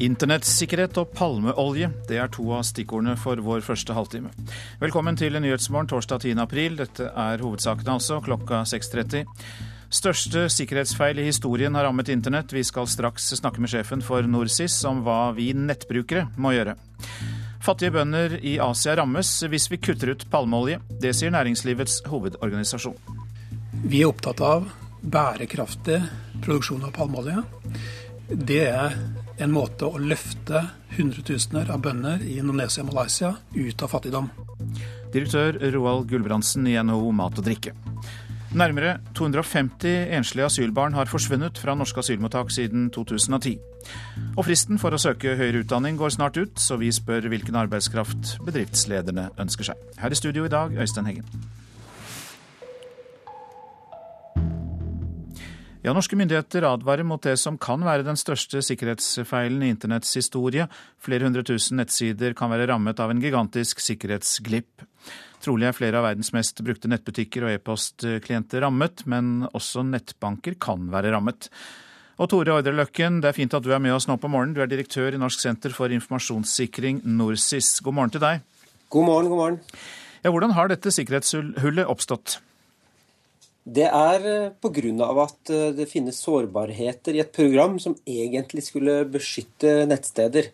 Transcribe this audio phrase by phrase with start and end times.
[0.00, 4.30] Internettsikkerhet og palmeolje, det er to av stikkordene for vår første halvtime.
[4.80, 6.38] Velkommen til Nyhetsmorgen torsdag 10.
[6.40, 6.78] april.
[6.78, 9.28] Dette er hovedsakene altså, klokka 6.30.
[9.92, 12.54] Største sikkerhetsfeil i historien har rammet internett.
[12.56, 16.78] Vi skal straks snakke med sjefen for NorSIS om hva vi nettbrukere må gjøre.
[17.60, 20.80] Fattige bønder i Asia rammes hvis vi kutter ut palmeolje.
[21.02, 22.96] Det sier næringslivets hovedorganisasjon.
[23.84, 24.70] Vi er opptatt av
[25.04, 26.00] bærekraftig
[26.40, 27.42] produksjon av palmeolje.
[28.30, 28.94] Det er
[29.40, 30.62] en måte å løfte
[30.96, 34.30] hundretusener av bønder i Indonesia og Malaysia ut av fattigdom.
[35.14, 37.74] Direktør Roald Gulbrandsen i NHO Mat og drikke.
[38.50, 43.60] Nærmere 250 enslige asylbarn har forsvunnet fra norske asylmottak siden 2010.
[44.34, 48.36] Og fristen for å søke høyere utdanning går snart ut, så vi spør hvilken arbeidskraft
[48.46, 49.88] bedriftslederne ønsker seg.
[50.02, 51.30] Her i studio i dag, Øystein Heggen.
[55.80, 60.66] Ja, Norske myndigheter advarer mot det som kan være den største sikkerhetsfeilen i internetts historie.
[61.00, 64.84] Flere hundre tusen nettsider kan være rammet av en gigantisk sikkerhetsglipp.
[65.40, 70.84] Trolig er flere av verdens mest brukte nettbutikker og e-postklienter rammet, men også nettbanker kan
[70.92, 71.48] være rammet.
[72.20, 74.52] Og Tore Ordre Løkken, det er fint at du er med oss nå på morgenen.
[74.52, 77.78] Du er direktør i Norsk senter for informasjonssikring, NorSIS.
[77.80, 78.44] God morgen til deg.
[78.92, 79.58] God morgen, god morgen.
[80.20, 82.42] Ja, Hvordan har dette sikkerhetshullet oppstått?
[83.70, 85.08] Det er eh, pga.
[85.22, 90.50] at eh, det finnes sårbarheter i et program som egentlig skulle beskytte nettsteder.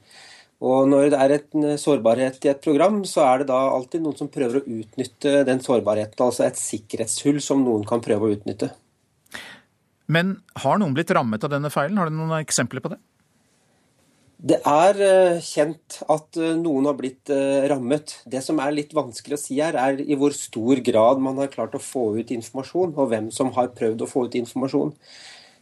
[0.61, 4.05] Og når det er en eh, sårbarhet i et program, så er det da alltid
[4.05, 6.21] noen som prøver å utnytte den sårbarheten.
[6.27, 8.73] Altså et sikkerhetshull som noen kan prøve å utnytte.
[10.13, 11.97] Men har noen blitt rammet av denne feilen?
[11.99, 13.01] Har du noen eksempler på det?
[14.37, 18.19] Det er eh, kjent at eh, noen har blitt eh, rammet.
[18.29, 21.49] Det som er litt vanskelig å si her, er i hvor stor grad man har
[21.53, 24.93] klart å få ut informasjon, og hvem som har prøvd å få ut informasjon.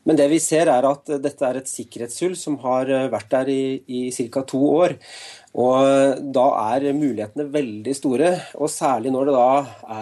[0.05, 3.63] Men det vi ser er at dette er et sikkerhetshull som har vært der i,
[3.89, 4.01] i
[4.35, 4.43] ca.
[4.45, 4.99] to år.
[5.57, 6.45] Og da
[6.75, 9.47] er mulighetene veldig store, og særlig når det da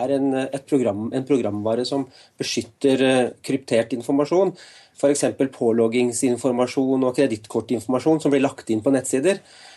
[0.01, 0.29] er en,
[0.67, 2.09] program, en programvare som
[2.41, 3.05] beskytter
[3.47, 4.57] kryptert informasjon,
[4.99, 5.25] f.eks.
[5.57, 9.37] påloggingsinformasjon og kredittkortinformasjon som blir lagt inn på nettsider,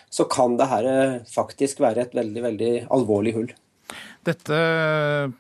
[0.09, 3.49] så kan det her eh, faktisk være et veldig, veldig alvorlig hull.
[4.25, 4.57] Dette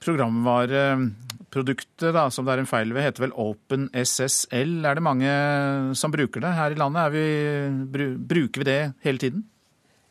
[0.03, 4.73] programvareproduktet da, som det er en feil ved, heter vel OpenSSL.
[4.85, 5.31] Er det mange
[5.97, 7.15] som bruker det her i landet?
[7.15, 7.25] Vi,
[8.29, 9.41] bruker vi det hele tiden?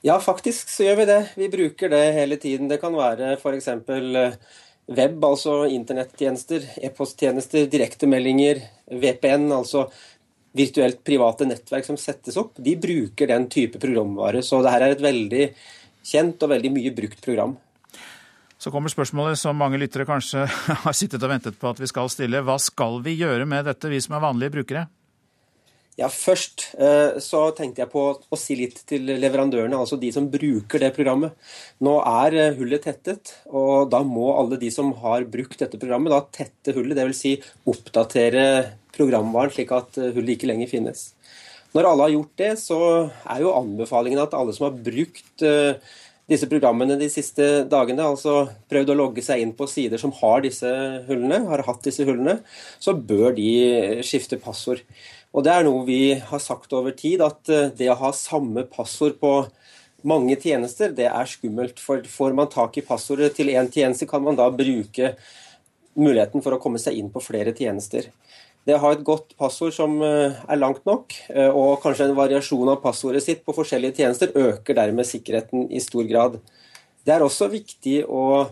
[0.05, 1.23] Ja, faktisk så gjør vi det.
[1.39, 2.69] Vi bruker det hele tiden.
[2.69, 3.69] Det kan være f.eks
[4.87, 8.61] web, altså internettjenester, e-posttjenester, direktemeldinger,
[8.93, 9.87] VPN, altså
[10.55, 14.43] virtuelt private nettverk som settes opp, de bruker den type programvare.
[14.45, 15.47] Så det her er et veldig
[16.05, 17.57] kjent og veldig mye brukt program.
[18.61, 20.47] Så kommer spørsmålet som mange lyttere kanskje
[20.85, 22.45] har sittet og ventet på at vi skal stille.
[22.47, 24.87] Hva skal vi gjøre med dette, vi som er vanlige brukere?
[25.95, 30.27] Ja, Først eh, så tenkte jeg på å si litt til leverandørene, altså de som
[30.31, 31.37] bruker det programmet.
[31.87, 36.11] Nå er eh, hullet tettet, og da må alle de som har brukt dette programmet,
[36.11, 36.99] da tette hullet.
[36.99, 37.21] Dvs.
[37.21, 37.37] Si
[37.71, 38.47] oppdatere
[38.95, 41.13] programvaren slik at eh, hullet ikke lenger finnes.
[41.75, 45.43] Når alle har gjort det, så er jo anbefalingen at alle som har brukt
[46.31, 50.45] disse programmene de siste dagene, altså prøvd å logge seg inn på sider som har
[50.45, 50.71] disse
[51.09, 52.39] hullene, har hatt disse hullene,
[52.79, 53.51] så bør de
[54.07, 54.87] skifte passord.
[55.35, 58.67] Og det er noe vi har sagt over tid, at eh, det å ha samme
[58.71, 59.35] passord på
[60.07, 61.81] mange tjenester, det er skummelt.
[61.83, 65.15] For får man tak i passordet til én tjeneste, kan man da bruke
[65.99, 68.11] muligheten for å komme seg inn på flere tjenester.
[68.65, 72.17] Det å ha et godt passord som eh, er langt nok, eh, og kanskje en
[72.17, 76.39] variasjon av passordet sitt på forskjellige tjenester, øker dermed sikkerheten i stor grad.
[77.05, 78.47] Det er også viktig å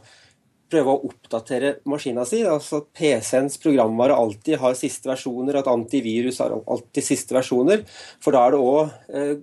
[0.73, 2.43] prøve å oppdatere maskina si.
[2.49, 7.85] altså At PC-ens programvare alltid har siste versjoner, at antivirus har alltid siste versjoner.
[8.23, 9.35] For da er det òg, eh,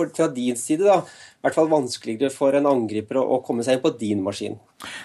[0.00, 3.84] fra din side, da, i hvert fall vanskeligere for en angriper å komme seg inn
[3.84, 4.58] på din maskin.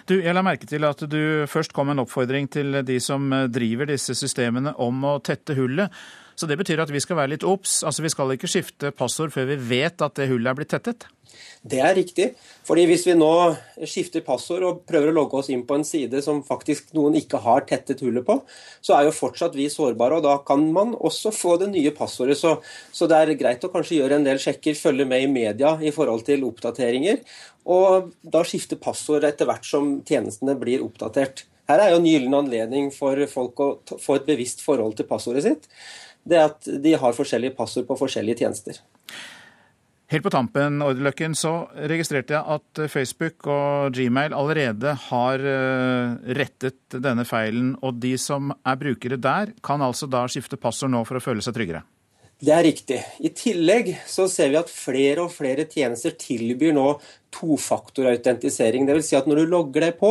[0.07, 3.47] Du, Jeg la merke til at du først kom en oppfordring til de som eh,
[3.51, 5.91] driver disse systemene om å tette hullet.
[6.35, 7.79] Så det betyr at vi skal være litt obs.
[7.87, 11.07] Altså, vi skal ikke skifte passord før vi vet at det hullet er blitt tettet?
[11.65, 12.27] Det er riktig.
[12.65, 13.29] Fordi hvis vi nå
[13.89, 17.41] skifter passord og prøver å logge oss inn på en side som faktisk noen ikke
[17.41, 18.37] har tettet hullet på,
[18.85, 22.37] så er jo fortsatt vi sårbare, og da kan man også få det nye passordet.
[22.39, 22.57] Så,
[22.93, 25.93] så det er greit å kanskje gjøre en del sjekker, følge med i media i
[25.95, 27.23] forhold til oppdateringer,
[27.65, 31.47] og da skifte passord etter hvert som tjenestene blir oppdatert.
[31.65, 35.47] Her er jo en gyllen anledning for folk å få et bevisst forhold til passordet
[35.47, 35.63] sitt.
[36.25, 38.81] Det er at de har forskjellige passord på forskjellige tjenester.
[40.13, 46.97] Helt på tampen Ordeløkken, så registrerte jeg at Facebook og Gmail allerede har eh, rettet
[47.01, 47.73] denne feilen.
[47.81, 51.45] Og de som er brukere der, kan altså da skifte passord nå for å føle
[51.45, 51.81] seg tryggere?
[52.43, 52.97] Det er riktig.
[53.23, 56.89] I tillegg så ser vi at flere og flere tjenester tilbyr nå
[57.35, 58.83] tofaktorautentisering.
[58.87, 59.07] Dvs.
[59.07, 60.09] Si at når du logger deg på,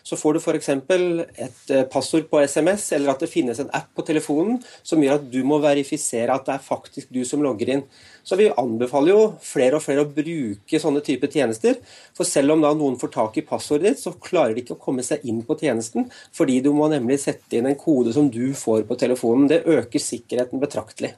[0.00, 0.70] så får du f.eks.
[0.72, 5.18] et eh, passord på SMS, eller at det finnes en app på telefonen som gjør
[5.18, 7.84] at du må verifisere at det er faktisk du som logger inn.
[8.24, 11.76] Så vi anbefaler jo flere og flere å bruke sånne typer tjenester.
[12.16, 14.84] For selv om da noen får tak i passordet ditt, så klarer de ikke å
[14.88, 18.46] komme seg inn på tjenesten, fordi du må nemlig sette inn en kode som du
[18.56, 19.52] får på telefonen.
[19.52, 21.12] Det øker sikkerheten betraktelig.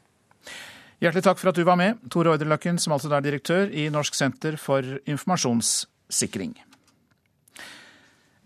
[0.99, 4.17] Hjertelig takk for at du var med, Tore Orderløkken, som altså er direktør i Norsk
[4.19, 6.56] senter for informasjonssikring.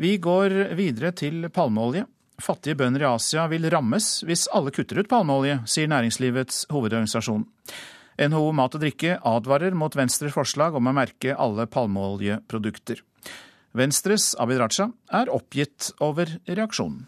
[0.03, 2.05] Vi går videre til palmeolje.
[2.43, 7.47] Fattige bønder i Asia vil rammes hvis alle kutter ut palmeolje, sier næringslivets hovedorganisasjon.
[8.21, 13.01] NHO Mat og Drikke advarer mot Venstres forslag om å merke alle palmeoljeprodukter.
[13.73, 17.07] Venstres Abid Raja er oppgitt over reaksjonen.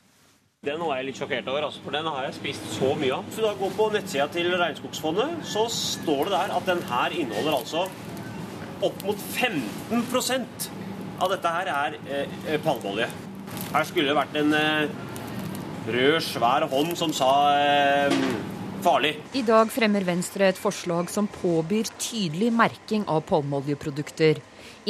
[0.64, 3.26] Den var jeg litt sjokkert over, altså, for den har jeg spist så mye av.
[3.26, 7.16] Hvis du da går på nettsida til Regnskogsfondet, så står det der at den her
[7.20, 7.82] inneholder altså
[8.84, 10.00] opp mot 15
[11.20, 13.10] av dette her er eh, palmeolje.
[13.74, 14.96] Her skulle det vært en eh,
[15.84, 18.16] rød, svær hånd som sa eh,
[18.84, 19.14] farlig.
[19.36, 24.40] I dag fremmer Venstre et forslag som påbyr tydelig merking av palmeoljeprodukter.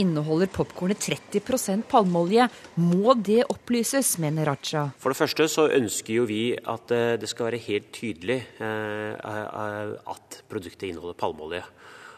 [0.01, 2.49] Inneholder popkornet 30% palmeolje,
[2.83, 4.89] må det opplyses, mener Raja.
[4.99, 9.13] For det første så ønsker jo vi at eh, det skal være helt tydelig eh,
[9.15, 11.65] eh, at produktet inneholder palmeolje.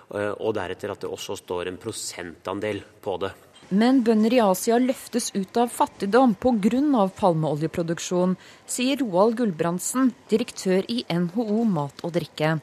[0.06, 3.32] Og deretter at det også står en prosentandel på det.
[3.74, 7.08] Men bønder i Asia løftes ut av fattigdom pga.
[7.18, 8.36] palmeoljeproduksjon,
[8.70, 12.60] sier Roald Gulbrandsen, direktør i NHO Mat og drikke.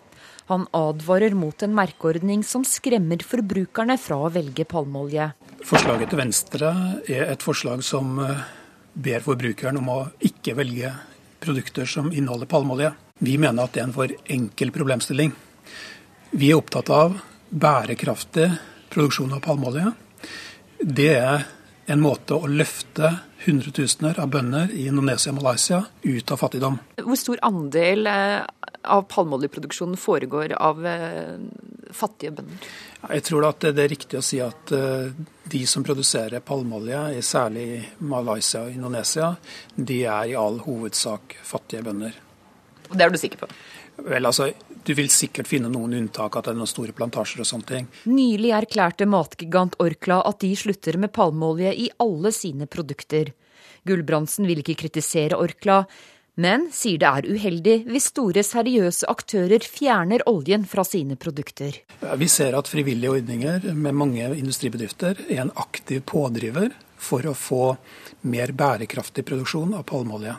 [0.51, 5.29] Han advarer mot en merkeordning som skremmer forbrukerne fra å velge palmeolje.
[5.63, 6.73] Forslaget til Venstre
[7.07, 8.43] er et forslag som eh,
[8.93, 10.91] ber forbrukeren om å ikke velge
[11.43, 12.91] produkter som inneholder palmeolje.
[13.23, 15.31] Vi mener at det er en for enkel problemstilling.
[16.33, 17.15] Vi er opptatt av
[17.49, 18.49] bærekraftig
[18.91, 19.91] produksjon av palmeolje.
[20.83, 21.45] Det er
[21.93, 23.11] en måte å løfte
[23.45, 26.79] hundretusener av bønder i Indonesia og Malaysia ut av fattigdom.
[27.03, 28.41] Hvor stor andel eh,
[28.83, 31.37] av palmeoljeproduksjonen foregår av eh,
[31.93, 32.73] fattige bønder?
[33.03, 35.13] Jeg tror at det er riktig å si at eh,
[35.53, 39.33] de som produserer palmeolje, særlig i Malaysia og Indonesia,
[39.75, 42.19] de er i all hovedsak fattige bønder.
[42.93, 43.51] Det er du sikker på?
[44.03, 44.49] Vel, altså,
[44.83, 47.85] Du vil sikkert finne noen unntak, at det er noen store plantasjer og sånne ting.
[48.11, 53.31] Nylig erklærte matgigant Orkla at de slutter med palmeolje i alle sine produkter.
[53.87, 55.85] Gulbrandsen vil ikke kritisere Orkla,
[56.35, 61.77] men sier det er uheldig hvis store, seriøse aktører fjerner oljen fra sine produkter.
[62.17, 67.63] Vi ser at frivillige ordninger med mange industribedrifter er en aktiv pådriver for å få
[68.27, 70.35] mer bærekraftig produksjon av palmeolje.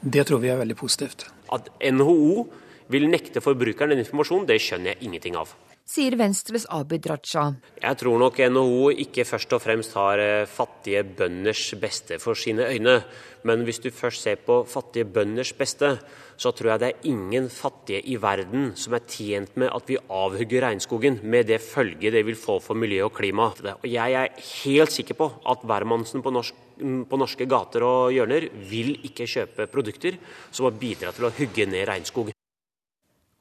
[0.00, 1.26] Det tror vi er veldig positivt.
[1.52, 2.46] At NHO
[2.92, 5.54] vil nekte forbrukeren den informasjonen, det skjønner jeg ingenting av
[5.92, 7.50] sier Venstres Abid Raja.
[7.82, 12.68] Jeg tror nok NHO ikke først og fremst har eh, fattige bønders beste for sine
[12.70, 13.02] øyne.
[13.44, 15.96] Men hvis du først ser på fattige bønders beste,
[16.38, 19.98] så tror jeg det er ingen fattige i verden som er tjent med at vi
[19.98, 23.50] avhugger regnskogen, med det følge det vil få for miljø og klima.
[23.74, 28.48] Og jeg er helt sikker på at hvermannsen på, norsk, på norske gater og hjørner
[28.70, 30.16] vil ikke kjøpe produkter
[30.50, 32.31] som har bidratt til å hugge ned regnskog.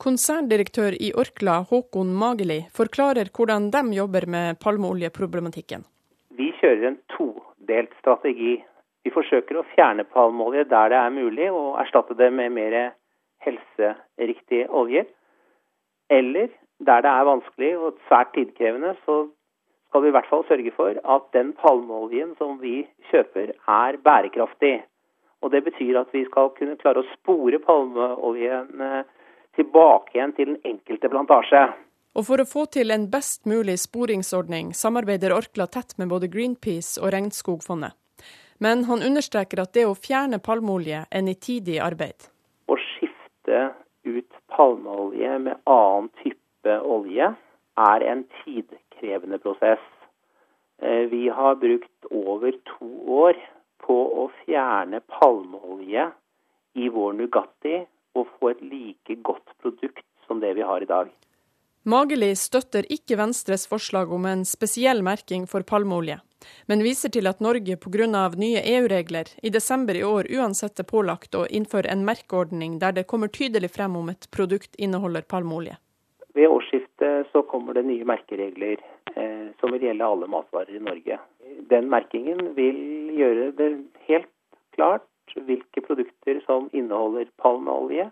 [0.02, 5.84] Konserndirektør i Orkla, Håkon Mageli, forklarer hvordan de jobber med palmeoljeproblematikken.
[6.40, 8.56] Vi kjører en todelt strategi.
[9.06, 12.78] Vi forsøker å fjerne palmeolje der det er mulig, og erstatte det med mer
[13.46, 15.06] helseriktige oljer.
[16.10, 16.50] Eller
[16.82, 19.28] der det er vanskelig og svært tidkrevende, så
[19.92, 24.80] skal vi i hvert fall sørge for at den palmeoljen som vi kjøper, er bærekraftig.
[25.46, 28.82] Og Det betyr at vi skal kunne klare å spore palmeoljen
[29.56, 31.64] tilbake igjen til den enkelte plantasje.
[32.12, 37.00] Og For å få til en best mulig sporingsordning samarbeider Orkla tett med både Greenpeace
[37.00, 37.96] og Regnskogfondet.
[38.62, 42.28] Men han understreker at det å fjerne palmeolje er nitidig arbeid.
[42.68, 43.62] Å skifte
[44.06, 47.32] ut palmeolje med annen type olje
[47.82, 49.82] er en tidkrevende prosess.
[50.82, 52.92] Eh, vi har brukt over to
[53.24, 53.40] år
[53.82, 56.12] på å fjerne palmeolje
[56.78, 57.82] i vår Nugatti
[58.16, 61.12] å få et like godt produkt som det vi har i dag.
[61.84, 66.20] Mageli støtter ikke Venstres forslag om en spesiell merking for palmeolje,
[66.70, 68.30] men viser til at Norge pga.
[68.38, 73.08] nye EU-regler i desember i år uansett er pålagt å innføre en merkeordning der det
[73.08, 75.78] kommer tydelig frem om et produkt inneholder palmeolje.
[76.34, 78.78] Ved årsskiftet så kommer det nye merkeregler
[79.16, 81.18] eh, som vil gjelde alle matvarer i Norge.
[81.70, 82.78] Den merkingen vil
[83.18, 83.72] gjøre det
[84.06, 84.30] helt
[84.78, 88.10] klart hvilke produkter som inneholder palmeolje,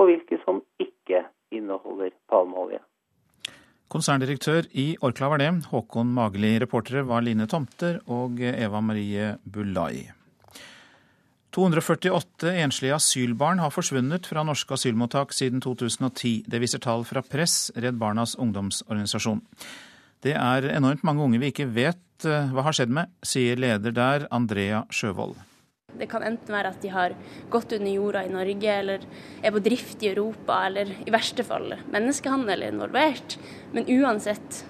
[0.00, 2.80] og hvilke som ikke inneholder palmeolje.
[3.92, 6.56] Konserndirektør i Orkla var det, Håkon Mageli.
[6.58, 10.08] Reportere var Line Tomter og Eva Marie Bulai.
[11.54, 16.42] 248 enslige asylbarn har forsvunnet fra norske asylmottak siden 2010.
[16.50, 19.44] Det viser tall fra Press, Redd Barnas ungdomsorganisasjon.
[20.24, 23.94] Det er enormt mange unge vi ikke vet eh, hva har skjedd med, sier leder
[23.94, 25.36] der, Andrea Sjøvold.
[25.98, 27.14] Det kan enten være at de har
[27.52, 29.08] gått under jorda i Norge, eller
[29.42, 33.38] er på drift i Europa, eller i verste fall menneskehandel er involvert.
[33.74, 34.64] Men uansett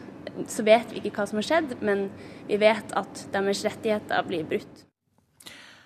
[0.50, 2.08] så vet vi ikke hva som har skjedd, men
[2.48, 4.84] vi vet at deres rettigheter blir brutt.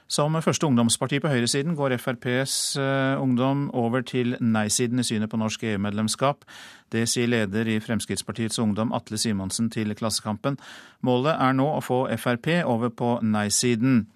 [0.08, 5.36] Som første ungdomsparti på høyresiden går FrPs eh, ungdom over til nei-siden i synet på
[5.36, 6.46] norsk EU-medlemskap.
[6.88, 10.56] Det sier leder i Fremskrittspartiets Ungdom Atle Simonsen til Klassekampen.
[11.04, 14.06] Målet er nå å få Frp over på nei-siden,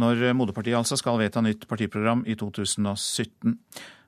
[0.00, 3.58] når moderpartiet altså skal vedta nytt partiprogram i 2017.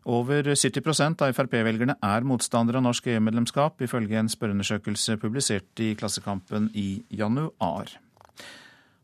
[0.05, 6.69] Over 70% av Frp-velgerne er motstandere av norsk EU-medlemskap, ifølge en spørreundersøkelse publisert i Klassekampen
[6.77, 7.95] i januar.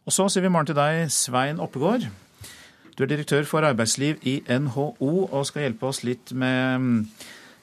[0.04, 2.04] Og så sier vi morgen til deg, Svein Oppegård.
[2.96, 7.08] Du er direktør for arbeidsliv i NHO og skal hjelpe oss litt med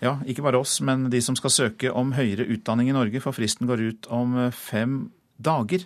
[0.02, 3.38] ja, ikke bare oss, men de som skal søke om høyere utdanning i Norge, for
[3.38, 5.00] fristen går ut om fem
[5.38, 5.86] dager.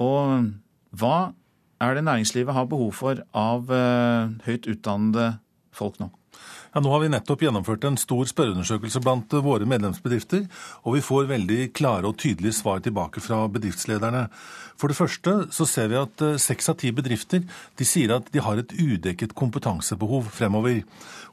[0.00, 0.52] Og
[0.96, 1.16] hva
[1.80, 5.36] er det næringslivet har behov for av uh, høyt utdannede
[5.76, 6.10] folk nå?
[6.76, 10.42] Ja, nå har vi nettopp gjennomført en stor spørreundersøkelse blant våre medlemsbedrifter,
[10.84, 14.26] og vi får veldig klare og tydelige svar tilbake fra bedriftslederne.
[14.76, 17.46] For det første så ser vi at eh, seks av ti bedrifter
[17.80, 20.82] de sier at de har et udekket kompetansebehov fremover.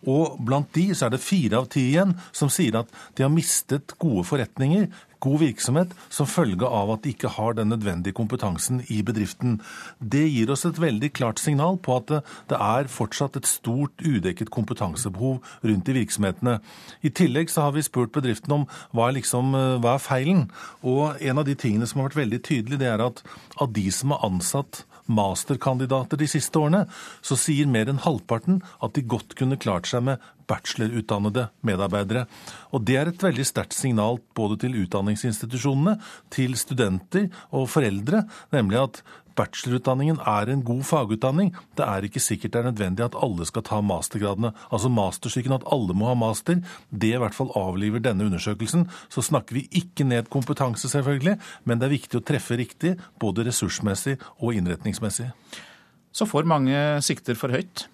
[0.08, 3.34] Og blant de så er det fire av ti igjen som sier at de har
[3.34, 4.88] mistet gode forretninger
[5.24, 9.60] god virksomhet som følge av at de ikke har den nødvendige kompetansen i bedriften.
[10.00, 12.14] Det gir oss et veldig klart signal på at
[12.52, 16.60] det er fortsatt et stort udekket kompetansebehov rundt i virksomhetene.
[17.02, 20.48] I tillegg så har vi spurt bedriften om hva er, liksom, hva er feilen.
[20.84, 23.24] Og en av de tingene som har vært veldig tydelig, det er at
[23.62, 26.86] av de som har ansatt masterkandidater de siste årene,
[27.22, 32.26] så sier mer enn halvparten at de godt kunne klart seg med bachelorutdannede medarbeidere.
[32.74, 35.98] Og Det er et veldig sterkt signal både til utdanningsinstitusjonene,
[36.30, 39.04] til studenter og foreldre, nemlig at
[39.38, 41.52] bachelorutdanningen er en god fagutdanning.
[41.78, 44.54] Det er ikke sikkert det er nødvendig at alle skal ta mastergradene.
[44.70, 48.88] Altså masterstykken at alle må ha master, det i hvert fall avliver denne undersøkelsen.
[49.10, 53.48] Så snakker vi ikke ned kompetanse, selvfølgelig, men det er viktig å treffe riktig, både
[53.50, 55.32] ressursmessig og innretningsmessig.
[56.14, 57.88] Så får mange sikter for høyt?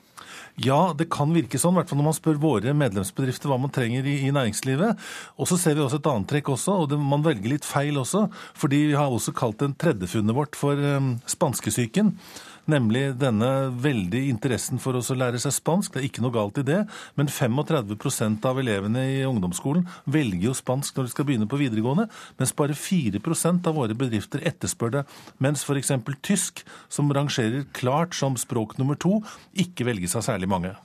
[0.59, 3.71] Ja, det kan virke sånn, i hvert fall når man spør våre medlemsbedrifter hva man
[3.71, 4.99] trenger i, i næringslivet.
[5.39, 7.99] Og så ser vi også et annet trekk også, og det, man velger litt feil
[8.01, 8.25] også.
[8.59, 12.11] Fordi vi har også kalt den tredjefunnet vårt for um, spanskesyken.
[12.69, 13.49] Nemlig denne
[13.81, 15.93] veldig interessen for å lære seg spansk.
[15.93, 16.83] Det er ikke noe galt i det.
[17.17, 22.05] Men 35% av elevene i ungdomsskolen velger jo spansk når de skal begynne på videregående,
[22.37, 25.05] mens bare 4% av våre bedrifter etterspør det.
[25.41, 25.95] Mens f.eks.
[26.25, 26.61] tysk,
[26.91, 29.17] som rangerer klart som språk nummer to,
[29.57, 30.75] ikke velges av særlig mange.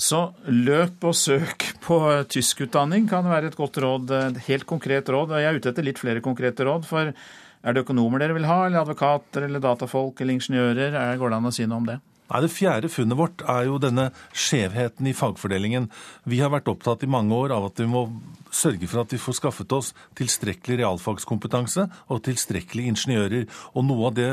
[0.00, 1.98] Så løp og søk på
[2.32, 5.34] tyskutdanning kan være et godt råd, et helt konkret råd.
[5.34, 6.88] Og jeg er ute etter litt flere konkrete råd.
[6.88, 7.12] for
[7.60, 10.96] er det økonomer dere vil ha, eller advokater, eller datafolk, eller ingeniører?
[11.20, 11.98] Går det an å si noe om det?
[12.30, 15.88] Nei, Det fjerde funnet vårt er jo denne skjevheten i fagfordelingen.
[16.30, 18.06] Vi har vært opptatt i mange år av at vi må
[18.54, 23.46] sørge for at vi får skaffet oss tilstrekkelig realfagskompetanse og tilstrekkelig ingeniører.
[23.74, 24.28] Og noe av det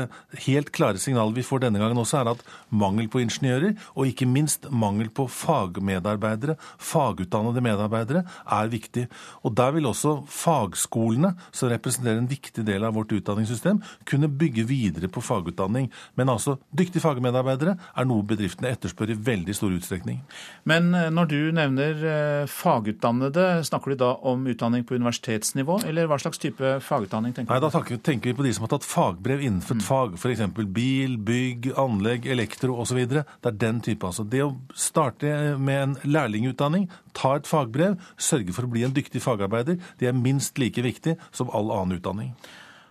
[0.46, 4.28] helt klare signalet vi får denne gangen også, er at mangel på ingeniører, og ikke
[4.30, 8.24] minst mangel på fagmedarbeidere, fagutdannede medarbeidere,
[8.58, 9.06] er viktig.
[9.42, 14.66] Og der vil også fagskolene, som representerer en viktig del av vårt utdanningssystem, kunne bygge
[14.68, 15.90] videre på fagutdanning.
[16.18, 20.20] Men altså, dyktige fagmedarbeidere er noe bedriftene etterspør i veldig stor utstrekning.
[20.68, 26.10] Men eh, når du nevner eh, fagutdannede, snakker du da om utdanning på universitetsnivå, eller
[26.10, 27.54] hva slags type fagutdanning tenker du?
[27.54, 29.88] Nei, Da tenker vi på de som har tatt fagbrev innenfor et mm.
[29.88, 30.44] fag, f.eks.
[30.74, 33.02] bil, bygg, anlegg, elektro osv.
[33.08, 34.06] Det er den type.
[34.06, 34.26] altså.
[34.28, 39.22] Det å starte med en lærlingutdanning, ta et fagbrev, sørge for å bli en dyktig
[39.24, 42.32] fagarbeider, det er minst like viktig som all annen utdanning.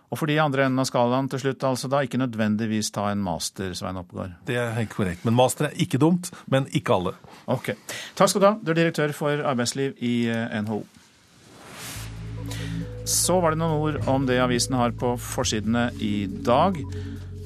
[0.08, 3.20] Og for de andre enden av skalaen til slutt, altså da ikke nødvendigvis ta en
[3.20, 4.38] master, Svein Oppegård?
[4.48, 5.26] Det er korrekt.
[5.28, 7.16] Men master er ikke dumt, men ikke alle.
[7.50, 7.74] Ok.
[8.16, 8.54] Takk skal du ha.
[8.62, 10.80] Du er direktør for arbeidsliv i eh, NHO.
[13.08, 16.76] Så var det noen ord om det avisen har på forsidene i dag.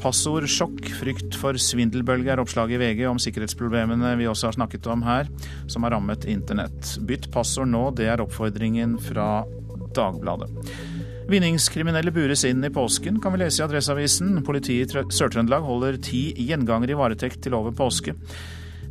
[0.03, 4.89] Passord sjokk, frykt for svindelbølge er oppslaget i VG om sikkerhetsproblemene vi også har snakket
[4.91, 5.31] om her,
[5.71, 6.97] som har rammet internett.
[7.07, 9.45] Bytt passord nå, det er oppfordringen fra
[9.95, 10.51] Dagbladet.
[11.29, 14.41] Vinningskriminelle bures inn i påsken, kan vi lese i Adresseavisen.
[14.47, 18.17] Politiet i Sør-Trøndelag holder ti gjengangere i varetekt til over påske.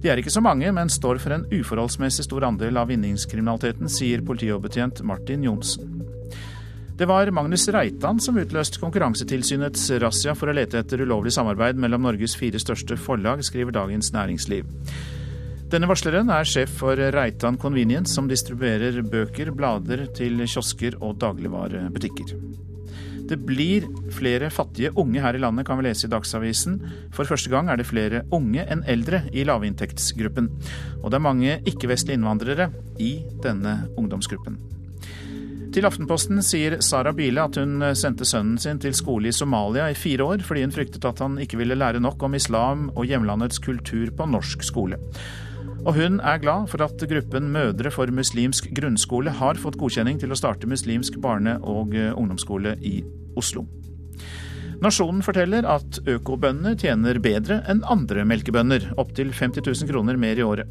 [0.01, 4.23] De er ikke så mange, men står for en uforholdsmessig stor andel av vinningskriminaliteten, sier
[4.25, 6.01] politioverbetjent Martin Johnsen.
[6.97, 12.05] Det var Magnus Reitan som utløste Konkurransetilsynets razzia for å lete etter ulovlig samarbeid mellom
[12.05, 14.69] Norges fire største forlag, skriver Dagens Næringsliv.
[15.71, 22.33] Denne varsleren er sjef for Reitan Convenience, som distribuerer bøker, blader til kiosker og dagligvarebutikker.
[23.29, 26.73] Det blir flere fattige unge her i landet, kan vi lese i Dagsavisen.
[27.15, 30.49] For første gang er det flere unge enn eldre i lavinntektsgruppen.
[30.99, 32.67] Og det er mange ikke-vestlige innvandrere
[32.99, 34.57] i denne ungdomsgruppen.
[35.71, 39.95] Til Aftenposten sier Sara Bile at hun sendte sønnen sin til skole i Somalia i
[39.95, 43.63] fire år fordi hun fryktet at han ikke ville lære nok om islam og hjemlandets
[43.63, 44.99] kultur på norsk skole.
[45.81, 50.29] Og hun er glad for at gruppen Mødre for muslimsk grunnskole har fått godkjenning til
[50.29, 52.99] å starte muslimsk barne- og ungdomsskole i
[53.39, 53.65] Oslo.
[54.81, 60.45] Nasjonen forteller at økobøndene tjener bedre enn andre melkebønder, opptil 50 000 kroner mer i
[60.45, 60.69] året.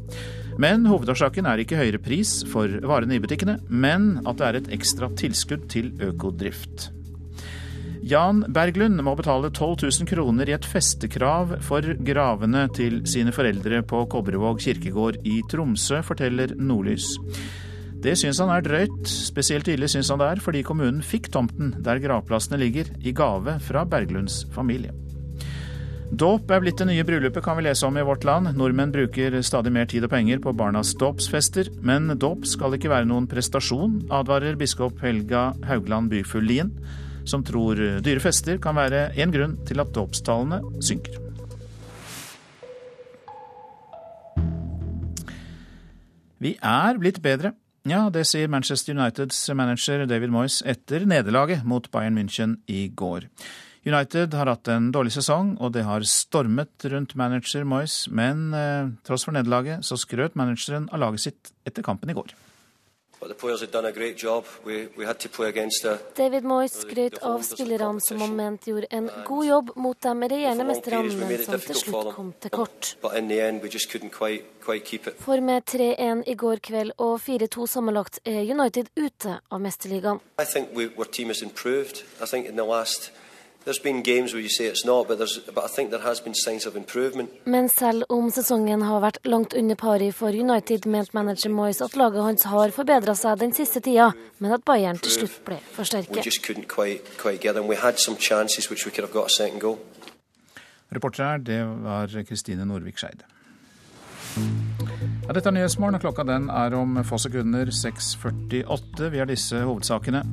[0.59, 4.73] Men hovedårsaken er ikke høyere pris for varene i butikkene, men at det er et
[4.79, 6.89] ekstra tilskudd til økodrift.
[8.01, 13.83] Jan Berglund må betale 12 000 kroner i et festekrav for gravene til sine foreldre
[13.85, 17.13] på Kobbervåg kirkegård i Tromsø, forteller Nordlys.
[18.01, 19.05] Det syns han er drøyt.
[19.05, 23.59] Spesielt ille syns han det er fordi kommunen fikk tomten der gravplassene ligger, i gave
[23.61, 24.95] fra Berglunds familie.
[26.11, 28.49] Dåp er blitt det nye bryllupet, kan vi lese om i Vårt Land.
[28.57, 33.07] Nordmenn bruker stadig mer tid og penger på barnas dåpsfester, men dåp skal ikke være
[33.07, 36.73] noen prestasjon, advarer biskop Helga Haugland Byfull Lien,
[37.25, 41.19] som tror dyre fester kan være én grunn til at dåpstallene synker.
[46.41, 47.53] Vi er blitt bedre.
[47.85, 53.27] Ja, det sier Manchester Uniteds manager David Moyes etter nederlaget mot Bayern München i går.
[53.85, 58.91] United har hatt en dårlig sesong, og det har stormet rundt manager Moyes, men eh,
[59.05, 62.33] tross for nederlaget så skrøt manageren av laget sitt etter kampen i går.
[66.17, 70.65] David Moyes skrøt av spillerne som om ment gjorde en god jobb mot de regjerende
[70.65, 72.95] mesterne, men som til slutt kom til kort.
[75.21, 80.19] For med 3-1 i går kveld og 4-2 sammenlagt er United ute av Mesterligaen.
[87.45, 91.97] Men selv om sesongen har vært langt under pari for United, mente manager Moyes at
[91.99, 94.07] laget hans har forbedra seg den siste tida,
[94.41, 96.23] men at Bayern til slutt ble for sterke.
[100.91, 103.29] Reporter her, det var Kristine Norvik Skeide.
[105.27, 109.13] Ja, dette er Nyhetsmorgen, og klokka den er om få sekunder 6.48.
[109.13, 110.25] Vi har disse hovedsakene.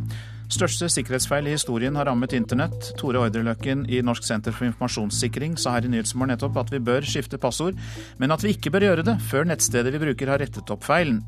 [0.48, 2.92] Største sikkerhetsfeil i historien har rammet internett.
[2.96, 7.04] Tore Ordreløkken i Norsk senter for informasjonssikring sa her i Nyhetsmorgen nettopp at vi bør
[7.04, 7.76] skifte passord,
[8.16, 11.20] men at vi ikke bør gjøre det før nettstedet vi bruker har rettet opp feilen.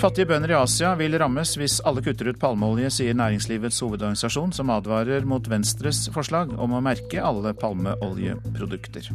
[0.00, 4.72] Fattige bønder i Asia vil rammes hvis alle kutter ut palmeolje, sier Næringslivets hovedorganisasjon, som
[4.72, 9.08] advarer mot Venstres forslag om å merke alle palmeoljeprodukter.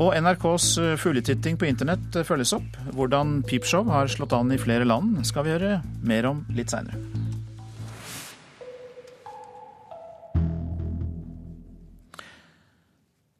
[0.00, 2.80] Og NRKs fugletitting på internett følges opp.
[2.96, 7.31] Hvordan Peepshow har slått an i flere land, skal vi høre mer om litt seinere.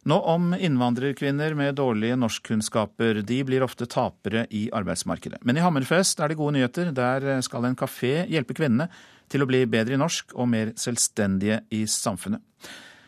[0.03, 3.21] Nå om innvandrerkvinner med dårlige norskkunnskaper.
[3.23, 5.39] De blir ofte tapere i arbeidsmarkedet.
[5.47, 6.91] Men i Hammerfest er det gode nyheter.
[6.91, 8.89] Der skal en kafé hjelpe kvinnene
[9.31, 12.43] til å bli bedre i norsk og mer selvstendige i samfunnet.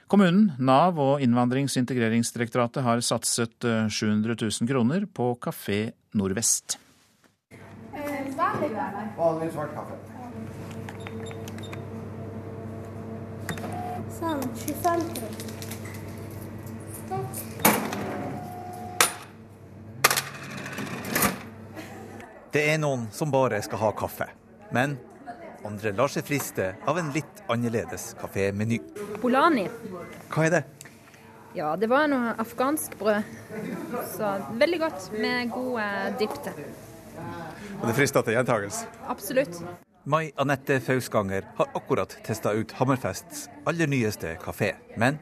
[0.06, 5.80] Kommunen, Nav og Innvandrings- og integreringsdirektoratet har satset 700 000 kroner på Kafé
[6.14, 6.78] Nordvest.
[9.18, 9.98] Vanlig svart kaffe.
[14.14, 15.53] Sånn, 25 kroner.
[22.54, 24.28] Det er noen som bare skal ha kaffe.
[24.74, 24.94] Men
[25.66, 28.78] andre lar seg friste av en litt annerledes kafémeny.
[29.22, 29.64] Bolani.
[30.30, 30.60] Hva er det?
[31.54, 33.26] Ja, det var noe afghansk brød.
[34.12, 36.62] Så veldig godt med god eh, dipp til.
[37.80, 38.86] Og det frister til gjentakelse?
[39.10, 39.58] Absolutt.
[40.04, 44.74] Mai Anette Fausganger har akkurat testa ut Hammerfests aller nyeste kafé.
[45.00, 45.18] Men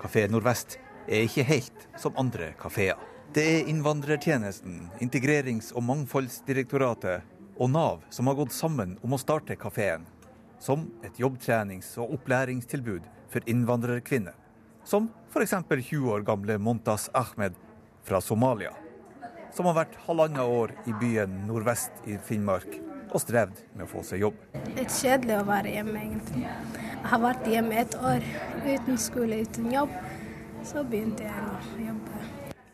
[0.00, 0.78] Kafé Nordvest
[1.10, 2.98] er ikke helt som andre kafeer.
[3.34, 7.26] Det er Innvandrertjenesten, Integrerings- og mangfoldsdirektoratet
[7.58, 10.06] og Nav som har gått sammen om å starte kafeen.
[10.58, 14.34] Som et jobbtrenings- og opplæringstilbud for innvandrerkvinner.
[14.84, 15.54] Som f.eks.
[15.70, 17.54] 20 år gamle Montas Ahmed
[18.02, 18.72] fra Somalia.
[19.54, 22.78] Som har vært halvannet år i byen nordvest i Finnmark
[23.10, 24.38] og strevd med å få seg jobb.
[24.76, 26.44] Litt kjedelig å være hjemme, egentlig.
[26.44, 28.26] Jeg har vært hjemme et år
[28.66, 29.94] uten skole, uten jobb.
[30.64, 32.20] Så begynte jeg å jobbe.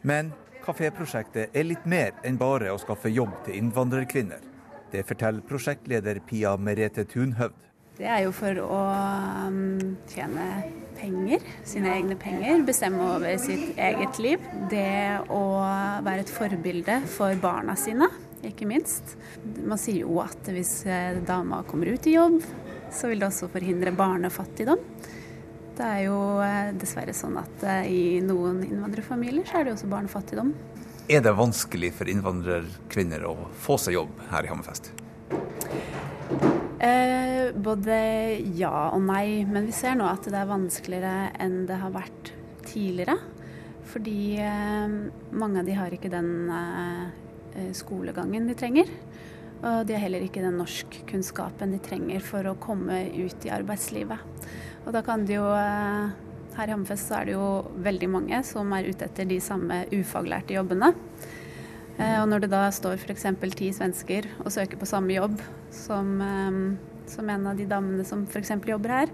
[0.06, 0.32] Men
[0.64, 4.42] Kaféprosjektet er litt mer enn bare å skaffe jobb til innvandrerkvinner.
[4.90, 7.62] Det forteller prosjektleder Pia Merete Tunhøvd.
[7.96, 8.80] Det er jo for å
[9.48, 10.46] um, tjene
[10.98, 14.42] penger, sine egne penger, bestemme over sitt eget liv.
[14.68, 15.42] Det å
[16.04, 18.10] være et forbilde for barna sine,
[18.44, 19.16] ikke minst.
[19.64, 22.42] Man sier jo at hvis eh, dama kommer ut i jobb,
[22.92, 24.82] så vil det også forhindre barnefattigdom.
[25.76, 29.90] Det er jo eh, dessverre sånn at eh, i noen innvandrerfamilier så er det også
[29.92, 30.54] barnefattigdom.
[31.12, 34.88] Er det vanskelig for innvandrerkvinner å få seg jobb her i Hammerfest?
[36.80, 37.98] Eh, både
[38.56, 42.32] ja og nei, men vi ser nå at det er vanskeligere enn det har vært
[42.66, 43.18] tidligere.
[43.92, 44.96] Fordi eh,
[45.36, 48.90] mange av de har ikke den eh, skolegangen de trenger.
[49.60, 54.24] Og de har heller ikke den norskkunnskapen de trenger for å komme ut i arbeidslivet.
[54.86, 56.14] Og da kan det jo eh,
[56.56, 57.48] Her i Hammerfest så er det jo
[57.84, 60.92] veldig mange som er ute etter de samme ufaglærte jobbene.
[61.98, 63.26] Eh, og når det da står f.eks.
[63.58, 65.42] ti svensker og søker på samme jobb
[65.74, 66.62] som, eh,
[67.10, 68.54] som en av de damene som f.eks.
[68.70, 69.12] jobber her,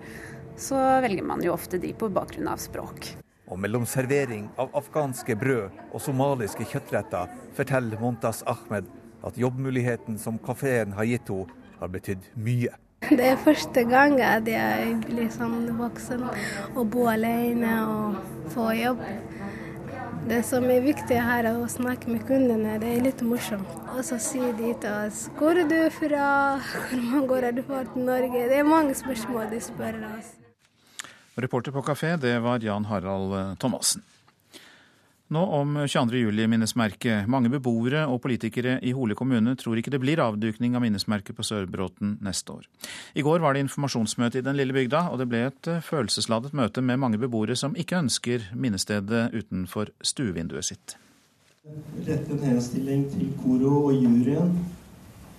[0.60, 3.14] så velger man jo ofte de på bakgrunn av språk.
[3.48, 8.86] Og mellom servering av afghanske brød og somaliske kjøttretter forteller Montas Ahmed
[9.22, 12.70] at jobbmuligheten som kafeen har gitt henne, har betydd mye.
[13.18, 16.22] Det er første gang at jeg blir sånn voksen
[16.76, 19.02] og bor alene og får jobb.
[20.28, 22.76] Det som er viktig her, er å snakke med kundene.
[22.78, 23.72] Det er litt morsomt.
[23.96, 26.28] Og så sier de til oss hvor er du fra,
[26.86, 28.46] hvor mange år har du vært i Norge?
[28.52, 30.30] Det er mange spørsmål de spør oss.
[31.42, 34.04] Reporter på kafé, det var Jan Harald Thomassen.
[35.32, 37.28] Nå om 22.07-minnesmerket.
[37.30, 41.46] Mange beboere og politikere i Hole kommune tror ikke det blir avdukning av minnesmerket på
[41.46, 42.66] Sørbråten neste år.
[43.16, 46.52] I går var det informasjonsmøte i den lille bygda, og det ble et eh, følelsesladet
[46.58, 50.98] møte med mange beboere som ikke ønsker minnestedet utenfor stuevinduet sitt.
[51.64, 54.52] Rette en henstilling til Koro og juryen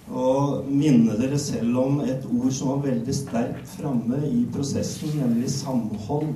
[0.09, 5.53] og minne dere selv om et ord som var veldig sterkt framme i prosessen, nemlig
[5.53, 6.33] samhold.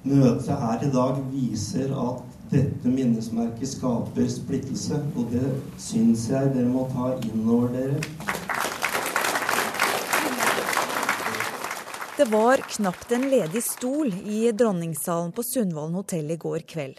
[0.00, 6.68] Møtet her i dag viser at dette minnesmerket skaper splittelse, og det syns jeg dere
[6.72, 7.98] må ta inn over dere.
[12.16, 16.96] Det var knapt en ledig stol i dronningsalen på Sundvolden hotell i går kveld.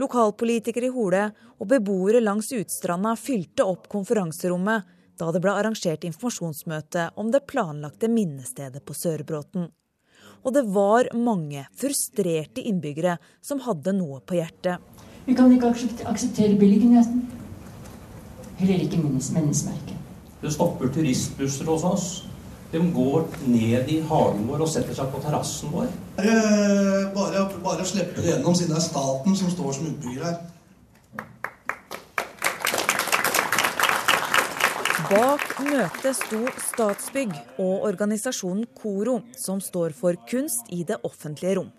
[0.00, 1.26] Lokalpolitikere i Hole
[1.58, 4.88] og beboere langs Utstranda fylte opp konferanserommet
[5.20, 9.68] da det ble arrangert informasjonsmøte om det planlagte minnestedet på Sørbråten
[10.44, 14.78] og det var mange frustrerte innbyggere som hadde noe på hjertet.
[15.26, 15.70] Vi kan ikke
[16.08, 17.26] akseptere beliggenheten.
[18.60, 19.96] Heller ikke minnesmerket.
[20.40, 22.08] Det stopper turistbusser hos oss.
[22.72, 25.90] De går ned i hagen vår og setter seg på terrassen vår.
[27.16, 30.38] Bare, bare slippe det gjennom, siden det er staten som står som utbygger her.
[35.10, 41.72] Bak møtet sto Statsbygg og organisasjonen KORO, som står for kunst i det offentlige rom.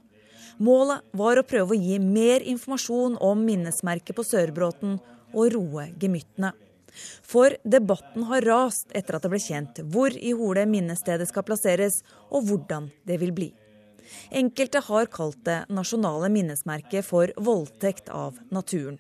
[0.59, 4.97] Målet var å prøve å gi mer informasjon om minnesmerket på Sørbråten
[5.31, 6.51] og roe gemyttene.
[7.23, 12.01] For debatten har rast etter at det ble kjent hvor i Hole minnestedet skal plasseres,
[12.35, 13.47] og hvordan det vil bli.
[14.27, 18.99] Enkelte har kalt det nasjonale minnesmerket for voldtekt av naturen.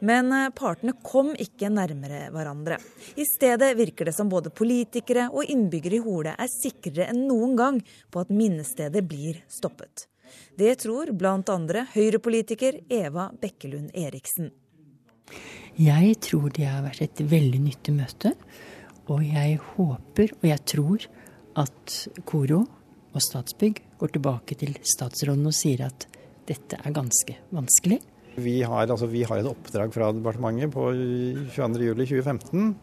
[0.00, 2.78] Men eh, partene kom ikke nærmere hverandre.
[3.16, 7.56] I stedet virker det som både politikere og innbyggere i Hole er sikrere enn noen
[7.58, 7.80] gang
[8.10, 10.08] på at minnestedet blir stoppet.
[10.58, 11.84] Det tror bl.a.
[11.94, 14.50] Høyre-politiker Eva Bekkelund Eriksen.
[15.76, 18.32] Jeg tror det har vært et veldig nyttig møte.
[19.12, 21.04] Og jeg håper og jeg tror
[21.62, 22.64] at Koro
[23.16, 26.08] og Statsbygg går tilbake til statsråden og sier at
[26.46, 28.00] dette er ganske vanskelig.
[28.36, 30.90] Vi har, altså, vi har, et oppdrag fra departementet på
[31.56, 32.74] 22.07.2015.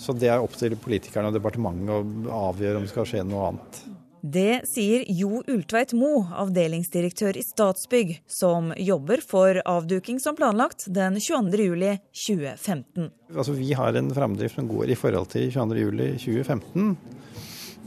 [0.00, 1.92] Så det er opp til politikerne og departementet
[2.28, 3.80] å avgjøre om det skal skje noe annet.
[4.20, 11.16] Det sier Jo Ultveit Mo, avdelingsdirektør i Statsbygg, som jobber for avduking som planlagt den
[11.16, 13.08] 22.07.2015.
[13.32, 16.92] Altså, vi har en framdrift som går i forhold til 22.07.2015.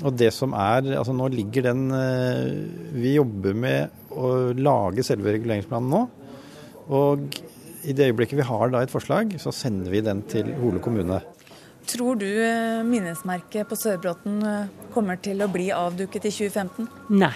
[0.02, 2.48] Og det som er, altså Nå ligger den eh,
[2.98, 6.02] Vi jobber med å lage selve reguleringsplanen nå.
[6.92, 7.38] Og
[7.84, 11.20] i det øyeblikket vi har da et forslag, så sender vi den til Hole kommune.
[11.88, 16.88] Tror du eh, minnesmerket på Sørbråten eh, kommer til å bli avduket i 2015?
[17.20, 17.36] Nei,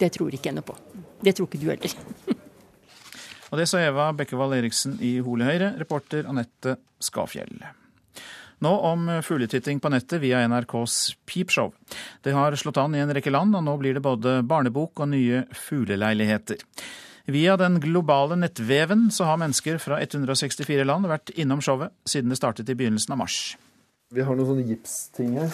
[0.00, 0.76] det tror ikke jeg noe på.
[1.24, 1.96] Det tror ikke du heller.
[3.50, 7.56] Og det sa Eva Bekkevold Eriksen i Hole Høyre, reporter Anette Skafjell.
[8.60, 11.72] Nå om fugletitting på nettet via NRKs Peepshow.
[12.20, 15.08] Det har slått an i en rekke land, og nå blir det både barnebok og
[15.14, 16.60] nye fugleleiligheter.
[17.30, 22.38] Via den globale nettveven så har mennesker fra 164 land vært innom showet siden det
[22.40, 23.36] startet i begynnelsen av mars.
[24.10, 25.52] Vi har noen sånne gipsting her.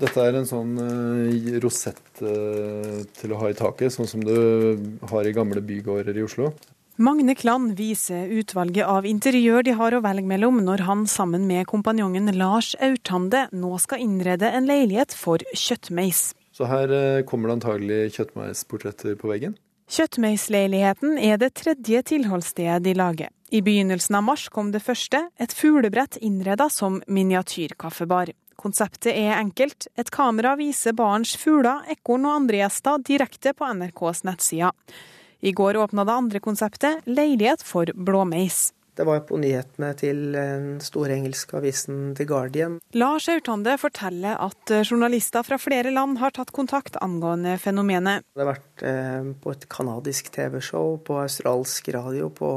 [0.00, 4.34] Dette er en sånn uh, rosett uh, til å ha i taket, sånn som du
[5.12, 6.50] har i gamle bygårder i Oslo.
[6.98, 11.68] Magne Klann viser utvalget av interiør de har å velge mellom når han sammen med
[11.70, 16.32] kompanjongen Lars Aurtande nå skal innrede en leilighet for kjøttmeis.
[16.50, 19.54] Så her uh, kommer det antagelig kjøttmeisportretter på veggen.
[19.88, 23.30] Kjøttmeisleiligheten er det tredje tilholdsstedet de lager.
[23.48, 28.34] I begynnelsen av mars kom det første, et fuglebrett innreda som miniatyrkaffebar.
[28.60, 29.86] Konseptet er enkelt.
[29.96, 34.74] Et kamera viser barens fugler, ekorn og andre gjester direkte på NRKs nettsider.
[35.40, 38.74] I går åpna det andre konseptet, Leilighet for blåmeis.
[38.98, 42.80] Det var på nyhetene til den store engelske avisen The Guardian.
[42.98, 48.26] Lars Autande forteller at journalister fra flere land har tatt kontakt angående fenomenet.
[48.34, 52.50] Det har vært eh, på et canadisk TV-show, på australsk radio, på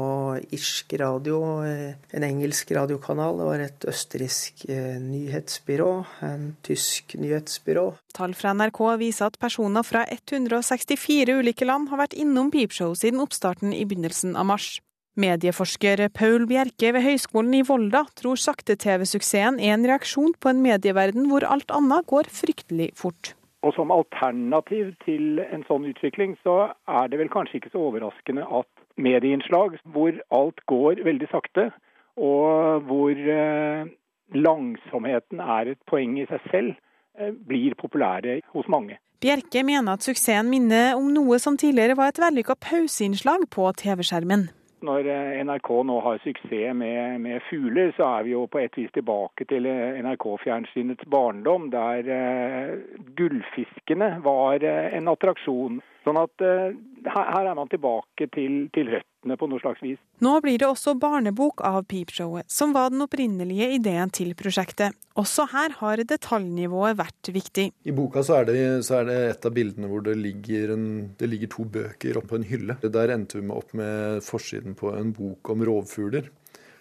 [0.50, 3.38] irsk radio, eh, en engelsk radiokanal.
[3.38, 5.90] Det var et østerriksk eh, nyhetsbyrå,
[6.26, 7.88] en tysk nyhetsbyrå.
[8.16, 13.22] Tall fra NRK viser at personer fra 164 ulike land har vært innom Peepshow siden
[13.22, 14.74] oppstarten i begynnelsen av mars.
[15.12, 21.26] Medieforsker Paul Bjerke ved Høgskolen i Volda tror sakte-TV-suksessen er en reaksjon på en medieverden
[21.28, 23.34] hvor alt annet går fryktelig fort.
[23.62, 28.46] Og Som alternativ til en sånn utvikling, så er det vel kanskje ikke så overraskende
[28.48, 31.68] at medieinnslag hvor alt går veldig sakte,
[32.16, 33.92] og hvor eh,
[34.32, 36.72] langsomheten er et poeng i seg selv,
[37.20, 38.96] eh, blir populære hos mange.
[39.20, 44.48] Bjerke mener at suksessen minner om noe som tidligere var et vellykka pauseinnslag på TV-skjermen
[44.86, 48.76] når eh, NRK nå har suksess med, med, fugler, så er vi jo på et
[48.78, 52.74] vis tilbake til eh, NRK-fjernsynets barndom, der uh,
[53.18, 55.80] gullfiskene var uh, en attraksjon.
[56.02, 56.72] Sånn at uh,
[57.06, 60.00] her er man tilbake til, til, røttene på noe slags vis.
[60.24, 64.96] Nå blir det også barnebok av Peepshowet, som var den opprinnelige ideen til prosjektet.
[65.18, 67.68] Også her har detaljnivået vært viktig.
[67.86, 70.86] I boka så er, det, så er det et av bildene hvor det ligger, en,
[71.20, 72.78] det ligger to bøker oppå en hylle.
[72.82, 76.32] Der endte vi med opp med forsiden på en bok om rovfugler.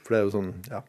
[0.01, 0.81] For det er jo sånn, ja,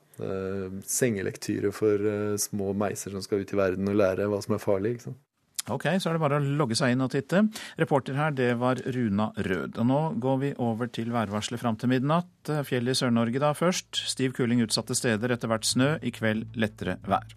[0.89, 2.07] sengelektyre for
[2.41, 4.97] små meiser som skal ut i verden og lære hva som er farlig.
[4.97, 5.21] ikke sant?
[5.71, 7.45] Ok, så er det bare å logge seg inn og titte.
[7.79, 9.79] Reporter her, det var Runa Rød.
[9.79, 12.51] Og nå går vi over til værvarselet fram til midnatt.
[12.67, 14.03] Fjellet i Sør-Norge da først.
[14.11, 15.95] Stiv kuling utsatte steder, etter hvert snø.
[16.03, 17.29] I kveld lettere vær.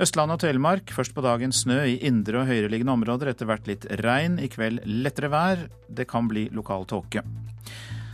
[0.00, 3.84] Østlandet og Telemark først på dagen snø i indre og høyereliggende områder, etter hvert litt
[4.00, 4.40] regn.
[4.40, 5.66] I kveld lettere vær.
[5.92, 7.20] Det kan bli lokal tåke.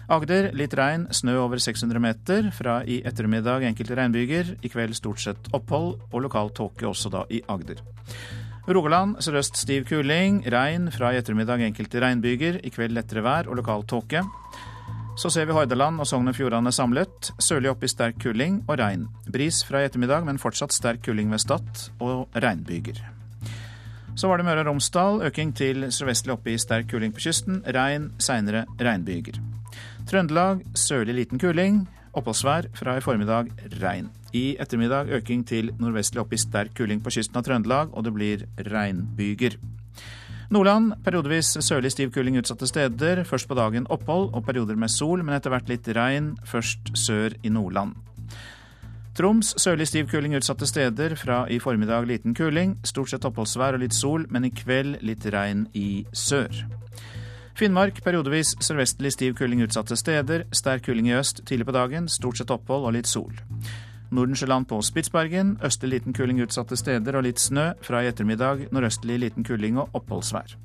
[0.08, 2.50] Agder litt regn, snø over 600 meter.
[2.56, 4.56] Fra i ettermiddag enkelte regnbyger.
[4.64, 7.84] I kveld stort sett opphold og lokal tåke også da i Agder.
[8.68, 10.42] Rogaland sørøst stiv kuling.
[10.52, 12.58] Regn fra i ettermiddag enkelte regnbyger.
[12.60, 14.20] I kveld lettere vær og lokal tåke.
[15.18, 17.30] Så ser vi Hordaland og Sogn og Fjordane samlet.
[17.42, 19.08] Sørlig opp i sterk kuling og regn.
[19.26, 23.00] Bris fra i ettermiddag, men fortsatt sterk kuling ved Stad og regnbyger.
[24.18, 25.24] Så var det Møre og Romsdal.
[25.26, 27.62] Øking til sørvestlig oppe i sterk kuling på kysten.
[27.64, 29.40] Regn, seinere regnbyger.
[30.10, 31.86] Trøndelag sørlig liten kuling.
[32.12, 33.48] Oppholdsvær fra i formiddag
[33.80, 34.12] regn.
[34.36, 38.12] I ettermiddag øking til nordvestlig opp i sterk kuling på kysten av Trøndelag, og det
[38.16, 39.56] blir regnbyger.
[40.48, 43.24] Nordland periodevis sørlig stiv kuling utsatte steder.
[43.28, 47.36] Først på dagen opphold og perioder med sol, men etter hvert litt regn, først sør
[47.44, 47.96] i Nordland.
[49.18, 52.76] Troms sørlig stiv kuling utsatte steder, fra i formiddag liten kuling.
[52.86, 56.62] Stort sett oppholdsvær og litt sol, men i kveld litt regn i sør.
[57.58, 60.46] Finnmark periodevis sørvestlig stiv kuling utsatte steder.
[60.54, 63.34] Sterk kuling i øst tidlig på dagen, stort sett opphold og litt sol.
[64.10, 65.56] Nordensjøland på Spitsbergen.
[65.64, 67.72] Østlig liten kuling utsatte steder og litt snø.
[67.84, 70.56] Fra i ettermiddag nordøstlig liten kuling og oppholdsvær.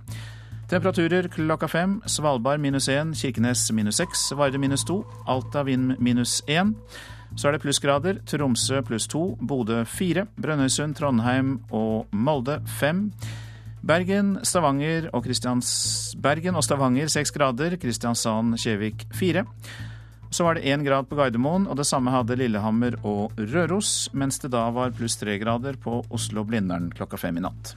[0.72, 2.00] Temperaturer klokka fem.
[2.08, 6.74] Svalbard minus én, Kirkenes minus seks, Varde minus to, Alta vind minus én.
[7.36, 8.22] Så er det plussgrader.
[8.26, 13.12] Tromsø pluss to, Bodø fire, Brønnøysund, Trondheim og Molde fem.
[13.84, 15.26] Bergen, Stavanger og
[16.22, 17.76] Bergen og Stavanger seks grader.
[17.76, 19.46] Kristiansand, Kjevik fire.
[20.34, 24.40] Så var det én grad på Gardermoen, og det samme hadde Lillehammer og Røros, mens
[24.42, 27.76] det da var pluss tre grader på Oslo-Blindern klokka fem i natt.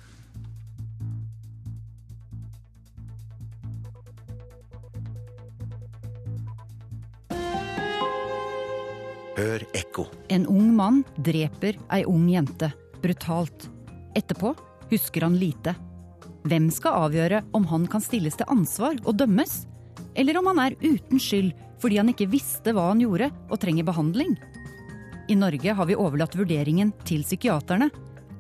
[9.37, 10.07] Hør ekko.
[10.33, 12.73] En ung mann dreper ei ung jente.
[13.05, 13.69] Brutalt.
[14.17, 14.55] Etterpå
[14.89, 15.77] husker han lite.
[16.49, 19.67] Hvem skal avgjøre om han kan stilles til ansvar og dømmes?
[20.17, 21.53] Eller om han er uten skyld
[21.87, 24.33] fordi han ikke visste hva han gjorde og trenger behandling.
[25.31, 27.93] I Norge har vi overlatt vurderingen til psykiaterne.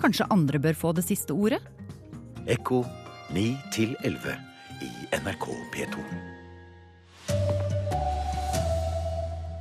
[0.02, 1.60] Kanskje andre bør få det siste ordet?
[2.50, 2.80] Ekko
[3.34, 3.44] 9
[4.02, 4.34] 11
[4.82, 6.02] i NRK P2.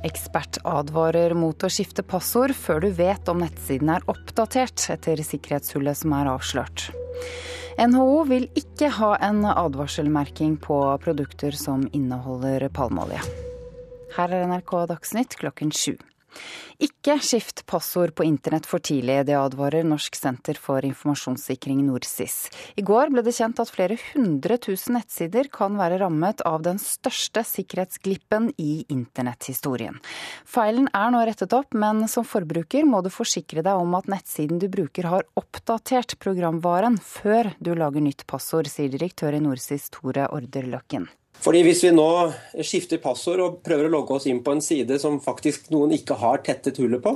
[0.06, 6.02] Ekspert advarer mot å skifte passord før du vet om nettsiden er oppdatert etter sikkerhetshullet
[6.02, 6.90] som er avslørt.
[7.78, 13.45] NHO vil ikke ha en advarselmerking på produkter som inneholder palmeolje.
[14.16, 15.98] Her er NRK Dagsnytt klokken sju.
[16.80, 22.36] Ikke skift passord på internett for tidlig, det advarer Norsk senter for informasjonssikring NorSIS.
[22.76, 26.80] I går ble det kjent at flere hundre tusen nettsider kan være rammet av den
[26.80, 30.00] største sikkerhetsglippen i internetthistorien.
[30.44, 34.60] Feilen er nå rettet opp, men som forbruker må du forsikre deg om at nettsiden
[34.60, 40.28] du bruker har oppdatert programvaren før du lager nytt passord, sier direktør i NorSIS Tore
[40.32, 41.08] Order Løkken.
[41.44, 42.08] Fordi Hvis vi nå
[42.66, 46.16] skifter passord og prøver å logge oss inn på en side som faktisk noen ikke
[46.18, 47.12] har tettet hullet på,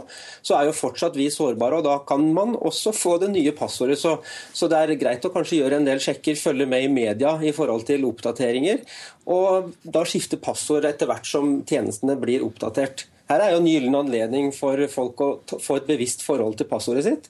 [0.46, 3.98] så er jo fortsatt vi sårbare, og da kan man også få det nye passordet.
[3.98, 4.18] Så,
[4.54, 7.54] så det er greit å kanskje gjøre en del sjekker, følge med i media i
[7.56, 8.84] forhold til oppdateringer,
[9.30, 13.08] og da skifte passord etter hvert som tjenestene blir oppdatert.
[13.30, 17.06] Her er jo en gyllen anledning for folk å få et bevisst forhold til passordet
[17.06, 17.28] sitt.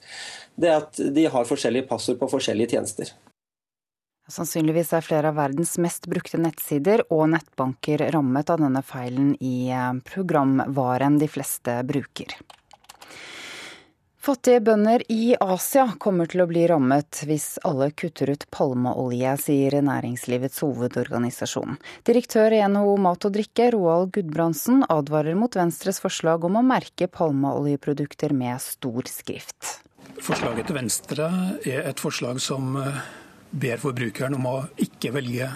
[0.57, 3.13] Det at de har forskjellige passord på forskjellige tjenester.
[4.29, 9.69] Sannsynligvis er flere av verdens mest brukte nettsider og nettbanker rammet av denne feilen i
[9.73, 12.37] eh, programvaren de fleste bruker.
[14.21, 19.79] Fattige bønder i Asia kommer til å bli rammet hvis alle kutter ut palmeolje, sier
[19.81, 21.79] næringslivets hovedorganisasjon.
[22.05, 27.09] Direktør i NHO Mat og drikke, Roald Gudbrandsen, advarer mot Venstres forslag om å merke
[27.09, 29.79] palmeoljeprodukter med stor skrift.
[30.21, 31.31] Forslaget til Venstre
[31.65, 33.01] er et forslag som eh,
[33.51, 35.49] ber forbrukeren om å ikke velge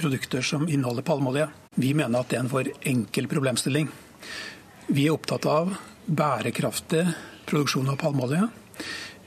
[0.00, 1.48] produkter som inneholder palmeolje.
[1.76, 3.90] Vi mener at det er en for enkel problemstilling.
[4.90, 5.74] Vi er opptatt av
[6.06, 7.04] bærekraftig
[7.50, 8.48] produksjon av palmeolje.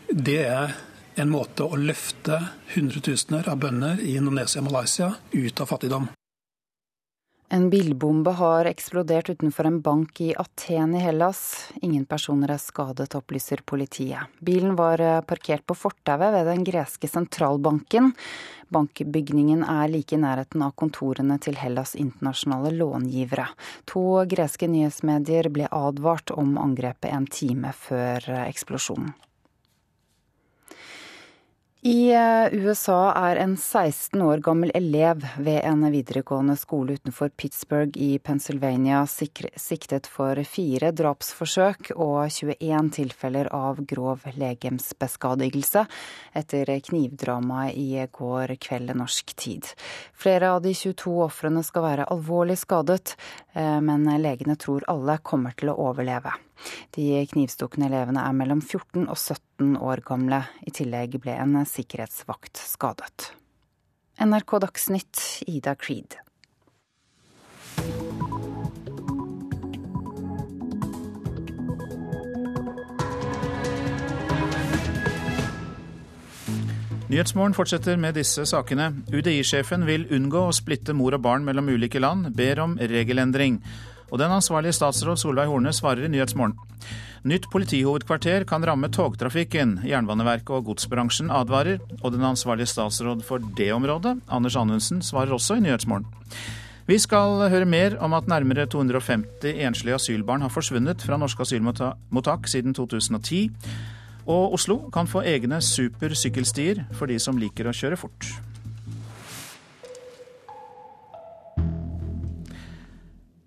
[0.10, 0.76] Det er
[1.20, 2.40] en måte å løfte
[2.74, 6.10] hundretusener av bønder i Indonesia og Malaysia ut av fattigdom.
[7.54, 11.70] En bilbombe har eksplodert utenfor en bank i Aten i Hellas.
[11.86, 14.32] Ingen personer er skadet, opplyser politiet.
[14.42, 18.10] Bilen var eh, parkert på fortauet ved den greske sentralbanken.
[18.74, 23.46] Bankbygningen er like i nærheten av kontorene til Hellas' internasjonale långivere.
[23.94, 29.14] To greske nyhetsmedier ble advart om angrepet en time før eh, eksplosjonen.
[31.84, 37.98] I eh, USA er en 16 år gammel elev ved en videregående skole utenfor Pittsburgh
[38.00, 45.84] i Pennsylvania siktet for fire drapsforsøk og 21 tilfeller av grov legemsbeskadigelse
[46.40, 49.68] etter knivdramaet i går kveld norsk tid.
[50.16, 53.18] Flere av de 22 ofrene skal være alvorlig skadet,
[53.60, 56.32] eh, men legene tror alle kommer til å overleve.
[56.96, 60.44] De knivstukne elevene er mellom 14 og 17 år gamle.
[60.68, 63.32] I tillegg ble en sikkerhetsvakt skadet.
[64.22, 66.20] NRK Dagsnytt, Ida Creed.
[77.14, 78.88] Nyhetsmorgen fortsetter med disse sakene.
[79.14, 83.60] UDI-sjefen vil unngå å splitte mor og barn mellom ulike land, ber om regelendring.
[84.10, 86.58] Og den ansvarlige statsråd Solveig Horne svarer i Nyhetsmorgen.
[87.24, 89.78] Nytt politihovedkvarter kan ramme togtrafikken.
[89.88, 91.80] Jernbaneverket og godsbransjen advarer.
[92.02, 96.04] Og den ansvarlige statsråd for det området, Anders Anundsen, svarer også i Nyhetsmorgen.
[96.84, 102.48] Vi skal høre mer om at nærmere 250 enslige asylbarn har forsvunnet fra norske asylmottak
[102.52, 103.52] siden 2010.
[104.28, 108.34] Og Oslo kan få egne supersykkelstier for de som liker å kjøre fort.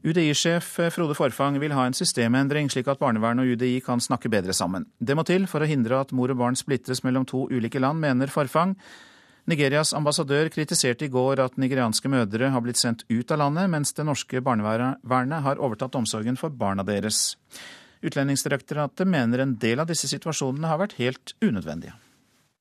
[0.06, 4.54] UDI-sjef Frode Forfang vil ha en systemendring, slik at barnevernet og UDI kan snakke bedre
[4.54, 4.84] sammen.
[5.02, 7.98] Det må til for å hindre at mor og barn splittes mellom to ulike land,
[8.04, 8.76] mener Forfang.
[9.50, 13.94] Nigerias ambassadør kritiserte i går at nigerianske mødre har blitt sendt ut av landet, mens
[13.98, 17.36] det norske barnevernet har overtatt omsorgen for barna deres.
[18.06, 21.96] Utlendingsdirektoratet mener en del av disse situasjonene har vært helt unødvendige.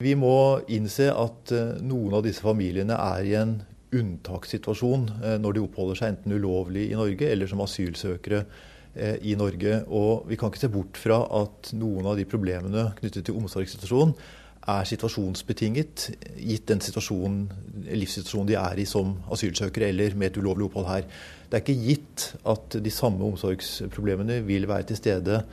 [0.01, 3.59] Vi må innse at eh, noen av disse familiene er i en
[3.95, 8.41] unntakssituasjon eh, når de oppholder seg enten ulovlig i Norge eller som asylsøkere
[8.93, 9.83] eh, i Norge.
[9.87, 14.17] Og vi kan ikke se bort fra at noen av de problemene knyttet til omsorgssituasjonen
[14.65, 16.07] er situasjonsbetinget,
[16.41, 21.05] gitt den livssituasjonen de er i som asylsøkere eller med et ulovlig opphold her.
[21.45, 25.43] Det er ikke gitt at de samme omsorgsproblemene vil være til stede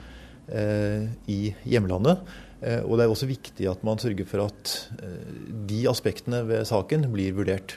[0.49, 2.25] eh, i hjemlandet.
[2.63, 5.33] Eh, og det er også viktig at man sørger for at eh,
[5.69, 7.77] de aspektene ved saken blir vurdert.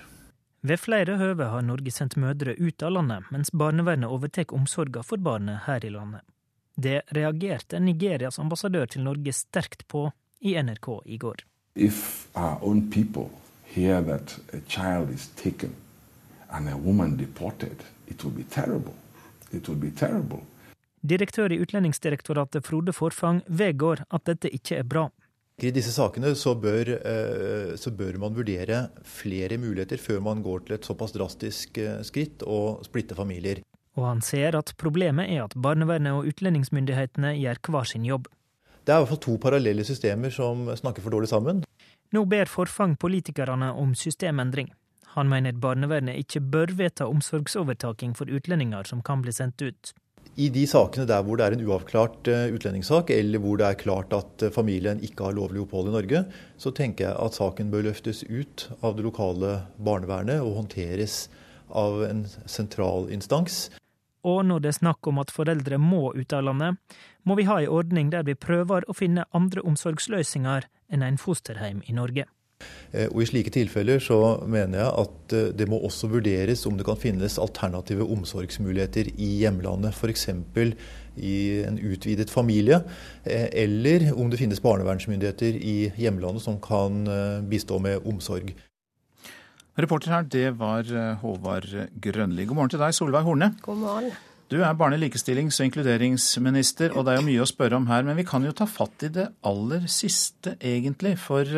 [0.66, 5.22] Ved flere høve har Norge sendt mødre ut av landet, mens barnevernet overtar omsorga for
[5.22, 6.24] barnet her i landet.
[6.76, 10.08] Det reagerte Nigerias ambassadør til Norge sterkt på
[10.42, 11.44] i NRK i går.
[11.76, 13.30] If our own people
[13.76, 15.76] hear that a child is taken
[16.50, 18.96] and a woman deported, it will be terrible.
[19.52, 20.42] It will be terrible.
[21.06, 25.10] Direktør i Utlendingsdirektoratet Frode Forfang vedgår at dette ikke er bra.
[25.64, 30.66] I disse sakene så bør, eh, så bør, man vurdere flere muligheter før man går
[30.66, 33.62] til et såpass drastisk eh, skritt og splitte familier.
[33.96, 38.28] Og han ser at problemet er at barnevernet og utlendingsmyndighetene gjør hver sin jobb.
[38.84, 41.64] Det er i hvert fall to parallelle systemer som snakker for dårlig sammen.
[42.12, 44.74] Nå ber Forfang politikerne om systemendring.
[45.16, 49.96] Han mener barnevernet ikke bør vedta omsorgsovertaking for utlendinger som kan bli sendt ut.
[50.36, 53.80] I de sakene der hvor det er en uavklart eh, utlendingssak, eller hvor det er
[53.80, 56.26] klart at eh, familien ikke har lovlig opphold i Norge,
[56.60, 61.26] så tenker jeg at saken bør løftes ut av det lokale barnevernet og håndteres
[61.72, 63.70] av en sentral instans.
[64.26, 66.82] Og når det er snakk om at foreldre må ut av landet,
[67.24, 71.84] må vi ha en ordning der vi prøver å finne andre omsorgsløsninger enn en fosterheim
[71.86, 72.28] i Norge.
[72.96, 76.78] Eh, og I slike tilfeller så mener jeg at eh, det må også vurderes om
[76.78, 79.96] det kan finnes alternative omsorgsmuligheter i hjemlandet.
[79.96, 80.30] F.eks.
[81.16, 82.82] i en utvidet familie,
[83.24, 87.06] eh, eller om det finnes barnevernsmyndigheter i hjemlandet som kan
[87.50, 88.54] bistå med omsorg.
[89.76, 90.88] Reporter her, det var
[91.20, 91.68] Håvard
[92.00, 92.46] Grønli.
[92.48, 93.52] God morgen til deg, Solveig Horne.
[93.64, 94.16] God morgen.
[94.48, 98.06] Du er barne-, likestillings- og inkluderingsminister, og det er jo mye å spørre om her.
[98.08, 101.16] Men vi kan jo ta fatt i det aller siste, egentlig.
[101.20, 101.50] For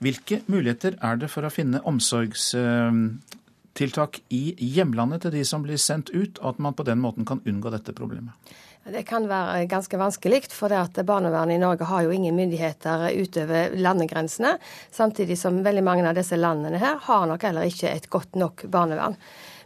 [0.00, 6.10] hvilke muligheter er det for å finne omsorgstiltak i hjemlandet til de som blir sendt
[6.10, 8.32] ut, og at man på den måten kan unngå dette problemet?
[8.80, 13.10] Det kan være ganske vanskelig, for det at barnevernet i Norge har jo ingen myndigheter
[13.12, 14.58] utover landegrensene.
[14.90, 18.64] Samtidig som veldig mange av disse landene her har nok heller ikke et godt nok
[18.72, 19.16] barnevern.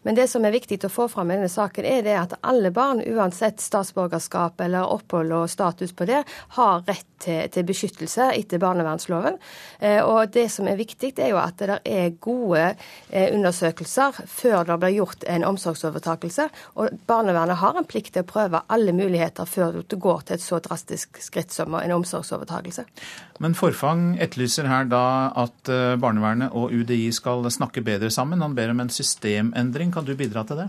[0.05, 2.70] Men det som er viktig å få fram i denne saken, er det at alle
[2.74, 6.22] barn, uansett statsborgerskap eller opphold og status på det,
[6.59, 9.38] har rett til, til beskyttelse etter barnevernsloven.
[9.80, 12.66] Eh, og det som er viktig, er jo at det er gode
[13.11, 16.48] eh, undersøkelser før det blir gjort en omsorgsovertakelse.
[16.80, 20.44] Og barnevernet har en plikt til å prøve alle muligheter før du går til et
[20.44, 22.84] så drastisk skritt som en omsorgsovertakelse.
[23.42, 28.44] Men Forfang etterlyser her da at eh, barnevernet og UDI skal snakke bedre sammen.
[28.44, 29.93] Han ber om en systemendring.
[29.95, 30.68] Kan du bidra til det?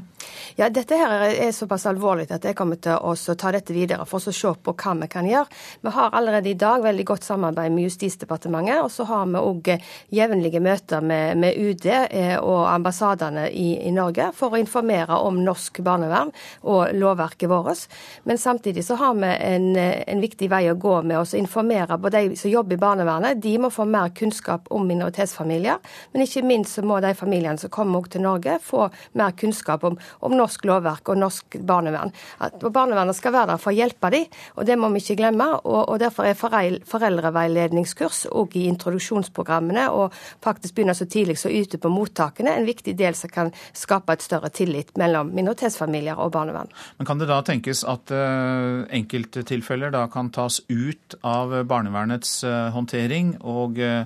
[0.55, 4.21] Ja, Dette her er såpass alvorlig at jeg kommer til å ta dette videre for
[4.21, 5.49] å se på hva vi kan gjøre.
[5.81, 8.83] Vi har allerede i dag veldig godt samarbeid med Justisdepartementet.
[8.83, 9.71] Og så har vi òg
[10.13, 15.41] jevnlige møter med, med UD eh, og ambassadene i, i, Norge for å informere om
[15.43, 16.31] norsk barnevern
[16.69, 17.87] og lovverket vårt.
[18.29, 22.21] Men samtidig så har vi en, en viktig vei å gå med å informere både
[22.29, 23.41] de som jobber i barnevernet.
[23.41, 25.81] De må få mer kunnskap om minoritetsfamilier.
[26.13, 29.97] Men ikke minst så må de familiene som kommer til Norge, få mer kunnskap om,
[30.25, 32.13] om norsk lovverk og norsk barnevern.
[32.43, 35.47] At barnevernet skal være der for å hjelpe dem, og det må vi ikke glemme.
[35.63, 40.13] Og, og Derfor er foreldreveiledningskurs og i introduksjonsprogrammene og
[40.43, 44.25] faktisk begynne så tidlig som ute på mottakene en viktig del som kan skape et
[44.25, 46.71] større tillit mellom minoritetsfamilier og barnevern.
[46.99, 53.35] Men Kan det da tenkes at uh, enkelttilfeller kan tas ut av barnevernets uh, håndtering?
[53.45, 54.05] og uh,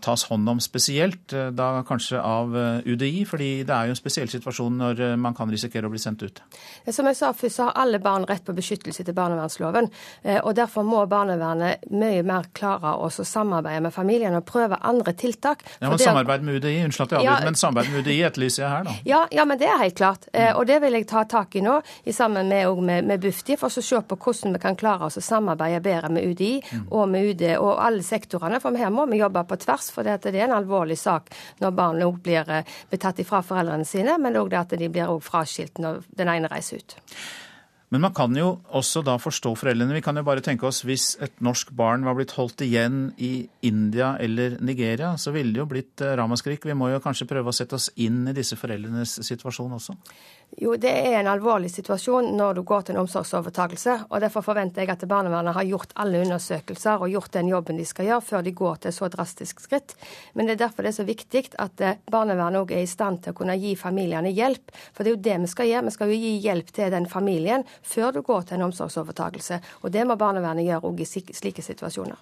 [0.00, 3.24] tas hånd om spesielt, eh, da kanskje av eh, UDI?
[3.28, 6.40] fordi det er jo en spesiell situasjon når man kan risikere å bli sendt ut.
[6.90, 9.88] Som jeg sa først, så har alle barn rett på beskyttelse til barnevernsloven.
[10.42, 15.64] og Derfor må barnevernet mye mer klare å samarbeide med familiene og prøve andre tiltak.
[15.80, 18.62] Ja, men Samarbeid med UDI unnskyld at jeg avbryter, ja, men samarbeid med UDI etterlyser
[18.62, 18.96] jeg her, da.
[19.12, 20.28] Ja, ja, men det er helt klart.
[20.56, 21.80] Og det vil jeg ta tak i nå,
[22.14, 25.24] sammen med, med, med Bufdir, for å se på hvordan vi kan klare oss å
[25.24, 26.86] samarbeide bedre med UDI mm.
[26.94, 28.60] og med UD og alle sektorene.
[28.62, 31.32] For her må vi jobbe på tvers, for det er en alvorlig sak
[31.62, 35.80] når barn blir, betatt blir tatt ifra foreldrene sine, men òg at de blir fraskilt
[35.82, 36.98] når den ene reiser ut.
[37.88, 39.94] Men man kan jo også da forstå foreldrene.
[39.96, 43.48] Vi kan jo bare tenke oss hvis et norsk barn var blitt holdt igjen i
[43.64, 46.66] India eller Nigeria, så ville det jo blitt eh, ramaskrik.
[46.68, 49.96] Vi må jo kanskje prøve å sette oss inn i disse foreldrenes situasjon også?
[50.56, 53.94] Jo, det er en alvorlig situasjon når du går til en omsorgsovertakelse.
[54.08, 57.84] og Derfor forventer jeg at barnevernet har gjort alle undersøkelser og gjort den jobben de
[57.86, 59.94] skal gjøre, før de går til så drastisk skritt.
[60.34, 63.22] Men det er derfor det er så viktig at eh, barnevernet òg er i stand
[63.22, 64.72] til å kunne gi familiene hjelp.
[64.96, 65.86] For det er jo det vi skal gjøre.
[65.90, 69.60] Vi skal jo gi hjelp til den familien før du går til en omsorgsovertakelse.
[69.84, 72.18] Og det må barnevernet gjøre òg i slike situasjoner.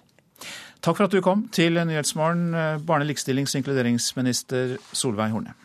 [0.85, 5.57] Takk for at du kom til Nyhetsmorgen, eh, barne-, likestillings- og inkluderingsminister Solveig Horne.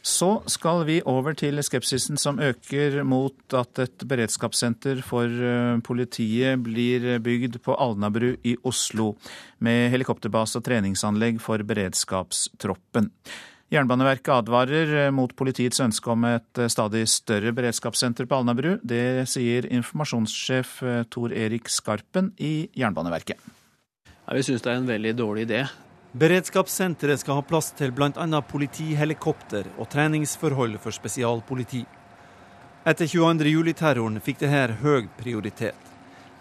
[0.00, 6.62] Så skal vi over til skepsisen som øker mot at et beredskapssenter for eh, politiet
[6.64, 9.12] blir bygd på Alnabru i Oslo,
[9.60, 13.10] med helikopterbase og treningsanlegg for beredskapstroppen.
[13.70, 18.78] Jernbaneverket advarer eh, mot politiets ønske om et eh, stadig større beredskapssenter på Alnabru.
[18.80, 20.78] Det sier informasjonssjef
[21.12, 23.36] Tor Erik Skarpen i Jernbaneverket.
[24.08, 25.64] Ja, vi syns det er en veldig dårlig idé.
[26.12, 28.40] Beredskapssenteret skal ha plass til bl.a.
[28.42, 31.84] politihelikopter og treningsforhold for spesialpoliti.
[32.82, 33.46] Etter 22.
[33.46, 35.78] juli-terroren fikk det her høy prioritet.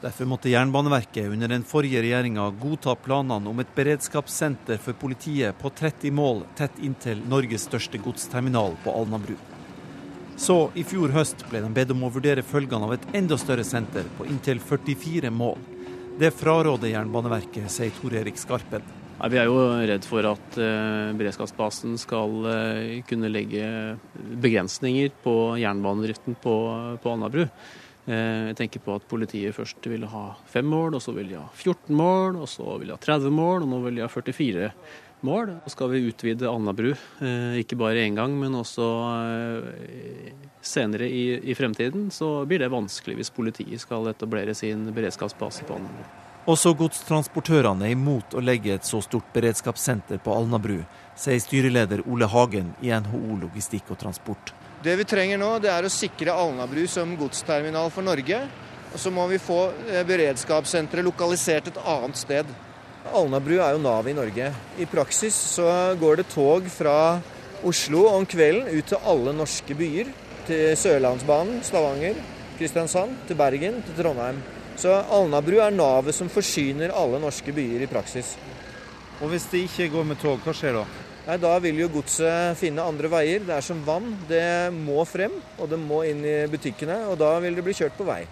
[0.01, 5.69] Derfor måtte Jernbaneverket under den forrige regjeringa godta planene om et beredskapssenter for politiet på
[5.69, 9.35] 30 mål tett inntil Norges største godsterminal på Alnabru.
[10.39, 13.67] Så i fjor høst ble de bedt om å vurdere følgene av et enda større
[13.67, 15.61] senter på inntil 44 mål.
[16.17, 18.98] Det fraråder Jernbaneverket, sier Tor Erik Skarpen.
[19.19, 23.65] Ja, vi er jo redd for at eh, beredskapsbasen skal eh, kunne legge
[24.15, 26.53] begrensninger på jernbanedriften på,
[27.03, 27.43] på Alnabru.
[28.09, 31.35] Uh, jeg tenker på at politiet først ville ha fem mål, og så vil de
[31.37, 34.07] ha 14 mål, og så vil de ha 30 mål, og nå vil de ha
[34.09, 34.71] 44
[35.27, 35.51] mål.
[35.59, 36.93] Og skal vi utvide Alnabru,
[37.59, 38.87] ikke bare én gang, men også
[40.63, 42.07] senere i, i fremtiden.
[42.09, 46.28] Så blir det vanskelig hvis politiet skal etablere sin beredskapsbase på Alnabru.
[46.49, 50.79] Også godstransportørene er imot å legge et så stort beredskapssenter på Alnabru,
[51.13, 54.55] sier styreleder Ole Hagen i NHO Logistikk og Transport.
[54.81, 58.41] Det vi trenger nå, det er å sikre Alnabru som godsterminal for Norge.
[58.89, 59.59] Og så må vi få
[59.91, 62.49] eh, beredskapssenteret lokalisert et annet sted.
[63.13, 64.49] Alnabru er jo navet i Norge.
[64.81, 65.69] I praksis så
[66.01, 67.19] går det tog fra
[67.61, 70.09] Oslo om kvelden ut til alle norske byer.
[70.49, 72.17] Til Sørlandsbanen, Stavanger,
[72.57, 74.41] Kristiansand, til Bergen, til Trondheim.
[74.79, 78.37] Så Alnabru er navet som forsyner alle norske byer i praksis.
[79.19, 80.85] Og hvis det ikke går med tog, hva skjer da?
[81.25, 83.43] Nei, Da vil jo godset finne andre veier.
[83.43, 84.13] Det er som vann.
[84.29, 87.01] Det må frem, og det må inn i butikkene.
[87.11, 88.23] Og da vil det bli kjørt på vei.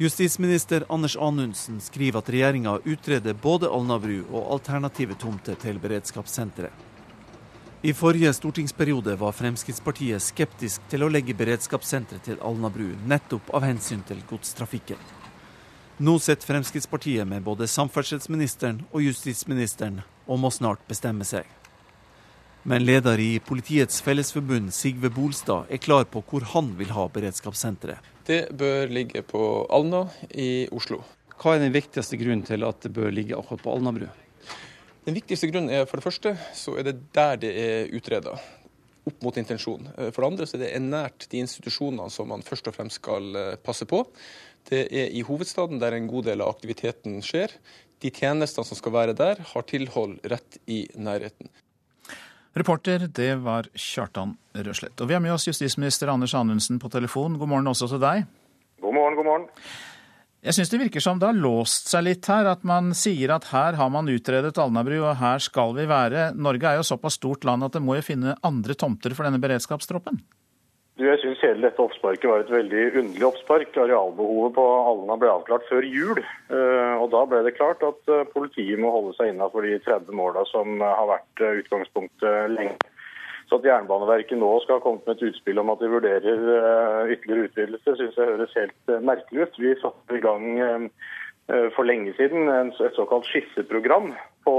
[0.00, 6.72] Justisminister Anders Anundsen skriver at regjeringa utreder både Alnabru og alternative tomter til beredskapssenteret.
[7.84, 14.00] I forrige stortingsperiode var Fremskrittspartiet skeptisk til å legge beredskapssenteret til Alnabru, nettopp av hensyn
[14.08, 15.19] til godstrafikken.
[16.00, 21.44] Nå sitter Fremskrittspartiet med både samferdselsministeren og justisministeren og må snart bestemme seg.
[22.64, 28.00] Men leder i Politiets Fellesforbund, Sigve Bolstad, er klar på hvor han vil ha beredskapssenteret.
[28.24, 31.02] Det bør ligge på Alna i Oslo.
[31.36, 34.08] Hva er den viktigste grunnen til at det bør ligge akkurat på Alnabru?
[35.04, 38.38] Den viktigste grunnen er for det første så er det der det er utreda
[39.08, 39.88] opp mot intensjon.
[39.96, 43.36] For det andre så er det nært de institusjonene som man først og fremst skal
[43.36, 44.02] eh, passe på.
[44.68, 47.54] Det er i hovedstaden der en god del av aktiviteten skjer.
[48.00, 51.50] De tjenestene som skal være der, har tilhold rett i nærheten.
[52.56, 54.98] Reporter, det var Kjartan Røslett.
[54.98, 57.38] Og vi har med oss justisminister Anders Anundsen på telefon.
[57.38, 58.24] God morgen også til deg.
[58.82, 59.46] God morgen, god morgen.
[60.40, 62.48] Jeg syns det virker som det har låst seg litt her.
[62.48, 66.30] At man sier at her har man utredet Alnabru, og her skal vi være.
[66.32, 69.42] Norge er jo såpass stort land at det må jo finne andre tomter for denne
[69.42, 70.22] beredskapstroppen?
[71.00, 73.72] Du, jeg syns hele dette oppsparket var et veldig underlig oppspark.
[73.80, 76.18] Arealbehovet på Alna ble avklart før jul.
[76.20, 80.12] Eh, og Da ble det klart at eh, politiet må holde seg innafor de 30
[80.18, 82.76] måla som eh, har vært utgangspunktet lenge.
[83.48, 86.44] Så at Jernbaneverket nå skal ha kommet med et utspill om at de vurderer
[87.14, 89.56] ytterligere utvidelse, syns jeg høres helt merkelig ut.
[89.58, 90.44] Vi satte i gang
[91.74, 94.12] for lenge siden et såkalt skisseprogram
[94.46, 94.54] på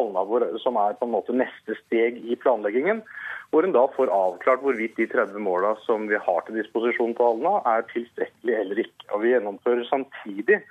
[0.00, 0.24] Alna,
[0.64, 3.04] som er på en måte neste steg i planleggingen
[3.52, 7.26] hvor en da får avklart hvorvidt de 30 måla som vi har til disposisjon på
[7.34, 9.04] Alna, er tilstrekkelig eller ikke.
[9.12, 10.62] Og Vi gjennomfører samtidig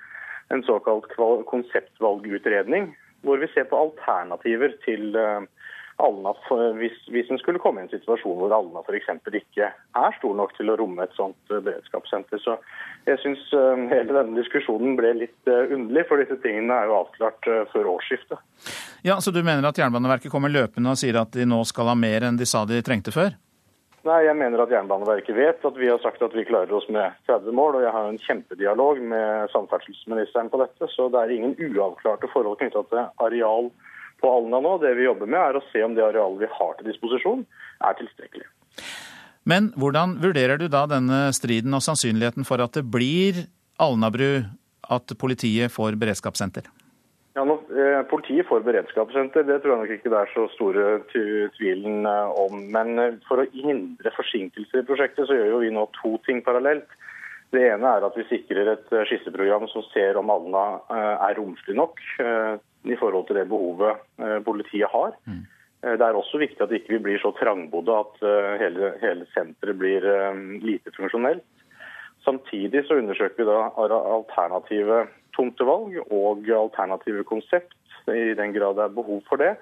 [0.52, 1.06] en såkalt
[1.48, 2.90] konseptvalgutredning,
[3.22, 5.46] hvor vi ser på alternativer til uh,
[6.02, 6.34] Alna
[6.78, 9.10] hvis, hvis en skulle komme i en situasjon hvor Alna f.eks.
[9.38, 12.42] ikke er stor nok til å romme et sånt eh, beredskapssenter.
[12.44, 12.58] Så
[13.10, 16.98] jeg syns eh, hele denne diskusjonen ble litt eh, underlig, for disse tingene er jo
[17.02, 18.42] avklart før årsskiftet.
[19.06, 21.98] Ja, Så du mener at Jernbaneverket kommer løpende og sier at de nå skal ha
[21.98, 23.34] mer enn de sa de trengte før?
[24.02, 27.14] Nei, jeg mener at Jernbaneverket vet at vi har sagt at vi klarer oss med
[27.30, 27.78] 30 mål.
[27.78, 32.58] Og jeg har en kjempedialog med samferdselsministeren på dette, så det er ingen uavklarte forhold
[32.58, 33.70] knytta til areal
[34.22, 34.78] på Alna nå.
[34.84, 37.46] Det vi jobber med, er å se om det arealet vi har til disposisjon,
[37.84, 38.48] er tilstrekkelig.
[39.50, 43.48] Men hvordan vurderer du da denne striden og sannsynligheten for at det blir
[43.82, 44.44] Alnabru
[44.92, 46.68] at politiet får beredskapssenter?
[47.34, 50.88] Ja, nå, eh, Politiet får beredskapssenter, det tror jeg nok ikke det er så store
[51.14, 52.66] tvilen eh, om.
[52.76, 56.44] Men eh, for å hindre forsinkelser i prosjektet, så gjør jo vi nå to ting
[56.44, 56.92] parallelt.
[57.56, 61.78] Det ene er at vi sikrer et eh, skisseprogram som ser om Alna er romslig
[61.80, 62.04] nok
[62.84, 65.16] i forhold til det behovet eh, politiet har.
[65.26, 65.44] Mm.
[65.84, 69.28] Eh, det er også viktig at vi ikke blir så trangbodde at eh, hele, hele
[69.36, 70.08] senteret blir
[70.64, 71.46] lite funksjonelt.
[72.26, 75.06] Samtidig så undersøker vi da alternative
[75.36, 77.78] tomtevalg og alternative konsept,
[78.10, 79.56] i den grad det er behov for det,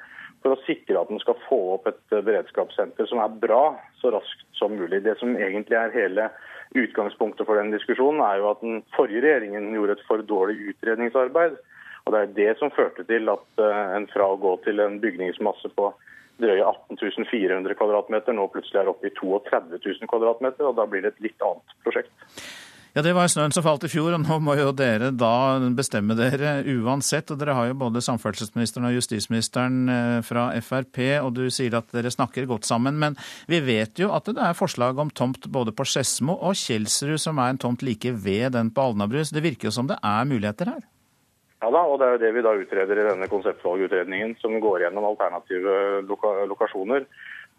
[0.44, 3.64] for å sikre at en skal få opp et beredskapssenter som er bra
[4.00, 5.02] så raskt som mulig.
[5.04, 6.30] Det som egentlig er hele
[6.80, 11.58] utgangspunktet for den diskusjonen, er jo at den forrige regjeringen gjorde et for dårlig utredningsarbeid.
[12.10, 14.96] Og Det er det som førte til at eh, en fra å gå til en
[14.98, 15.92] bygningsmasse på
[16.42, 21.06] drøye 18 400 kvadratmeter nå plutselig er oppe i 32 000 kvadratmeter, og da blir
[21.06, 22.10] det et litt annet prosjekt.
[22.98, 26.18] Ja, Det var snøen som falt i fjor, og nå må jo dere da bestemme
[26.18, 27.30] dere uansett.
[27.30, 31.94] og Dere har jo både samferdselsministeren og justisministeren eh, fra Frp, og du sier at
[31.94, 32.98] dere snakker godt sammen.
[32.98, 37.20] Men vi vet jo at det er forslag om tomt både på Skedsmo og Kjelsrud,
[37.22, 39.22] som er en tomt like ved den på Alnabru.
[39.22, 40.88] Så det virker jo som det er muligheter her?
[41.60, 44.86] Ja da, og det er jo det vi da utreder i denne konseptvalgutredningen, som går
[44.86, 47.08] gjennom alternative loka lokasjoner.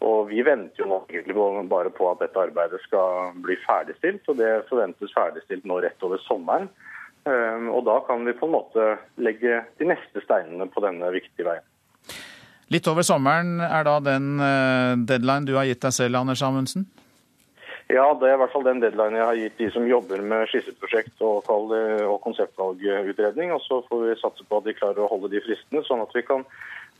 [0.01, 1.35] Og Vi venter jo nå egentlig
[1.69, 4.25] bare på at dette arbeidet skal bli ferdigstilt.
[4.27, 6.69] og Det forventes ferdigstilt nå rett over sommeren.
[7.29, 11.45] Ehm, og Da kan vi på en måte legge de neste steinene på denne viktige
[11.45, 11.67] veien.
[12.71, 16.87] Litt over sommeren er da den eh, deadline du har gitt deg selv, Anders Amundsen?
[17.91, 20.47] Ja, det er i hvert fall den deadline jeg har gitt de som jobber med
[20.51, 23.51] skisseprosjekt og, og konseptvalgutredning.
[23.51, 26.15] Og så får vi satse på at de klarer å holde de fristene, sånn at
[26.15, 26.45] vi kan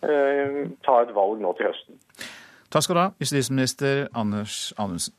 [0.03, 2.01] eh, ta et valg nå til høsten.
[2.71, 5.15] Takk skal du ha, justisminister Anders Anundsen.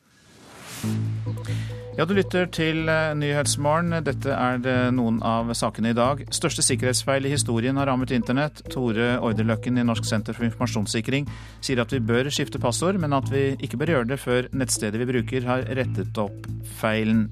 [1.93, 3.93] Ja, Du lytter til eh, Nyhetsmorgen.
[4.07, 6.23] Dette er det noen av sakene i dag.
[6.33, 8.63] Største sikkerhetsfeil i historien har rammet internett.
[8.73, 11.29] Tore Orderløkken i Norsk senter for informasjonssikring
[11.61, 15.03] sier at vi bør skifte passord, men at vi ikke bør gjøre det før nettstedet
[15.03, 16.49] vi bruker har rettet opp
[16.81, 17.27] feilen.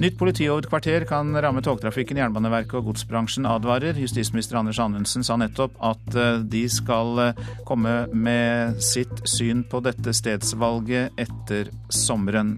[0.00, 2.22] Nytt politihovedkvarter kan ramme togtrafikken.
[2.22, 4.00] Jernbaneverket og godsbransjen advarer.
[4.00, 9.84] Justisminister Anders Anundsen sa nettopp at eh, de skal eh, komme med sitt syn på
[9.84, 12.56] dette stedsvalget etter sommeren.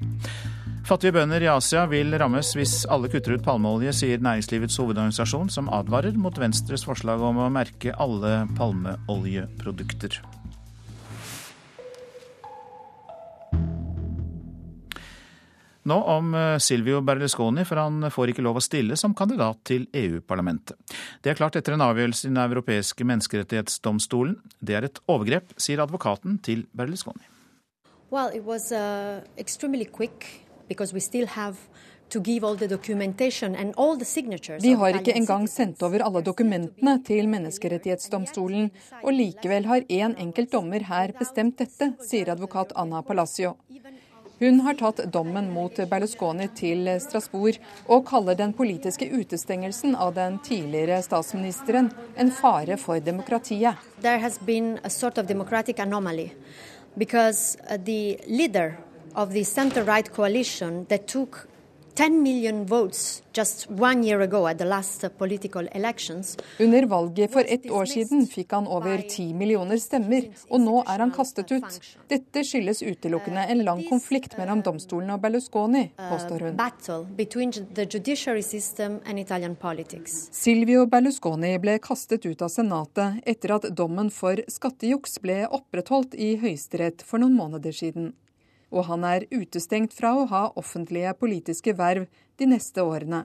[0.90, 5.68] Fattige bønder i Asia vil rammes hvis alle kutter ut palmeolje, sier Næringslivets hovedorganisasjon, som
[5.70, 10.18] advarer mot Venstres forslag om å merke alle palmeoljeprodukter.
[15.86, 19.86] Nå om eh, Silvio Berlusconi, for han får ikke lov å stille som kandidat til
[19.94, 20.74] EU-parlamentet.
[21.22, 24.40] Det er klart etter en avgjørelse i Den europeiske menneskerettighetsdomstolen.
[24.58, 27.30] Det er et overgrep, sier advokaten til Berlusconi.
[28.10, 29.22] Well, it was uh,
[30.70, 31.58] because we still have
[32.12, 32.40] vi
[34.74, 38.70] har ikke engang sendt over alle dokumentene til Menneskerettighetsdomstolen,
[39.04, 43.54] og likevel har én enkelt dommer her bestemt dette, sier advokat Anna Palacio.
[44.40, 50.42] Hun har tatt dommen mot Berlusconi til Strasbourg, og kaller den politiske utestengelsen av den
[50.42, 53.78] tidligere statsministeren en fare for demokratiet.
[54.88, 55.26] Sort of
[56.96, 58.78] because uh, the leader
[59.14, 61.46] of the center-right coalition that took
[61.94, 66.36] 10 million votes just one year ago at the last political elections.
[66.60, 71.02] Under valget for ett år siden fikk han over 10 millioner stemmer, og nå er
[71.04, 71.80] han kastet ut.
[72.08, 76.56] Dette skyldes utelukkende en lang konflikt mellom domstolen og Berlusconi, påstår hun.
[80.40, 86.36] Silvio Berlusconi ble kastet ut av Senatet etter at dommen for skattejuks ble opprettholdt i
[86.40, 88.12] Høyesterett for noen måneder siden
[88.70, 92.06] og han er utestengt fra å ha offentlige politiske verv
[92.38, 93.24] de neste årene.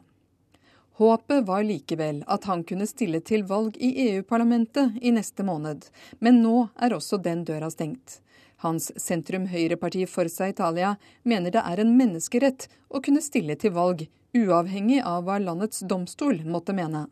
[0.95, 5.89] Håpet var likevel at han kunne stille til valg i EU-parlamentet i neste måned,
[6.23, 8.21] men nå er også den døra stengt.
[8.63, 10.93] Hans sentrum-høyreparti Forza Italia
[11.23, 16.39] mener det er en menneskerett å kunne stille til valg, uavhengig av hva landets domstol
[16.47, 17.05] måtte mene.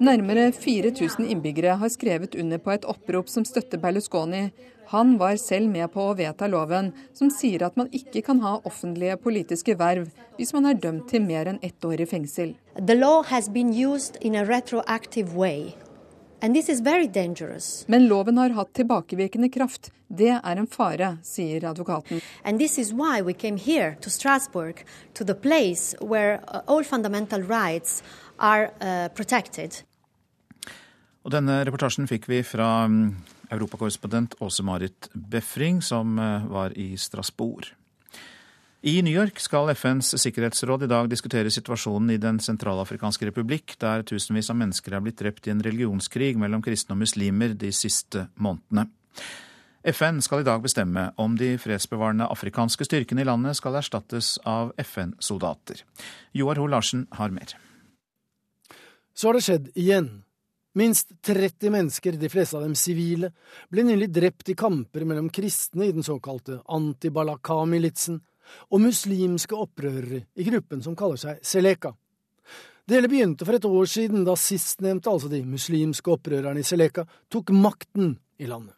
[0.00, 4.50] Nærmere 4000 innbyggere har skrevet under på et opprop som støtter Berlusconi.
[4.88, 8.60] Han var selv med på å vedta loven som sier at man ikke kan ha
[8.64, 10.08] offentlige politiske verv
[10.38, 12.54] hvis man er dømt til mer enn ett år i fengsel.
[12.78, 15.74] The law has been used in a retroactive way
[17.88, 19.90] men loven har hatt tilbakevirkende kraft.
[20.08, 22.20] Det er en fare, sier advokaten.
[22.44, 24.84] And this is why we came here to Strasbourg,
[25.14, 28.02] to the place where uh, all fundamental rights
[28.38, 29.08] are uh.
[31.26, 33.16] Og denne reportasjen fikk vi fra um,
[33.50, 37.75] europakorrespondent Åse-Marit Befring, som uh, var i Strasbourg.
[38.84, 44.04] I New York skal FNs sikkerhetsråd i dag diskutere situasjonen i Den sentralafrikanske republikk, der
[44.04, 48.26] tusenvis av mennesker er blitt drept i en religionskrig mellom kristne og muslimer de siste
[48.36, 48.90] månedene.
[49.86, 54.74] FN skal i dag bestemme om de fredsbevarende afrikanske styrkene i landet skal erstattes av
[54.82, 55.80] FN-soldater.
[56.36, 57.56] Joar Ho Larsen har mer.
[59.14, 60.10] Så har det skjedd igjen.
[60.76, 63.30] Minst 30 mennesker, de fleste av dem sivile,
[63.72, 68.20] ble nylig drept i kamper mellom kristne i den såkalte anti-Balaka-militsen
[68.70, 71.94] og muslimske opprørere i gruppen som kaller seg Seleka.
[72.86, 77.02] Det hele begynte for et år siden, da sistnevnte, altså de muslimske opprørerne i Seleka,
[77.32, 78.76] tok makten i landet.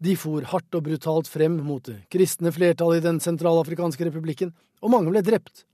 [0.00, 4.94] De for hardt og brutalt frem mot det kristne flertallet i Den sentralafrikanske republikken, og
[4.94, 5.66] mange ble drept.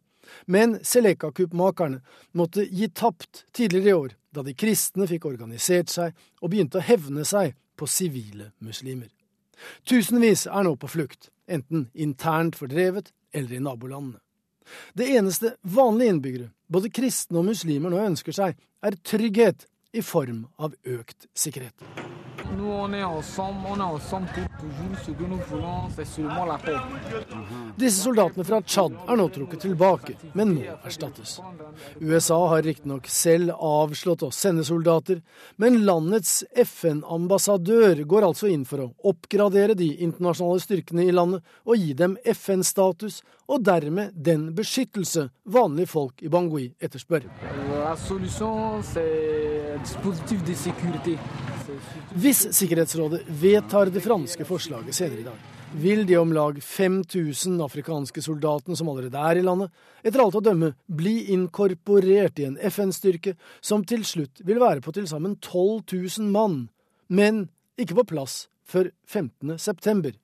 [0.46, 2.00] Men Seleka-kuppmakerne
[2.36, 6.84] måtte gi tapt tidligere i år, da de kristne fikk organisert seg og begynte å
[6.84, 9.08] hevne seg på sivile muslimer.
[9.86, 14.20] Tusenvis er nå på flukt, enten internt fordrevet eller i nabolandene.
[14.92, 19.64] Det eneste vanlige innbyggere, både kristne og muslimer, nå ønsker seg, er trygghet
[19.96, 22.27] i form av økt sikkerhet.
[22.58, 24.98] Nous, on est ensemble, on est ensemble toujours.
[25.04, 26.74] Ce que nous voulons, c'est seulement la paix.
[27.78, 31.36] Disse soldatene fra Tsjad er nå trukket tilbake, men må erstattes.
[32.02, 35.20] USA har riktignok selv avslått å sende soldater,
[35.62, 41.78] men landets FN-ambassadør går altså inn for å oppgradere de internasjonale styrkene i landet og
[41.78, 47.30] gi dem FN-status, og dermed den beskyttelse vanlige folk i Bangui etterspør.
[47.78, 48.82] La solution,
[52.16, 55.38] Hvis Sikkerhetsrådet vedtar det franske forslaget senere i dag,
[55.76, 60.44] vil de om lag 5000 afrikanske soldatene som allerede er i landet, etter alt å
[60.44, 65.84] dømme bli inkorporert i en FN-styrke som til slutt vil være på til sammen 12
[65.92, 66.68] 000 mann,
[67.08, 67.46] men
[67.76, 69.58] ikke på plass før 15.
[69.60, 70.16] september.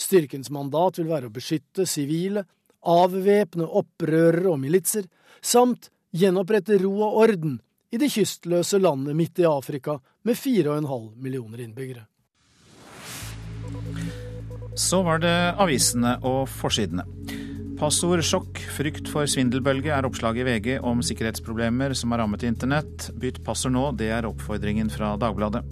[0.00, 2.46] Styrkens mandat vil være å beskytte sivile,
[2.80, 5.04] avvæpne opprørere og militser,
[5.40, 7.60] samt gjenopprette ro og orden
[7.90, 12.06] i det kystløse landet midt i Afrika med 4,5 millioner innbyggere.
[14.78, 17.04] Så var det avisene og forsidene.
[17.80, 23.08] Passord sjokk, frykt for svindelbølge er oppslaget i VG om sikkerhetsproblemer som har rammet internett.
[23.16, 25.64] Bytt passord nå, det er oppfordringen fra Dagbladet.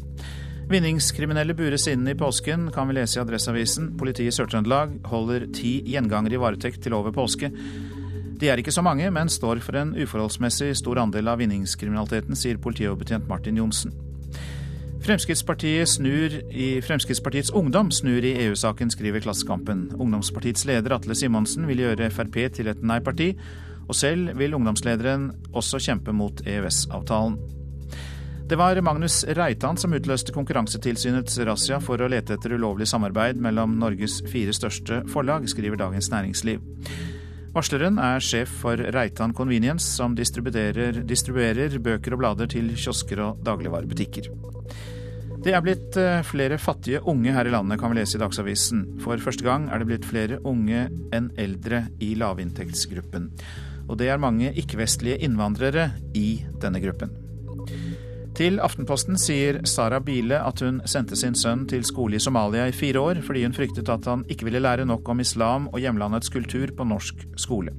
[0.69, 3.93] Vinningskriminelle bures inne i påsken, kan vi lese i Adresseavisen.
[4.01, 7.53] Politiet i Sør-Trøndelag holder ti gjengangere i varetekt til over påske.
[8.39, 12.61] De er ikke så mange, men står for en uforholdsmessig stor andel av vinningskriminaliteten, sier
[12.63, 13.95] politioverbetjent Martin Johnsen.
[15.03, 19.89] Fremskrittspartiet snur i Fremskrittspartiets Ungdom snur i EU-saken, skriver Klassekampen.
[19.99, 23.33] Ungdomspartiets leder Atle Simonsen vil gjøre Frp til et nei-parti,
[23.89, 27.39] og selv vil ungdomslederen også kjempe mot EØS-avtalen.
[28.49, 33.75] Det var Magnus Reitan som utløste Konkurransetilsynets razzia for å lete etter ulovlig samarbeid mellom
[33.81, 36.63] Norges fire største forlag, skriver Dagens Næringsliv.
[37.59, 43.41] Varsleren er sjef for Reitan Convenience, som distribuerer, distribuerer bøker og blader til kiosker og
[43.43, 44.29] dagligvarebutikker.
[45.43, 48.85] Det er blitt eh, flere fattige unge her i landet, kan vi lese i Dagsavisen.
[49.03, 53.33] For første gang er det blitt flere unge enn eldre i lavinntektsgruppen.
[53.89, 56.29] Og det er mange ikke-vestlige innvandrere i
[56.63, 57.11] denne gruppen.
[58.39, 62.75] Til Aftenposten sier Sara Bile at hun sendte sin sønn til skole i Somalia i
[62.77, 66.31] fire år fordi hun fryktet at han ikke ville lære nok om islam og hjemlandets
[66.31, 67.75] kultur på norsk skole.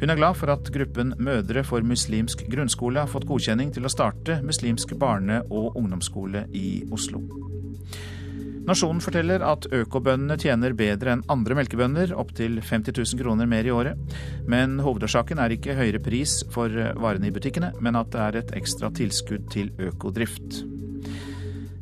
[0.00, 3.92] Hun er glad for at gruppen Mødre for muslimsk grunnskole har fått godkjenning til å
[3.94, 7.22] starte muslimsk barne- og ungdomsskole i Oslo.
[8.64, 13.72] Nasjonen forteller at økobøndene tjener bedre enn andre melkebønder, opptil 50 000 kroner mer i
[13.74, 14.14] året.
[14.48, 18.54] Men hovedårsaken er ikke høyere pris for varene i butikkene, men at det er et
[18.56, 20.62] ekstra tilskudd til økodrift.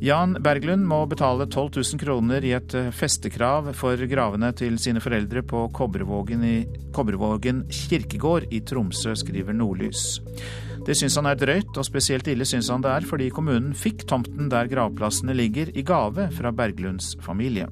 [0.02, 5.44] Jan Berglund må betale 12 000 kroner i et festekrav for gravene til sine foreldre
[5.46, 6.56] på Kobbervågen, i,
[6.90, 10.18] Kobbervågen kirkegård i Tromsø, skriver Nordlys.
[10.86, 14.06] Det syns han er drøyt, og spesielt ille syns han det er fordi kommunen fikk
[14.10, 17.68] tomten der gravplassene ligger, i gave fra Berglunds familie.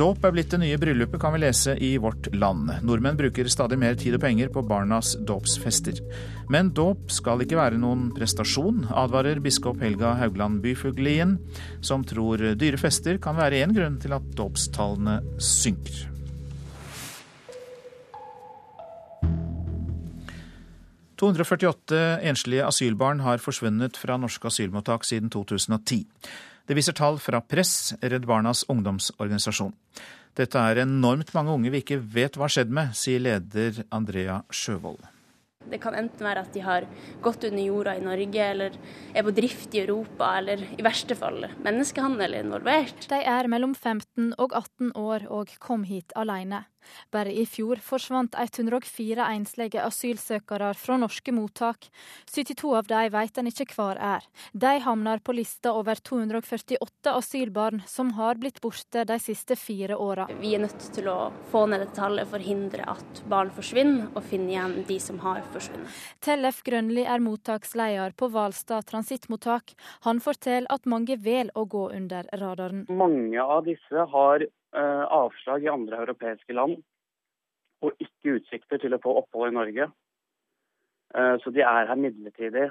[0.00, 2.70] Dåp er blitt det nye bryllupet, kan vi lese i Vårt Land.
[2.86, 5.98] Nordmenn bruker stadig mer tid og penger på barnas dåpsfester.
[6.50, 11.36] Men dåp skal ikke være noen prestasjon, advarer biskop Helga Haugland Byfuglien,
[11.84, 16.06] som tror dyre fester kan være én grunn til at dåpstallene synker.
[21.20, 26.06] 248 enslige asylbarn har forsvunnet fra norske asylmottak siden 2010.
[26.64, 29.74] Det viser tall fra Press, Redd Barnas ungdomsorganisasjon.
[30.38, 34.40] Dette er enormt mange unge vi ikke vet hva har skjedd med, sier leder Andrea
[34.48, 35.02] Sjøvold.
[35.70, 36.86] Det kan enten være at de har
[37.20, 38.78] gått under jorda i Norge, eller
[39.12, 43.04] er på drift i Europa, eller i verste fall menneskehandel involvert.
[43.12, 46.64] De er mellom 15 og 18 år og kom hit alene.
[47.12, 51.88] Bare i fjor forsvant 104 enslige asylsøkere fra norske mottak.
[52.30, 54.26] 72 av dem vet en ikke hvor er.
[54.52, 60.28] De havner på lista over 248 asylbarn som har blitt borte de siste fire åra.
[60.40, 61.18] Vi er nødt til å
[61.50, 65.98] få ned dette tallet, forhindre at barn forsvinner, og finne igjen de som har forsvunnet.
[66.24, 69.74] Tellef Grønli er mottaksleder på Hvalstad transittmottak.
[70.06, 72.84] Han forteller at mange velger å gå under radaren.
[72.88, 76.76] Mange av disse har avslag i andre europeiske land
[77.84, 79.88] og ikke utsikter til å få opphold i Norge.
[81.14, 82.68] Eh, så de er her midlertidig.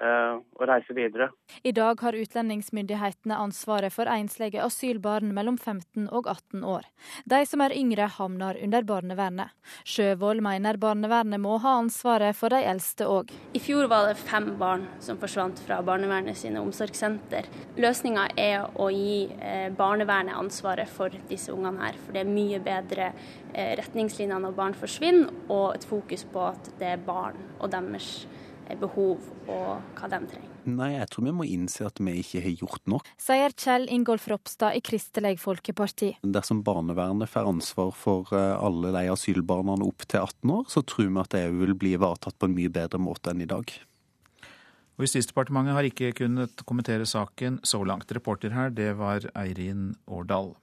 [0.00, 1.30] Eh, reise videre.
[1.62, 6.86] I dag har utlendingsmyndighetene ansvaret for enslige asylbarn mellom 15 og 18 år.
[7.24, 9.54] De som er yngre, havner under barnevernet.
[9.84, 13.32] Sjøvold mener barnevernet må ha ansvaret for de eldste òg.
[13.56, 17.48] I fjor var det fem barn som forsvant fra barnevernet sine omsorgssenter.
[17.80, 22.62] Løsninga er å gi eh, barnevernet ansvaret for disse ungene her, for det er mye
[22.62, 27.70] bedre eh, retningslinjer når barn forsvinner, og et fokus på at det er barn og
[27.72, 28.26] deres
[28.80, 30.52] behov og hva de trenger.
[30.66, 33.10] Nei, jeg tror vi må innse at vi ikke har gjort nok.
[33.22, 36.16] Sier Kjell Ingolf Ropstad i Kristelig Folkeparti.
[36.26, 41.12] Dersom barnevernet får ansvar for eh, alle de asylbarna opp til 18 år, så tror
[41.12, 43.70] vi at det vil bli ivaretatt på en mye bedre måte enn i dag.
[44.96, 48.10] Og Justisdepartementet har ikke kunnet kommentere saken så langt.
[48.16, 50.54] Reporter her, det var Eirin Årdal.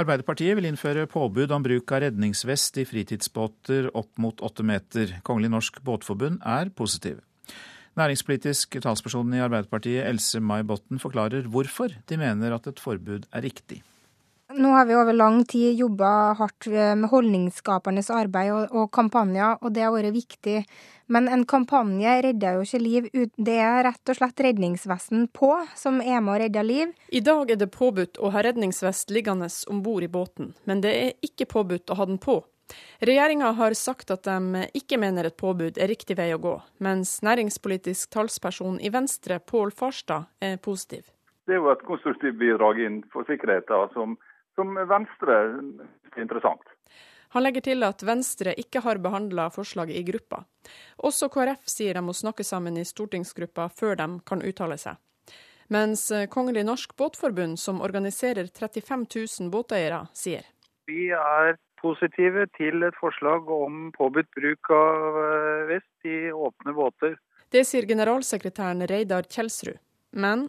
[0.00, 5.18] Arbeiderpartiet vil innføre påbud om bruk av redningsvest i fritidsbåter opp mot åtte meter.
[5.26, 7.18] Kongelig norsk båtforbund er positiv.
[8.00, 13.44] Næringspolitisk talsperson i Arbeiderpartiet, Else May Botten, forklarer hvorfor de mener at et forbud er
[13.44, 13.82] riktig.
[14.56, 19.76] Nå har vi over lang tid jobba hardt med holdningsskapende arbeid og, og, kampanjer, og
[19.76, 20.56] det har vært viktig.
[21.12, 23.08] Men en kampanje redder jo ikke liv.
[23.36, 26.94] Det er rett og slett redningsvesten på som er med å redde liv.
[27.12, 30.94] I dag er det påbudt å ha redningsvest liggende om bord i båten, men det
[31.02, 32.38] er ikke påbudt å ha den på.
[33.04, 37.18] Regjeringa har sagt at de ikke mener et påbud er riktig vei å gå, mens
[37.20, 41.10] næringspolitisk talsperson i Venstre, Pål Farstad, er positiv.
[41.44, 44.16] Det er jo et konstruktivt bidrag inn for sikkerheten som
[44.56, 46.71] som Venstre er interessant.
[47.32, 50.42] Han legger til at Venstre ikke har behandla forslaget i gruppa.
[51.00, 55.00] Også KrF sier de må snakke sammen i stortingsgruppa før de kan uttale seg.
[55.72, 59.06] Mens Kongelig norsk båtforbund, som organiserer 35
[59.40, 60.44] 000 båteiere, sier
[60.90, 67.16] Vi er positive til et forslag om påbudt bruk av eh, vest i åpne båter.
[67.52, 69.80] Det sier generalsekretæren Reidar Kjelsrud.
[70.12, 70.48] Men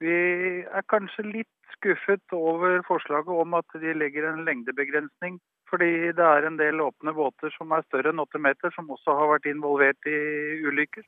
[0.00, 0.16] Vi
[0.64, 5.38] er kanskje litt skuffet over forslaget om at de legger en lengdebegrensning.
[5.70, 9.16] Fordi det er en del åpne båter som er større enn åtte meter, som også
[9.18, 10.18] har vært involvert i
[10.62, 11.06] ulykker.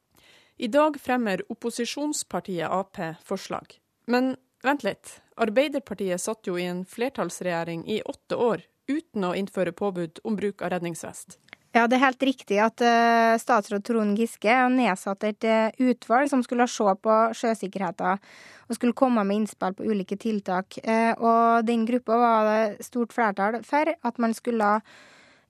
[0.59, 3.77] I dag fremmer opposisjonspartiet Ap forslag.
[4.11, 4.35] Men
[4.67, 5.21] vent litt.
[5.39, 10.65] Arbeiderpartiet satt jo i en flertallsregjering i åtte år uten å innføre påbud om bruk
[10.65, 11.39] av redningsvest.
[11.79, 16.41] Ja, det er helt riktig at uh, statsråd Trond Giske nedsatte et uh, utvalg som
[16.43, 18.19] skulle se på sjøsikkerheten
[18.67, 20.81] og skulle komme med innspill på ulike tiltak.
[20.83, 24.73] Uh, og den gruppa var det stort flertall for at man skulle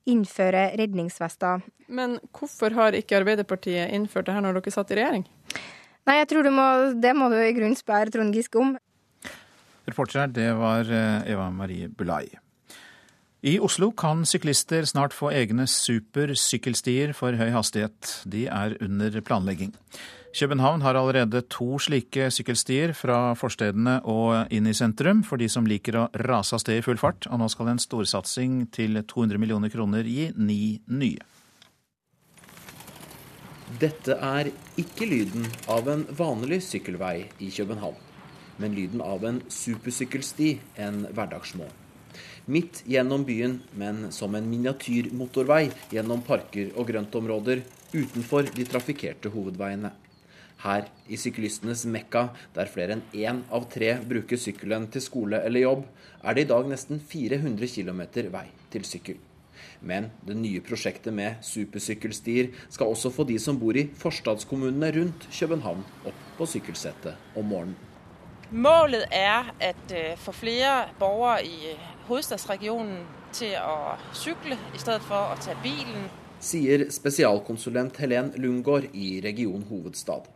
[0.09, 1.63] innføre redningsvester.
[1.89, 5.25] Men hvorfor har ikke Arbeiderpartiet innført det her når dere satt i regjering?
[6.05, 6.67] Nei, jeg tror du må,
[7.01, 8.75] det må du i grunnen spørre Trond Giske om.
[9.89, 10.93] Reporter her, det var
[11.25, 12.27] Eva Marie Bulai.
[13.39, 18.17] I Oslo kan syklister snart få egne supersykkelstier for høy hastighet.
[18.27, 19.71] De er under planlegging.
[20.35, 25.63] København har allerede to slike sykkelstier fra forstedene og inn i sentrum, for de som
[25.63, 27.31] liker å rase av sted i full fart.
[27.31, 31.23] Og nå skal en storsatsing til 200 millioner kroner gi ni nye.
[33.79, 38.07] Dette er ikke lyden av en vanlig sykkelvei i København,
[38.59, 41.85] men lyden av en supersykkelsti en hverdagsmorgen
[42.49, 49.93] midt gjennom byen, men som en miniatyrmotorvei gjennom parker og grøntområder utenfor de trafikkerte hovedveiene.
[50.59, 52.25] Her, i syklistenes mekka,
[52.55, 55.85] der flere enn én av tre bruker sykkelen til skole eller jobb,
[56.19, 58.01] er det i dag nesten 400 km
[58.33, 59.21] vei til sykkel.
[59.79, 65.29] Men det nye prosjektet med supersykkelstier skal også få de som bor i forstadskommunene rundt
[65.31, 67.77] København, opp på sykkelsettet om morgenen.
[68.51, 71.75] Målet er at øh, få flere borgere i
[72.09, 73.05] hovedstadsregionen
[73.35, 76.09] til å sykle i stedet for å ta bilen.
[76.43, 80.27] Sier spesialkonsulent Helen Lundgaard i Region hovedstad.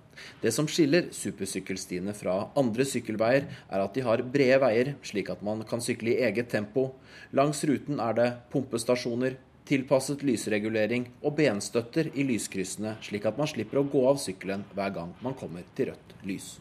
[0.44, 5.42] Det som skiller supersykkelstiene fra andre sykkelveier, er at de har brede veier, slik at
[5.46, 6.92] man kan sykle i eget tempo.
[7.34, 13.82] Langs ruten er det pumpestasjoner, tilpasset lysregulering og benstøtter i lyskryssene, slik at man slipper
[13.82, 16.54] å gå av sykkelen hver gang man kommer til rødt lys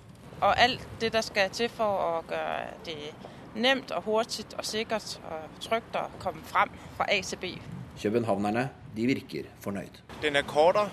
[0.42, 3.12] og alt det, der skal til for å gjøre det
[3.55, 7.55] nemt og hurtig og sikkert og trygt å komme frem fra A til B.
[8.03, 10.00] Københavnerne de virker fornøyd.
[10.22, 10.88] Den er kortere,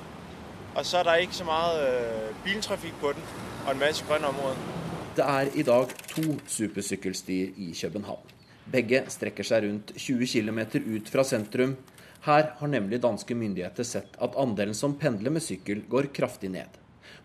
[0.75, 3.29] og så er det ikke så mye øh, biltrafikk på den,
[3.65, 4.67] og en masse grønne områder.
[5.15, 8.35] Det er i dag to supersykkelstier i København.
[8.71, 10.59] Begge strekker seg rundt 20 km
[10.95, 11.75] ut fra sentrum.
[12.23, 16.78] Her har nemlig danske myndigheter sett at andelen som pendler med sykkel går kraftig ned.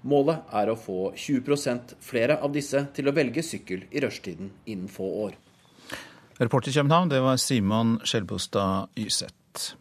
[0.04, 4.90] Målet er å få 20% flere av disse til å velge sykkel i rushtiden innen
[4.92, 5.38] få år.
[6.40, 9.74] Reporter i København, det var Simon Skjelbostad Yseth.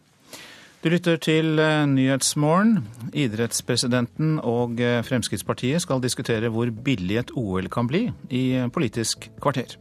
[0.84, 2.84] Du lytter til eh, Nyhetsmorgen.
[3.16, 9.76] Idrettspresidenten og eh, Fremskrittspartiet skal diskutere hvor billig et OL kan bli i Politisk kvarter.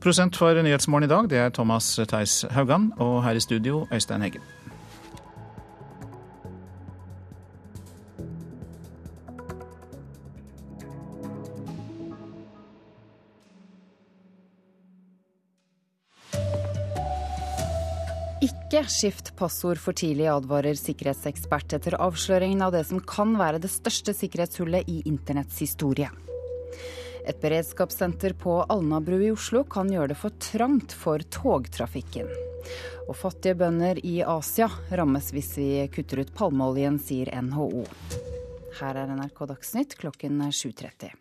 [0.00, 4.24] Prosent for Nyhetsmorgen i dag, det er Thomas Theis Haugan, og her i studio Øystein
[4.24, 4.57] Heggen.
[18.68, 23.70] Ikke skift passord for tidlig, advarer sikkerhetsekspert etter avsløringen av det som kan være det
[23.72, 26.10] største sikkerhetshullet i internetts historie.
[27.24, 32.28] Et beredskapssenter på Alnabru i Oslo kan gjøre det for trangt for togtrafikken.
[33.06, 34.68] Og fattige bønder i Asia
[35.00, 37.86] rammes hvis vi kutter ut palmeoljen, sier NHO.
[38.82, 41.16] Her er NRK Dagsnytt klokken 7.30.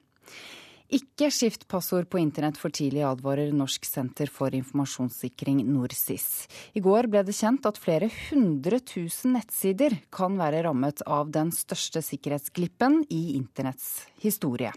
[0.88, 6.48] Ikke skift passord på internett for tidlig, advarer Norsk senter for informasjonssikring, NorSIS.
[6.80, 11.52] I går ble det kjent at flere hundre tusen nettsider kan være rammet av den
[11.52, 14.72] største sikkerhetsglippen i internetts historie.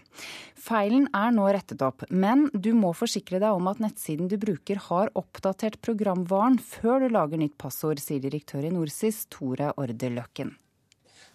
[0.59, 4.83] Feilen er nå rettet opp, men du må forsikre deg om at nettsiden du bruker
[4.89, 10.51] har oppdatert programvaren før du lager nytt passord, sier direktør i NorSIS, Tore Orde Løkken.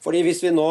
[0.05, 0.67] Fordi Hvis vi nå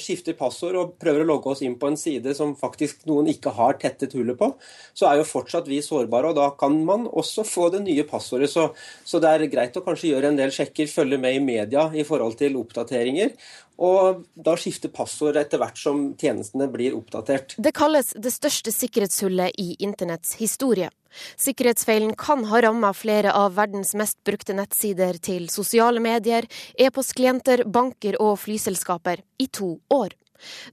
[0.00, 3.52] skifter passord og prøver å logge oss inn på en side som faktisk noen ikke
[3.54, 4.48] har tettet hullet på,
[4.94, 8.50] så er jo fortsatt vi sårbare, og da kan man også få det nye passordet.
[8.50, 8.70] Så,
[9.04, 12.06] så det er greit å kanskje gjøre en del sjekker, følge med i media i
[12.08, 13.36] forhold til oppdateringer.
[13.82, 17.56] Og da skifte passord etter hvert som tjenestene blir oppdatert.
[17.58, 20.90] Det kalles det største sikkerhetshullet i internetts historie.
[21.36, 26.48] Sikkerhetsfeilen kan ha ramma flere av verdens mest brukte nettsider til sosiale medier,
[26.78, 30.16] e-postklienter, banker og flyselskaper i to år.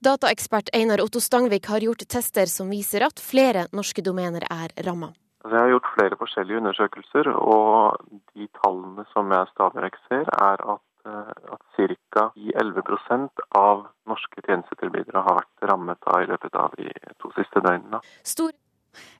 [0.01, 5.11] Dataekspert Einar Otto Stangvik har gjort tester som viser at flere norske domener er ramma.
[5.45, 8.01] Jeg har gjort flere forskjellige undersøkelser, og
[8.35, 12.25] de tallene som jeg stadig vekk ser, er at eh, at ca.
[12.35, 16.91] 11% av norske tjenestetilbydere har vært rammet av i løpet av de
[17.23, 18.01] to siste døgnene.
[18.27, 18.51] Stor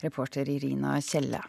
[0.03, 1.41] Reporter Irina Kjelle.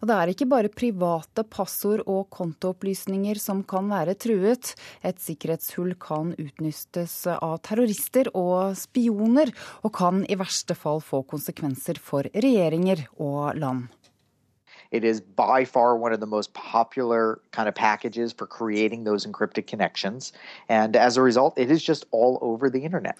[0.00, 4.72] Og det er ikke bare private passord og kontoopplysninger som kan være truet.
[5.06, 9.54] Et sikkerhetshull kan utnyttes av terrorister og spioner,
[9.84, 13.88] og kan i verste fall få konsekvenser for regjeringer og land.
[14.90, 19.24] It is by far one of the most popular kind of packages for creating those
[19.24, 20.32] encrypted connections.
[20.68, 23.16] And as a result, it is just all over the internet.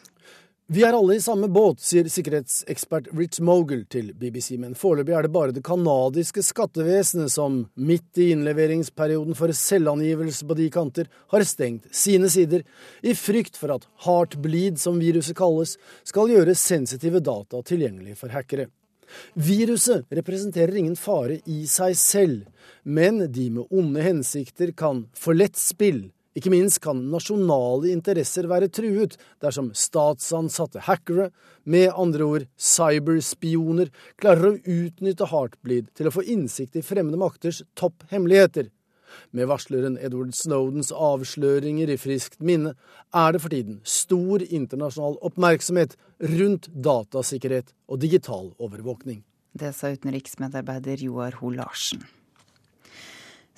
[0.70, 5.26] Vi er alle i samme båt, sier sikkerhetsekspert Rich Mogul til BBC, men foreløpig er
[5.26, 11.42] det bare det canadiske skattevesenet som midt i innleveringsperioden for selvangivelse på de kanter har
[11.42, 12.62] stengt sine sider,
[13.02, 15.74] i frykt for at heartbleed, som viruset kalles,
[16.06, 18.68] skal gjøre sensitive data tilgjengelig for hackere.
[19.34, 22.46] Viruset representerer ingen fare i seg selv,
[22.86, 28.70] men de med onde hensikter kan for lett spill ikke minst kan nasjonale interesser være
[28.72, 31.30] truet dersom statsansatte hackere,
[31.64, 37.62] med andre ord cyberspioner, klarer å utnytte Heartbleed til å få innsikt i fremmede makters
[37.78, 38.70] topphemmeligheter.
[39.34, 42.76] Med varsleren Edward Snowdens avsløringer i friskt minne
[43.16, 45.96] er det for tiden stor internasjonal oppmerksomhet
[46.36, 49.24] rundt datasikkerhet og digital overvåkning.
[49.52, 52.06] Det sa utenriksmedarbeider Joar Ho Larsen.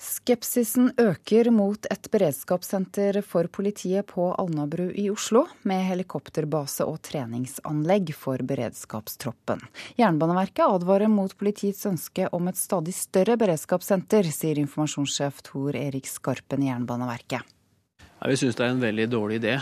[0.03, 8.11] Skepsisen øker mot et beredskapssenter for politiet på Alnabru i Oslo, med helikopterbase og treningsanlegg
[8.17, 9.63] for beredskapstroppen.
[9.95, 16.65] Jernbaneverket advarer mot politiets ønske om et stadig større beredskapssenter, sier informasjonssjef Tor Erik Skarpen
[16.65, 17.55] i Jernbaneverket.
[18.03, 19.55] Ja, vi syns det er en veldig dårlig idé.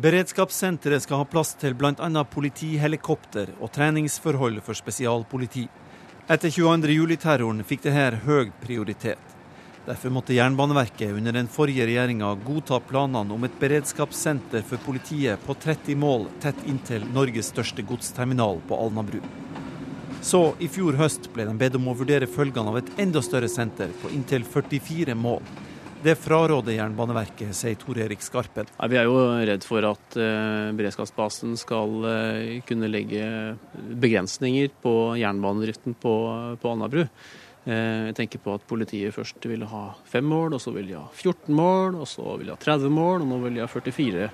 [0.00, 2.24] Beredskapssenteret skal ha plass til bl.a.
[2.32, 5.66] politihelikopter og treningsforhold for spesialpoliti.
[6.32, 6.96] Etter 22.
[6.96, 9.41] juli-terroren fikk det her høy prioritet.
[9.86, 15.56] Derfor måtte Jernbaneverket under den forrige regjeringa godta planene om et beredskapssenter for politiet på
[15.58, 19.18] 30 mål tett inntil Norges største godsterminal på Alnabru.
[20.22, 23.50] Så i fjor høst ble de bedt om å vurdere følgene av et enda større
[23.50, 25.42] senter på inntil 44 mål.
[26.02, 28.70] Det fraråder Jernbaneverket, sier Tor Erik Skarpen.
[28.78, 33.26] Ja, vi er jo redd for at eh, beredskapsbasen skal eh, kunne legge
[34.02, 36.14] begrensninger på jernbanedriften på,
[36.62, 37.08] på Alnabru.
[37.64, 40.96] Eh, jeg tenker på at politiet først ville ha fem mål, og så vil de
[40.98, 43.68] ha 14 mål, og så vil de ha 30 mål, og nå vil de ha
[43.70, 44.30] 44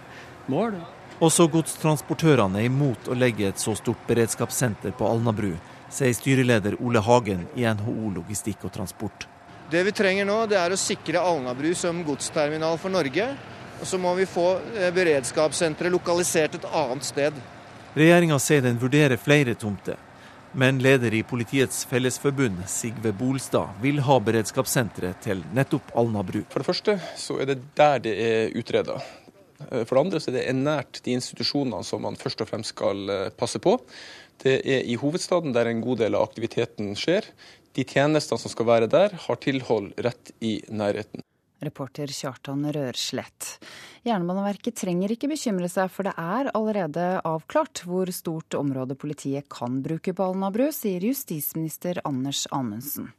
[0.48, 0.78] mål.
[1.24, 5.52] Også godstransportørene er imot å legge et så stort beredskapssenter på Alnabru,
[5.92, 9.26] sier styreleder Ole Hagen i NHO Logistikk og Transport.
[9.68, 13.28] Det vi trenger nå, det er å sikre Alnabru som godsterminal for Norge.
[13.78, 17.36] Og så må vi få eh, beredskapssenteret lokalisert et annet sted.
[17.98, 19.98] Regjeringa sier den vurderer flere tomter.
[20.52, 26.40] Men leder i Politiets Fellesforbund, Sigve Bolstad, vil ha beredskapssenteret til nettopp Alnabru.
[26.48, 28.96] For det første så er det der det er utreda.
[29.58, 33.12] For det andre så er det nært de institusjonene som man først og fremst skal
[33.12, 33.76] eh, passe på.
[34.40, 37.26] Det er i hovedstaden der en god del av aktiviteten skjer.
[37.76, 41.26] De tjenestene som skal være der, har tilhold rett i nærheten.
[41.64, 43.58] Reporter Kjartan Rørslett.
[44.06, 49.82] Jernbaneverket trenger ikke bekymre seg, for det er allerede avklart hvor stort område politiet kan
[49.84, 53.12] bruke på Alnabru, sier justisminister Anders Anundsen.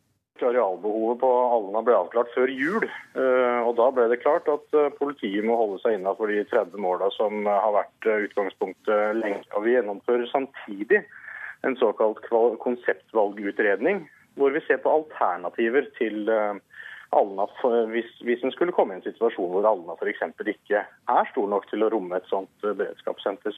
[0.46, 2.86] Arealbehovet på Alna ble avklart før jul.
[2.88, 6.80] Eh, og Da ble det klart at eh, politiet må holde seg innafor de 30
[6.82, 9.44] måla som har vært eh, utgangspunktet lenge.
[9.56, 11.04] Og Vi gjennomfører samtidig
[11.68, 12.24] en såkalt
[12.64, 14.06] konseptvalgutredning,
[14.40, 16.30] hvor vi ser på alternativer til
[17.16, 17.48] Alna
[17.90, 20.22] hvis, hvis en skulle komme i en situasjon hvor Alna f.eks.
[20.54, 23.58] ikke er stor nok til å romme et sånt beredskapssenter.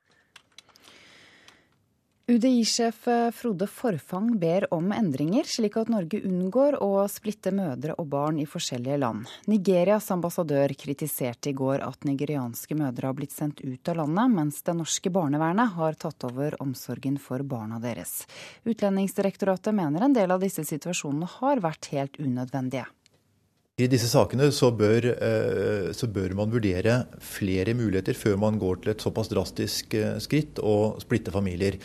[2.32, 8.38] UDI-sjef Frode Forfang ber om endringer, slik at Norge unngår å splitte mødre og barn
[8.40, 9.26] i forskjellige land.
[9.52, 14.62] Nigerias ambassadør kritiserte i går at nigerianske mødre har blitt sendt ut av landet, mens
[14.64, 18.22] det norske barnevernet har tatt over omsorgen for barna deres.
[18.64, 22.88] Utlendingsdirektoratet mener en del av disse situasjonene har vært helt unødvendige.
[23.80, 28.82] I disse sakene så bør, eh, så bør, man vurdere flere muligheter før man går
[28.84, 31.78] til et såpass drastisk eh, skritt og splitte familier.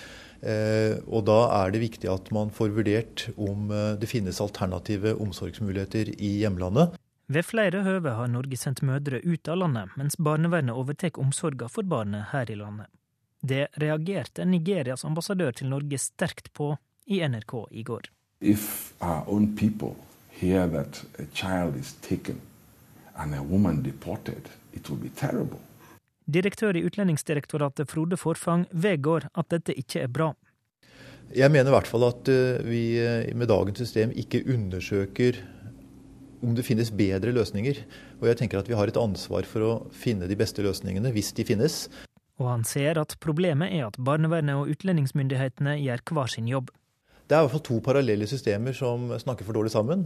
[0.42, 6.10] Eh, og Da er det viktig at man får vurdert om det finnes alternative omsorgsmuligheter
[6.18, 6.98] i hjemlandet.
[7.28, 11.82] Ved flere høve har Norge sendt mødre ut av landet, mens barnevernet overtar omsorgen for
[11.82, 12.86] barnet her i landet.
[13.42, 16.76] Det reagerte Nigerias ambassadør til Norge sterkt på
[17.06, 18.10] i NRK i går.
[18.40, 19.96] If our own people
[20.40, 22.40] hear that a child is taken
[23.16, 25.58] and a woman deported, it will be terrible.
[26.26, 30.32] Direktør i Utlendingsdirektoratet Frode Forfang vedgår at dette ikke er bra.
[31.34, 35.38] Jeg mener i hvert fall at eh, vi eh, med dagens system ikke undersøker
[36.42, 37.78] om det finnes bedre løsninger.
[38.20, 41.32] Og jeg tenker at vi har et ansvar for å finne de beste løsningene, hvis
[41.36, 41.86] de finnes.
[42.42, 46.74] Og han ser at problemet er at barnevernet og utlendingsmyndighetene gjør hver sin jobb.
[47.26, 50.04] Det er i hvert fall to parallelle systemer som snakker for dårlig sammen.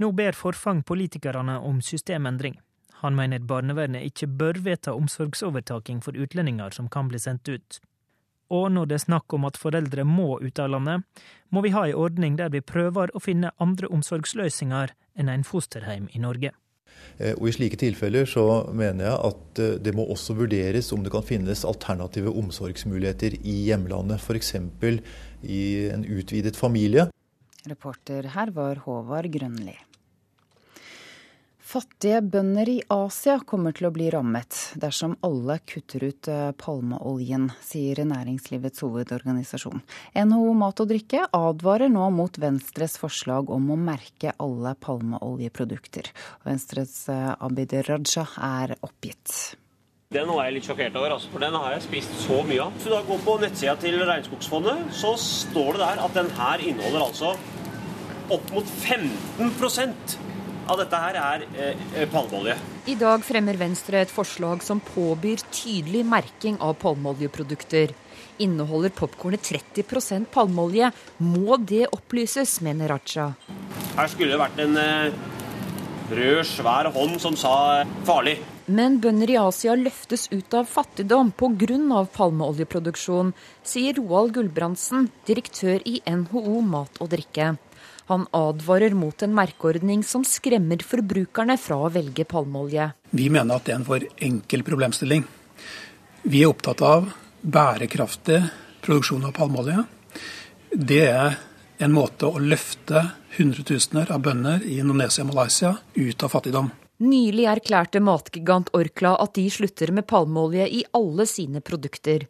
[0.00, 2.54] Nå ber Forfang politikerne om systemendring.
[3.02, 7.80] Han mener barnevernet ikke bør vedta omsorgsovertaking for utlendinger som kan bli sendt ut.
[8.50, 11.04] Og når det er snakk om at foreldre må ut av landet,
[11.52, 16.08] må vi ha en ordning der vi prøver å finne andre omsorgsløsninger enn en fosterheim
[16.16, 16.54] i Norge.
[17.18, 21.04] Eh, og I slike tilfeller så mener jeg at eh, det må også vurderes om
[21.04, 24.56] det kan finnes alternative omsorgsmuligheter i hjemlandet, f.eks.
[25.44, 27.10] i en utvidet familie.
[27.68, 29.76] Reporter her var Håvard Grønli.
[31.70, 37.44] Fattige bønder i Asia kommer til å bli rammet dersom alle kutter ut eh, palmeoljen,
[37.62, 39.84] sier Næringslivets hovedorganisasjon.
[40.18, 46.10] NHO Mat og Drikke advarer nå mot Venstres forslag om å merke alle palmeoljeprodukter.
[46.48, 49.36] Venstres eh, Abid Raja er oppgitt.
[50.10, 52.74] Den var jeg litt sjokkert over, altså, for den har jeg spist så mye av.
[52.74, 56.66] Hvis du da går på nettsida til Regnskogsfondet, så står det der at den her
[56.72, 57.36] inneholder altså
[58.30, 59.54] opp mot 15
[60.70, 62.56] av dette her er eh, palmeolje.
[62.90, 67.94] I dag fremmer Venstre et forslag som påbyr tydelig merking av palmeoljeprodukter.
[68.40, 73.32] Inneholder popkornet 30% palmeolje, må det opplyses, mener Raja.
[73.98, 75.18] Her skulle det vært en eh,
[76.10, 78.38] rød, svær hånd som sa eh, farlig.
[78.70, 82.04] Men bønder i Asia løftes ut av fattigdom pga.
[82.14, 83.32] palmeoljeproduksjon,
[83.66, 87.56] sier Roald Gulbrandsen, direktør i NHO Mat og Drikke.
[88.10, 92.88] Han advarer mot en merkeordning som skremmer forbrukerne fra å velge palmeolje.
[93.14, 95.22] Vi mener at det er en for enkel problemstilling.
[96.26, 97.06] Vi er opptatt av
[97.40, 98.40] bærekraftig
[98.82, 99.84] produksjon av palmeolje.
[100.74, 101.38] Det er
[101.78, 103.04] en måte å løfte
[103.36, 106.72] hundretusener av bønder i Indonesia og Malaysia ut av fattigdom.
[107.06, 112.26] Nylig erklærte matgigant Orkla at de slutter med palmeolje i alle sine produkter.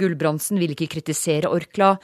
[0.00, 1.98] Gulbrandsen vil ikke kritisere Orkla,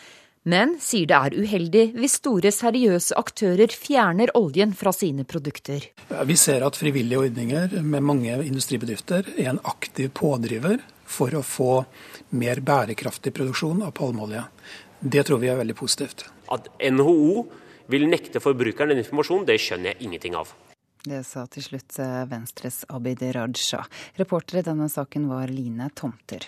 [0.44, 5.86] men sier det er uheldig hvis store, seriøse aktører fjerner oljen fra sine produkter.
[6.28, 11.72] Vi ser at frivillige ordninger med mange industribedrifter er en aktiv pådriver for å få
[12.36, 14.44] mer bærekraftig produksjon av palmeolje.
[15.00, 16.26] Det tror vi er veldig positivt.
[16.52, 17.44] At NHO
[17.92, 20.52] vil nekte forbrukeren den informasjonen, det skjønner jeg ingenting av.
[21.04, 23.82] Det sa til slutt eh, Venstres Abid Raja.
[24.16, 26.46] Reporter i denne saken var Line Tomter.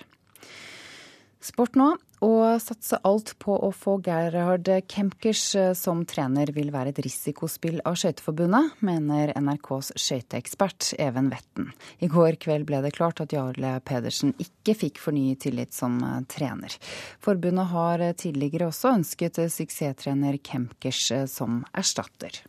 [1.46, 1.92] Sport nå.
[2.24, 7.82] Å satse alt på å få Gerhard Kemkers eh, som trener vil være et risikospill
[7.86, 11.68] av Skøyteforbundet, mener NRKs skøyteekspert Even Vetten.
[12.00, 16.18] I går kveld ble det klart at Jarle Pedersen ikke fikk fornyet tillit som eh,
[16.32, 16.74] trener.
[17.22, 22.42] Forbundet har tidligere også ønsket suksesstrener Kemkers eh, som erstatter.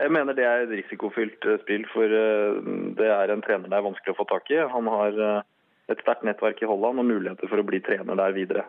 [0.00, 4.16] Jeg mener det er et risikofylt spill, for det er en trener det er vanskelig
[4.16, 4.56] å få tak i.
[4.72, 5.44] Han har
[5.90, 8.68] et sterkt nettverk i Holland og muligheter for å bli trener der videre.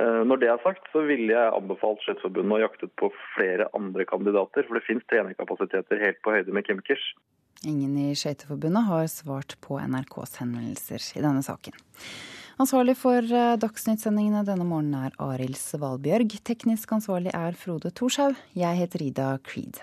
[0.00, 4.06] Eh, når det er sagt, så ville jeg anbefalt Skøyteforbundet å jakte på flere andre
[4.10, 4.66] kandidater.
[4.66, 7.04] For det finnes trenerkapasiteter helt på høyde med Kimkers.
[7.64, 11.78] Ingen i Skøyteforbundet har svart på NRKs henvendelser i denne saken.
[12.60, 16.36] Ansvarlig for dagsnyttsendingene Dagsnytt-sendingene denne morgenen er Arild Svalbjørg.
[16.46, 18.38] Teknisk ansvarlig er Frode Thorshaug.
[18.54, 19.82] Jeg heter Ida Creed.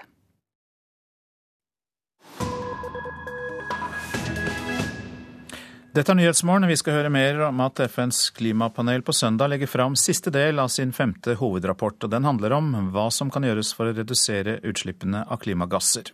[5.91, 6.69] Dette er Nyhetsmorgen.
[6.71, 10.69] Vi skal høre mer om at FNs klimapanel på søndag legger fram siste del av
[10.71, 12.05] sin femte hovedrapport.
[12.05, 16.13] og Den handler om hva som kan gjøres for å redusere utslippene av klimagasser.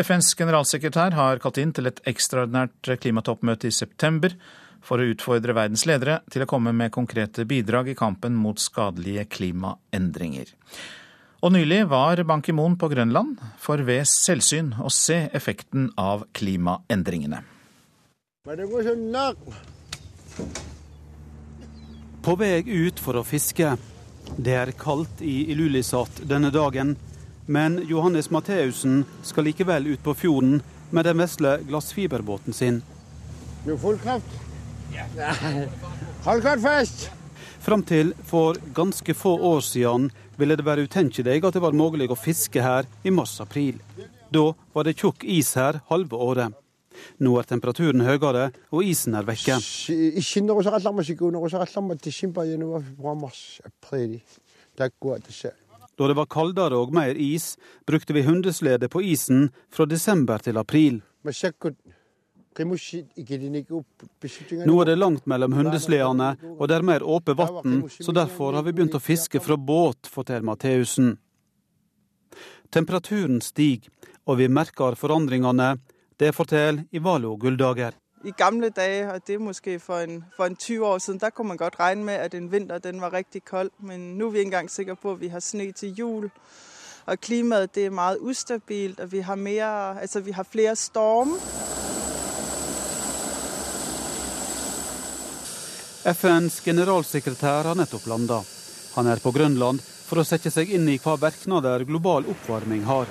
[0.00, 4.38] FNs generalsekretær har kalt inn til et ekstraordinært klimatoppmøte i september
[4.80, 9.28] for å utfordre verdens ledere til å komme med konkrete bidrag i kampen mot skadelige
[9.28, 10.56] klimaendringer.
[11.44, 17.44] Og nylig var Ban Ki-moon på Grønland for ved selvsyn å se effekten av klimaendringene.
[22.22, 23.76] På vei ut for å fiske.
[24.34, 26.96] Det er kaldt i Ilulissat denne dagen,
[27.46, 32.80] men Johannes Matheussen skal likevel ut på fjorden med den vesle glassfiberbåten sin.
[37.60, 40.10] Fram til for ganske få år siden
[40.40, 43.78] ville det være utenkelig at det var mulig å fiske her i mars-april.
[44.34, 46.59] Da var det tjukk is her halve året.
[47.20, 49.58] Nå er temperaturen høyere, og isen er vekke.
[56.00, 57.46] Da det var kaldere og mer is,
[57.86, 61.00] brukte vi hundeslede på isen fra desember til april.
[64.66, 68.64] Nå er det langt mellom hundesledene, og det er mer åpent vann, så derfor har
[68.66, 71.14] vi begynt å fiske fra båt, forteller Matheussen.
[72.72, 73.92] Temperaturen stiger,
[74.26, 75.74] og vi merker forandringene
[76.20, 77.90] det forteller Ivalo Gulldager.
[78.24, 81.30] I gamle dager, og det er måske for en, for en 20 år siden, der
[81.30, 83.70] kunne man godt regne med at en vinter den var riktig kold.
[83.78, 86.30] Men nå er vi ikke engang sikre på at vi har snø til jul.
[87.06, 91.36] Og klimaet det er meget ustabilt, og vi har, mere, altså, vi har flere stormer.
[96.14, 98.40] FNs generalsekretær har nettopp landa.
[98.94, 99.80] Han er på Grønland
[100.10, 103.06] for å sette seg inn i hva virknader global oppvarming har.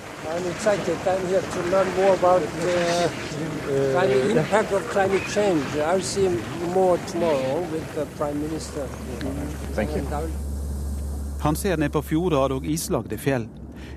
[11.39, 13.47] Han ser ned på fjorder og islagde fjell.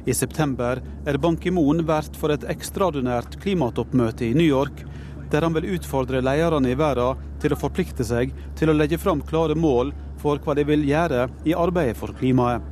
[0.06, 4.84] I september er Ban Ki-moon vert for et ekstraordinært klimatoppmøte i New York,
[5.32, 9.24] der han vil utfordre lederne i verden til å forplikte seg til å legge fram
[9.26, 9.90] klare mål
[10.22, 12.71] for hva de vil gjøre i arbeidet for klimaet.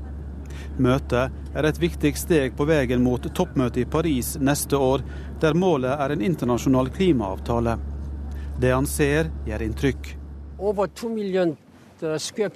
[0.78, 5.02] Møtet er et viktig steg på veien mot toppmøtet i Paris neste år,
[5.40, 7.76] der målet er en internasjonal klimaavtale.
[8.60, 10.14] Det han ser, gjør inntrykk.
[10.58, 11.56] Over 2 millioner
[12.02, 12.50] uh, square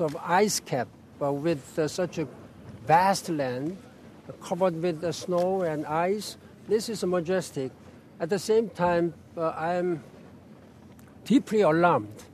[0.00, 0.88] of ice cap
[1.20, 2.26] uh, with uh, such a
[2.86, 3.76] vast land
[4.40, 6.36] covered with snow and ice.
[6.68, 7.72] This is majestic.
[8.20, 10.02] At the same time, uh, I am
[11.24, 12.24] deeply alarmed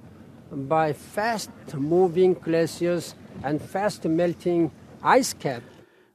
[0.51, 3.15] by fast moving glaciers
[3.45, 3.61] and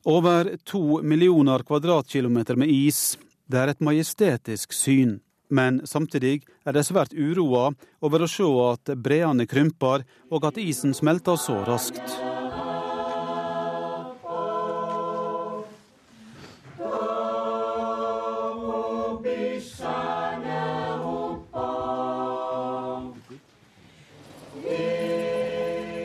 [0.03, 3.17] over to millioner kvadratkilometer med is.
[3.45, 5.19] Det er et majestetisk syn.
[5.51, 10.95] Men samtidig er det svært uroa over å se at breene krymper, og at isen
[10.95, 11.99] smelter så raskt.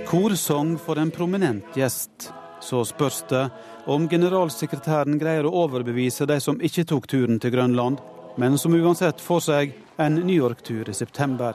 [0.06, 2.32] Korsang for en prominent gjest
[2.66, 3.44] så spørs det
[3.86, 8.01] om generalsekretæren greier å overbevise de som ikke tok turen til Grønland,
[8.36, 11.55] men som uansett får seg en New York-tur i september.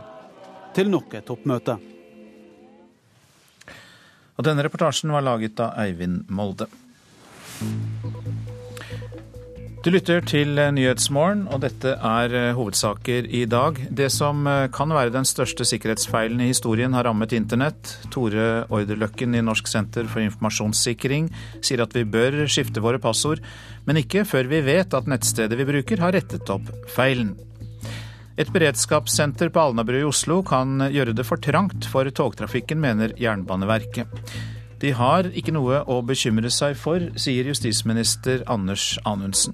[0.72, 1.76] Til nok et toppmøte.
[4.40, 6.70] Og denne reportasjen var laget av Eivind Molde.
[9.82, 13.80] Du lytter til Nyhetsmorgen, og dette er eh, hovedsaker i dag.
[13.90, 17.96] Det som eh, kan være den største sikkerhetsfeilen i historien, har rammet internett.
[18.14, 21.32] Tore Orderløkken i Norsk senter for informasjonssikring
[21.66, 23.42] sier at vi bør skifte våre passord,
[23.90, 27.34] men ikke før vi vet at nettstedet vi bruker har rettet opp feilen.
[28.38, 34.14] Et beredskapssenter på Alnabru i Oslo kan gjøre det for trangt for togtrafikken, mener Jernbaneverket.
[34.82, 39.54] De har ikke noe å bekymre seg for, sier justisminister Anders Anundsen.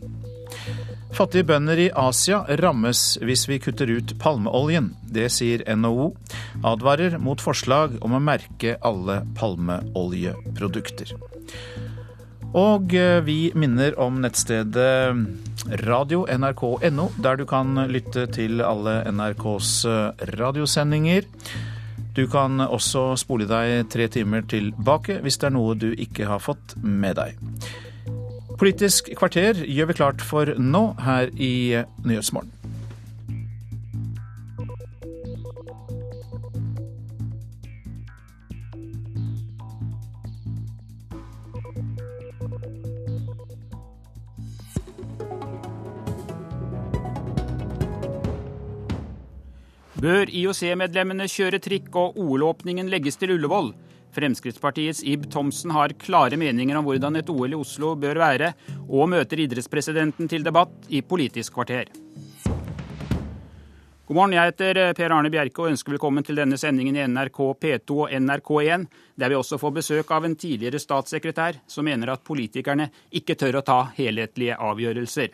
[1.17, 4.91] Fattige bønder i Asia rammes hvis vi kutter ut palmeoljen.
[5.03, 6.11] Det sier NHO.
[6.67, 11.15] Advarer mot forslag om å merke alle palmeoljeprodukter.
[12.57, 15.15] Og eh, vi minner om nettstedet
[15.83, 21.27] radio nrk.no, der du kan lytte til alle NRKs eh, radiosendinger.
[22.17, 26.41] Du kan også spole deg tre timer tilbake hvis det er noe du ikke har
[26.41, 27.37] fått med deg.
[28.57, 32.56] Politisk kvarter gjør vi klart for nå her i Nyhetsmorgen.
[49.97, 53.71] Bør IOC-medlemmene kjøre trikk og OL-åpningen legges til Ullevål?
[54.13, 58.51] Fremskrittspartiets Ib Thomsen har klare meninger om hvordan et OL i Oslo bør være,
[58.85, 61.89] og møter idrettspresidenten til debatt i Politisk kvarter.
[64.05, 67.41] God morgen, jeg heter Per Arne Bjerke og ønsker velkommen til denne sendingen i NRK
[67.57, 68.85] P2 og NRK1,
[69.17, 73.63] der vi også får besøk av en tidligere statssekretær som mener at politikerne ikke tør
[73.63, 75.33] å ta helhetlige avgjørelser.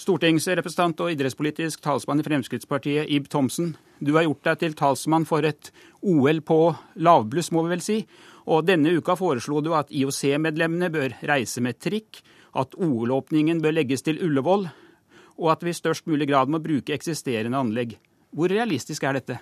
[0.00, 3.74] Stortingsrepresentant og idrettspolitisk talsmann i Fremskrittspartiet, Ib Thomsen.
[4.00, 5.68] Du har gjort deg til talsmann for et
[6.00, 6.56] OL på
[7.04, 7.98] lavbluss, må vi vel si.
[8.48, 12.22] Og denne uka foreslo du at IOC-medlemmene bør reise med trikk,
[12.56, 14.70] at OL-åpningen bør legges til Ullevål,
[15.36, 17.98] og at vi i størst mulig grad må bruke eksisterende anlegg.
[18.32, 19.36] Hvor realistisk er dette?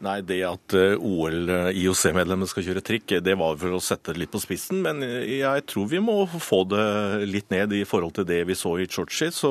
[0.00, 4.30] Nei, Det at eh, OL-IOC-medlemmene skal kjøre trikk, det var for å sette det litt
[4.32, 4.78] på spissen.
[4.80, 8.72] Men jeg tror vi må få det litt ned i forhold til det vi så
[8.80, 9.28] i Tsjotsji.
[9.36, 9.50] Så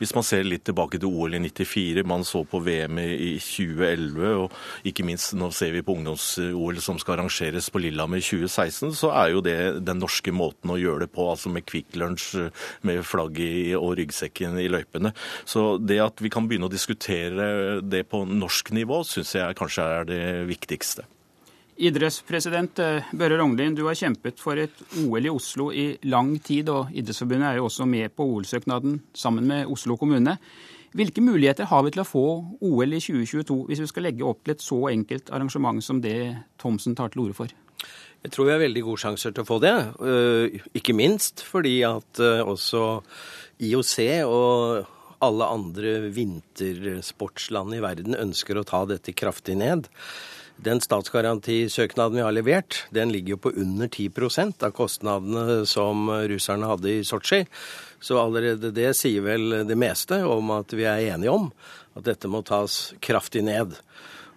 [0.00, 4.32] hvis man ser litt tilbake til OL i 94, man så på VM i 2011,
[4.42, 8.96] og ikke minst nå ser vi på ungdoms-OL som skal arrangeres på Lillehammer i 2016,
[8.98, 9.56] så er jo det
[9.86, 12.48] den norske måten å gjøre det på, altså med Kvikk Lunsj
[12.82, 15.14] med flagg i, og ryggsekken i løypene.
[15.46, 19.83] Så det at vi kan begynne å diskutere det på norsk nivå, syns jeg kanskje
[19.84, 21.06] er det viktigste.
[21.74, 26.70] Idrettspresident eh, Børre Rognlien, du har kjempet for et OL i Oslo i lang tid,
[26.70, 30.36] og Idrettsforbundet er jo også med på OL-søknaden sammen med Oslo kommune.
[30.94, 32.26] Hvilke muligheter har vi til å få
[32.62, 36.18] OL i 2022 hvis vi skal legge opp til et så enkelt arrangement som det
[36.62, 37.54] Thomsen tar til orde for?
[38.22, 39.74] Jeg tror vi har veldig gode sjanser til å få det.
[39.98, 43.02] Eh, ikke minst fordi at eh, også
[43.66, 43.96] IOC
[44.30, 44.93] og
[45.24, 49.88] alle andre vintersportsland i verden ønsker å ta dette kraftig ned.
[50.56, 56.68] Den statsgarantisøknaden vi har levert, den ligger jo på under 10% av kostnadene som russerne
[56.70, 57.42] hadde i Sotsji.
[57.98, 61.50] Så allerede det sier vel det meste om at vi er enige om
[61.98, 63.74] at dette må tas kraftig ned.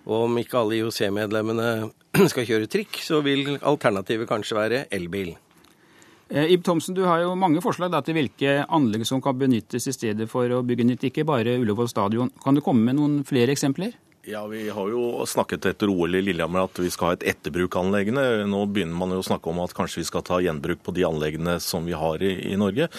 [0.07, 1.69] Og om ikke alle IOC-medlemmene
[2.31, 5.35] skal kjøre trikk, så vil alternativet kanskje være elbil.
[6.29, 9.87] Eh, Ib Thomsen, du har jo mange forslag da, til hvilke anlegg som kan benyttes
[9.87, 12.31] i stedet for å bygge nytt, ikke bare Ullevål stadion.
[12.43, 13.95] Kan du komme med noen flere eksempler?
[14.29, 17.77] Ja, Vi har jo snakket etter OL i Lillehammer at vi skal ha et etterbruk
[17.77, 18.43] av anleggene.
[18.51, 21.05] Nå begynner man jo å snakke om at kanskje vi skal ta gjenbruk på de
[21.07, 22.89] anleggene som vi har i, i Norge.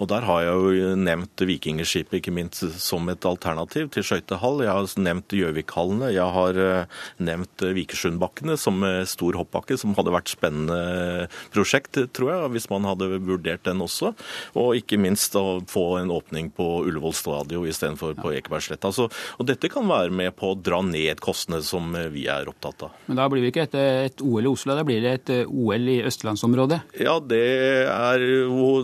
[0.00, 4.62] Og Der har jeg jo nevnt Vikingskipet ikke minst som et alternativ til skøytehall.
[4.64, 6.08] Jeg har nevnt Gjøvikhallene.
[6.14, 8.80] Jeg har uh, nevnt Vikersundbakkene som
[9.12, 14.14] stor hoppbakke, som hadde vært spennende prosjekt, tror jeg, hvis man hadde vurdert den også.
[14.56, 18.88] Og ikke minst å få en åpning på Ullevål stadion istedenfor på Ekebergsletta.
[18.88, 22.86] Altså, og dette kan være med på å dra ned kostnadene som vi er opptatt
[22.86, 22.96] av.
[23.06, 23.76] Men da blir det ikke et,
[24.08, 26.80] et OL i Oslo, da blir det et eh, OL i østlandsområdet?
[27.02, 27.44] Ja, det
[27.88, 28.24] er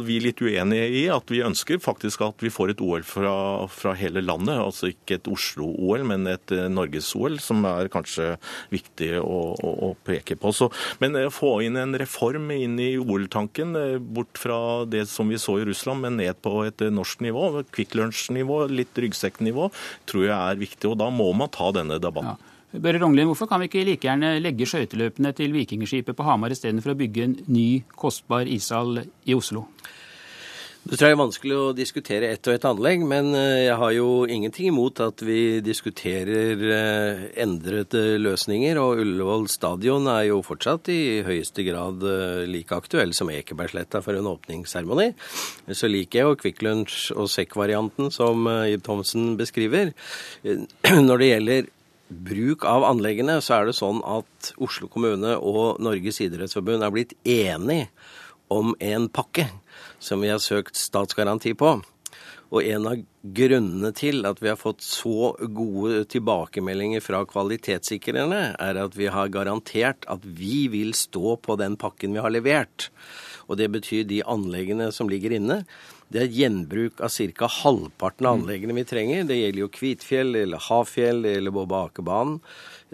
[0.05, 1.05] vi litt uenige i.
[1.13, 3.35] At vi ønsker faktisk at vi får et OL fra,
[3.73, 4.57] fra hele landet.
[4.59, 8.35] Altså ikke et Oslo-OL, men et eh, Norges-OL, som er kanskje
[8.75, 10.55] viktig å, å, å peke på.
[10.55, 10.71] Så,
[11.03, 13.77] men å få inn en reform inn i OL-tanken,
[14.15, 14.59] bort fra
[14.89, 17.51] det som vi så i Russland, men ned på et norsk nivå.
[17.75, 19.71] Kvikk Lunsj-nivå, litt ryggsekknivå,
[20.11, 20.91] tror jeg er viktig.
[20.91, 22.35] Og da må man ta den denne debatten.
[22.35, 22.81] Ja.
[22.83, 26.95] Børre Rognlien, hvorfor kan vi ikke like gjerne legge skøyteløpene til Vikingskipet på Hamar istedenfor
[26.95, 29.69] å bygge en ny, kostbar ishall i Oslo?
[30.85, 33.93] Det tror jeg er vanskelig å diskutere ett og ett anlegg, men eh, jeg har
[33.97, 38.77] jo ingenting imot at vi diskuterer eh, endrede løsninger.
[38.83, 44.21] Og Ullevål stadion er jo fortsatt i høyeste grad eh, like aktuell som Ekebergsletta for
[44.21, 45.09] en åpningsseremoni.
[45.73, 49.95] Så liker jeg jo Kvikk Lunsj og sekk-varianten som Ib Thomsen beskriver.
[51.09, 51.75] Når det gjelder
[52.29, 57.17] bruk av anleggene, så er det sånn at Oslo kommune og Norges idrettsforbund er blitt
[57.25, 57.89] enige
[58.53, 59.49] om en pakke
[59.99, 61.77] som vi har søkt statsgaranti på.
[62.55, 63.01] Og en av
[63.35, 69.33] grunnene til at vi har fått så gode tilbakemeldinger fra kvalitetssikrerne, er at vi har
[69.35, 72.91] garantert at vi vil stå på den pakken vi har levert.
[73.49, 75.65] Og det betyr de anleggene som ligger inne.
[76.15, 77.49] Det er gjenbruk av ca.
[77.51, 79.25] halvparten av anleggene vi trenger.
[79.27, 82.37] Det gjelder jo Kvitfjell, eller Hafjell, det gjelder Bobbe Akerbanen.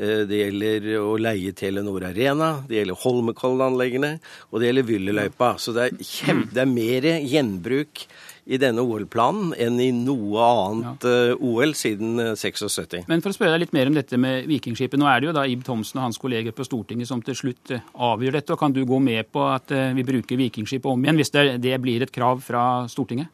[0.00, 4.14] Eh, det gjelder å leie Telenor Arena, det gjelder Holmenkollen-anleggene,
[4.48, 5.50] og det gjelder Vyllyløypa.
[5.60, 8.06] Så det er, kjem, det er mer gjenbruk
[8.50, 11.14] i denne OL-planen enn i noe annet ja.
[11.30, 12.98] Eh, OL siden 76.
[12.98, 14.98] Eh, Men for å spørre deg litt mer om dette med Vikingskipet.
[15.00, 17.74] Nå er det jo da Ib Thomsen og hans kolleger på Stortinget som til slutt
[17.94, 18.54] avgjør dette.
[18.54, 21.76] og Kan du gå med på at vi bruker Vikingskipet om igjen, hvis det, det
[21.82, 23.30] blir et krav fra Stortinget?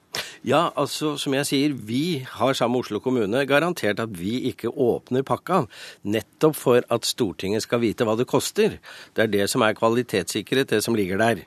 [0.46, 4.70] Ja, altså som jeg sier, vi har sammen med Oslo kommune garantert at vi ikke
[4.70, 5.64] åpner pakka.
[6.06, 8.78] Nettopp for at Stortinget skal vite hva det koster.
[9.16, 11.42] Det er det som er kvalitetssikkerhet, det som ligger der.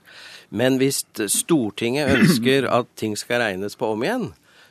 [0.49, 4.29] Men hvis Stortinget ønsker at ting skal regnes på om igjen,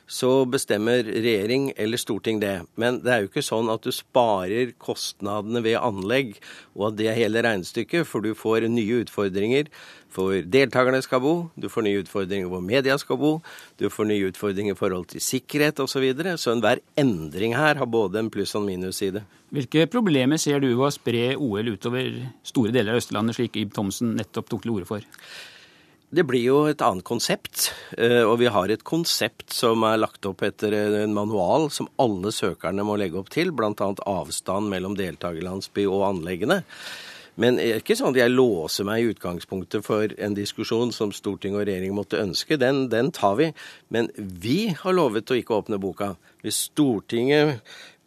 [0.09, 2.63] så bestemmer regjering eller storting det.
[2.81, 6.33] Men det er jo ikke sånn at du sparer kostnadene ved anlegg,
[6.73, 9.69] og at det er hele regnestykket, for du får nye utfordringer
[10.09, 13.35] for deltakerne skal bo, du får nye utfordringer hvor media skal bo,
[13.77, 15.99] du får nye utfordringer i forhold til sikkerhet osv.
[15.99, 16.37] Så, videre.
[16.37, 19.21] så enhver endring her har både en pluss- og en minusside.
[19.53, 22.09] Hvilke problemer ser du ved å spre OL utover
[22.41, 25.05] store deler av Østlandet, slik Ib Thomsen nettopp tok til orde for?
[26.09, 30.25] Det blir jo et annet konsept, eh, og vi har et konsept som er lagt
[30.25, 30.73] opp etter
[31.03, 33.91] en manual som alle søkerne må legge opp til, bl.a.
[34.09, 36.63] avstand mellom deltakerlandsby og anleggene.
[37.39, 41.13] Men det er ikke sånn at jeg låser meg i utgangspunktet for en diskusjon som
[41.15, 42.57] storting og regjering måtte ønske.
[42.59, 43.51] Den, den tar vi.
[43.93, 46.15] Men vi har lovet å ikke åpne boka.
[46.41, 47.61] Hvis Stortinget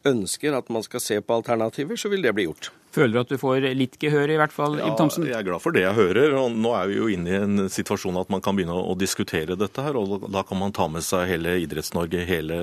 [0.05, 2.75] ønsker at man skal se på alternativer, så vil det bli gjort.
[2.93, 5.25] Føler du at du får litt gehør, i hvert fall, ja, Ib Thomsen?
[5.25, 6.35] Jeg er glad for det jeg hører.
[6.37, 9.57] og Nå er vi jo inne i en situasjon at man kan begynne å diskutere
[9.57, 9.97] dette her.
[9.97, 12.59] og Da kan man ta med seg hele Idretts-Norge, hele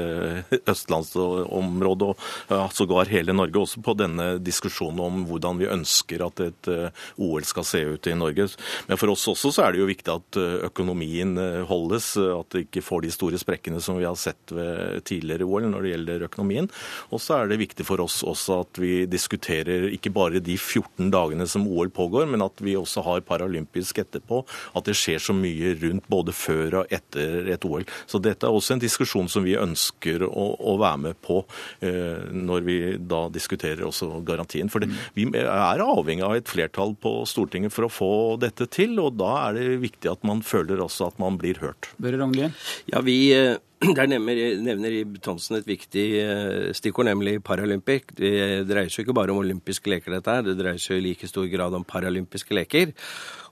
[0.60, 6.44] østlandsområdet og ja, sågar hele Norge også på denne diskusjonen om hvordan vi ønsker at
[6.46, 8.50] et eh, OL skal se ut i Norge.
[8.86, 12.54] Men for oss også så er det jo viktig at eh, økonomien eh, holdes, at
[12.54, 15.96] det ikke får de store sprekkene som vi har sett ved tidligere OL når det
[15.96, 16.70] gjelder økonomien.
[17.10, 20.58] Og så er det viktig for oss også at vi diskuterer ikke bare bare de
[20.58, 24.44] 14 dagene som OL pågår, men at vi også har paralympisk etterpå.
[24.78, 27.86] At det skjer så mye rundt både før og etter et OL.
[28.10, 31.42] Så dette er også en diskusjon som vi ønsker å, å være med på
[31.86, 34.72] eh, når vi da diskuterer også garantien.
[34.72, 38.98] For det, vi er avhengig av et flertall på Stortinget for å få dette til,
[39.02, 41.92] og da er det viktig at man føler også at man blir hørt.
[42.02, 42.56] Børre Rognlien?
[42.92, 43.58] Ja, vi eh,
[43.96, 48.10] Der nevner, nevner Ib Thomsen et viktig eh, stikkord, nemlig Paralympic.
[48.18, 50.44] Det dreier seg ikke bare om olympiske leker, dette her.
[50.44, 52.92] Det dreier seg i like stor grad om paralympiske leker.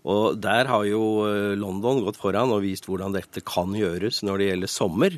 [0.03, 4.43] Og der har jo eh, London gått foran og vist hvordan dette kan gjøres når
[4.43, 5.15] det gjelder sommer.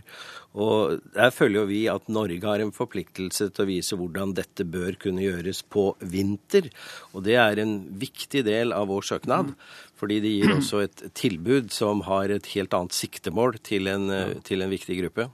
[0.60, 4.66] Og der føler jo vi at Norge har en forpliktelse til å vise hvordan dette
[4.66, 6.70] bør kunne gjøres på vinter.
[7.14, 9.56] Og det er en viktig del av vår søknad.
[10.00, 14.08] Fordi det gir også et tilbud som har et helt annet siktemål til en,
[14.48, 15.28] til en viktig gruppe.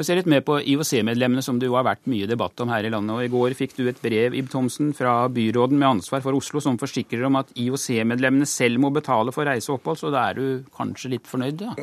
[0.00, 2.86] Vi se litt mer på IOC-medlemmene, som det jo har vært mye debatt om her
[2.88, 3.12] i landet.
[3.12, 6.62] og I går fikk du et brev Ib Thomsen, fra byråden med ansvar for Oslo,
[6.64, 9.98] som forsikrer om at IOC-medlemmene selv må betale for reise og opphold.
[10.00, 11.74] Så da er du kanskje litt fornøyd, ja?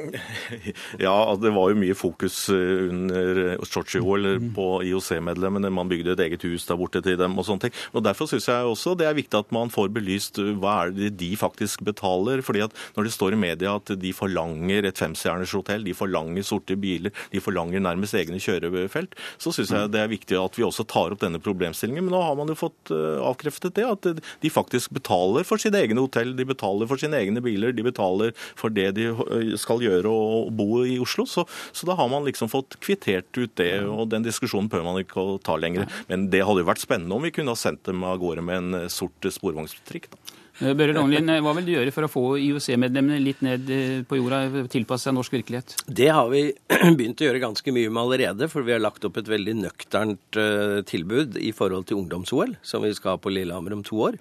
[0.98, 4.26] Ja, det var jo mye fokus eh, under Sotsji-OL
[4.58, 5.70] på IOC-medlemmene.
[5.78, 7.78] Man bygde et eget hus der borte til dem og sånne ting.
[7.94, 10.96] Og Derfor syns jeg også det er viktig at man får belyst eh, hva er
[10.98, 12.42] det de faktisk betaler.
[12.42, 16.50] fordi at når det står i media at de forlanger et femstjerners hotell, de forlanger
[16.50, 20.58] sorte biler, de forlanger nærmest nærmest egne kjørefelt, så syns jeg det er viktig at
[20.58, 22.06] vi også tar opp denne problemstillingen.
[22.06, 24.08] Men nå har man jo fått eh, avkreftet det, at
[24.42, 28.34] de faktisk betaler for sine egne hotell, de betaler for sine egne biler, de betaler
[28.56, 31.28] for det de eh, skal gjøre og bo i Oslo.
[31.28, 35.02] Så, så da har man liksom fått kvittert ut det, og den diskusjonen bør man
[35.02, 35.88] ikke å ta lenger.
[36.12, 38.62] Men det hadde jo vært spennende om vi kunne ha sendt dem av gårde med
[38.62, 40.10] en sort sporvognstrikk.
[40.12, 40.27] Eh,
[40.58, 44.18] Børre Rognlien, eh, hva vil du gjøre for å få IOC-medlemmene litt ned eh, på
[44.18, 45.76] jorda, tilpasse seg norsk virkelighet?
[45.86, 46.48] Det har vi
[46.98, 50.42] begynt å gjøre ganske mye med allerede, for vi har lagt opp et veldig nøkternt
[50.90, 54.18] tilbud i forhold til ungdoms-OL, som vi skal ha på Lillehammer om to år.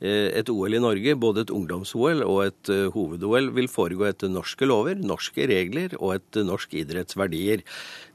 [0.00, 4.96] Et OL i Norge, både et ungdoms-OL og et hoved-OL, vil foregå etter norske lover,
[4.96, 7.60] norske regler og etter norsk idrettsverdier.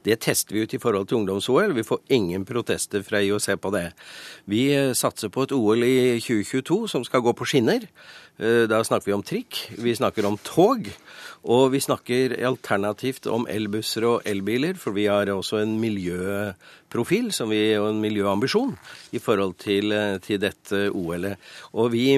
[0.06, 1.74] Det tester vi ut i forhold til ungdoms-OL.
[1.74, 3.88] Vi får ingen protester fra IOC på det.
[4.46, 7.88] Vi eh, satser på et OL i 2022 som skal gå på skinner.
[8.38, 10.86] Eh, da snakker vi om trikk, vi snakker om tog.
[11.46, 17.60] Og vi snakker alternativt om elbusser og elbiler, for vi har også en miljøprofil vi,
[17.78, 18.74] og en miljøambisjon
[19.12, 21.38] i forhold til, eh, til dette OL-et.
[21.72, 22.16] Og vi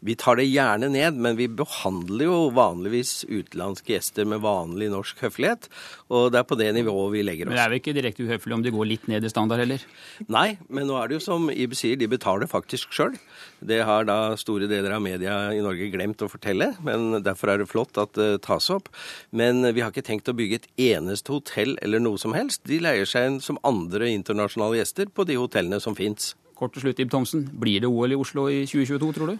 [0.00, 5.20] Vi tar det gjerne ned, men vi behandler jo vanligvis utenlandske gjester med vanlig norsk
[5.26, 5.68] høflighet.
[6.08, 7.52] Og det er på det nivået vi legger oss.
[7.52, 9.84] Men det er vel ikke direkte uhøflig om de går litt ned i standard heller?
[10.32, 13.18] Nei, men nå er det jo som Ibe sier, de betaler faktisk sjøl.
[13.60, 17.60] Det har da store deler av media i Norge glemt å fortelle, men derfor er
[17.60, 18.88] det flott at det tas opp.
[19.36, 22.64] Men vi har ikke tenkt å bygge et eneste hotell eller noe som helst.
[22.68, 26.32] De leier seg inn som andre internasjonale gjester på de hotellene som fins.
[26.60, 27.46] Kort til slutt, Ib Thomsen.
[27.56, 29.38] Blir det OL i Oslo i 2022, tror du?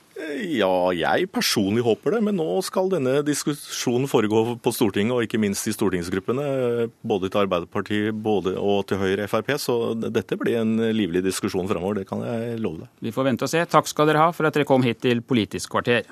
[0.57, 2.23] Ja, jeg personlig håper det.
[2.25, 6.89] Men nå skal denne diskusjonen foregå på Stortinget, og ikke minst i stortingsgruppene.
[7.05, 9.53] Både til Arbeiderpartiet både, og til Høyre Frp.
[9.61, 12.01] Så dette blir en livlig diskusjon fremover.
[12.01, 12.95] Det kan jeg love deg.
[13.05, 13.67] Vi får vente og se.
[13.69, 16.09] Takk skal dere ha for at dere kom hit til Politisk kvarter.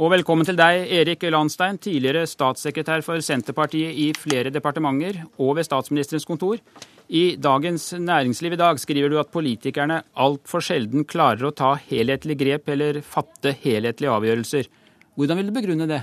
[0.00, 5.66] Og velkommen til deg, Erik Landstein, tidligere statssekretær for Senterpartiet i flere departementer og ved
[5.66, 6.56] statsministerens kontor.
[7.12, 12.40] I Dagens Næringsliv i dag skriver du at politikerne altfor sjelden klarer å ta helhetlige
[12.40, 14.72] grep eller fatte helhetlige avgjørelser.
[15.20, 16.00] Hvordan vil du begrunne det?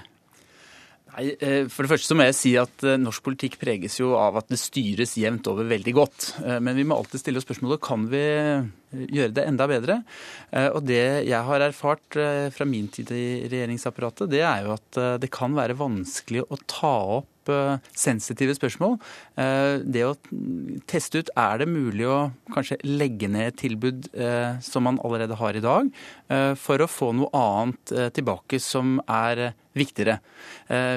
[1.18, 4.14] Nei, eh, For det første så må jeg si at eh, norsk politikk preges jo
[4.19, 6.27] av at det styres jevnt over veldig godt.
[6.44, 8.22] Eh, men vi må alltid stille oss spørsmålet kan vi
[9.18, 9.98] gjøre det enda bedre.
[10.72, 12.15] Og det jeg har erfart
[12.56, 16.94] fra min tid i regjeringsapparatet, det er jo at det kan være vanskelig å ta
[17.18, 17.52] opp
[17.91, 18.95] sensitive spørsmål.
[19.84, 20.14] Det å
[20.88, 24.07] teste ut er det mulig å kanskje legge ned et tilbud
[24.64, 25.91] som man allerede har i dag,
[26.64, 29.49] for å få noe annet tilbake som er
[29.80, 30.18] viktigere.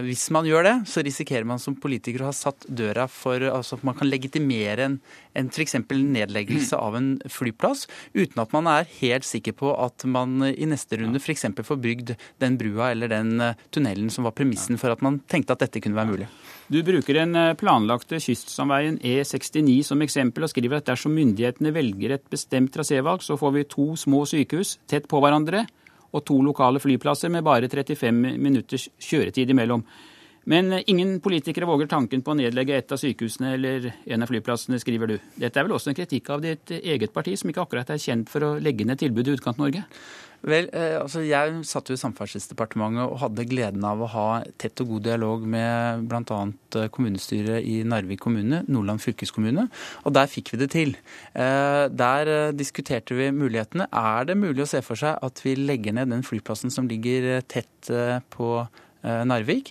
[0.07, 3.79] Hvis man gjør det, så risikerer man som politiker å ha satt døra for altså
[3.79, 4.97] at man kan legitimere en,
[5.39, 5.77] en f.eks.
[5.91, 11.01] nedleggelse av en flyplass, uten at man er helt sikker på at man i neste
[11.01, 11.47] runde f.eks.
[11.67, 13.37] får bygd den brua eller den
[13.71, 16.31] tunnelen som var premissen for at man tenkte at dette kunne være mulig.
[16.71, 22.29] Du bruker den planlagte kystsamveien E69 som eksempel, og skriver at dersom myndighetene velger et
[22.31, 25.65] bestemt trasévalg, så får vi to små sykehus tett på hverandre
[26.13, 29.85] og to lokale flyplasser med bare 35 minutters kjøretid imellom.
[30.51, 34.81] Men ingen politikere våger tanken på å nedlegge et av sykehusene eller en av flyplassene,
[34.81, 35.19] skriver du.
[35.37, 38.33] Dette er vel også en kritikk av ditt eget parti, som ikke akkurat er kjent
[38.33, 39.85] for å legge ned tilbud i Utkant-Norge?
[40.41, 44.27] Vel, altså Jeg satt jo i Samferdselsdepartementet og hadde gleden av å ha
[44.61, 46.41] tett og god dialog med bl.a.
[46.95, 49.67] kommunestyret i Narvik kommune, Nordland fylkeskommune,
[50.05, 50.95] og der fikk vi det til.
[51.35, 53.91] Der diskuterte vi mulighetene.
[53.93, 57.43] Er det mulig å se for seg at vi legger ned den flyplassen som ligger
[57.45, 57.93] tett
[58.33, 58.55] på
[59.03, 59.71] Narvik,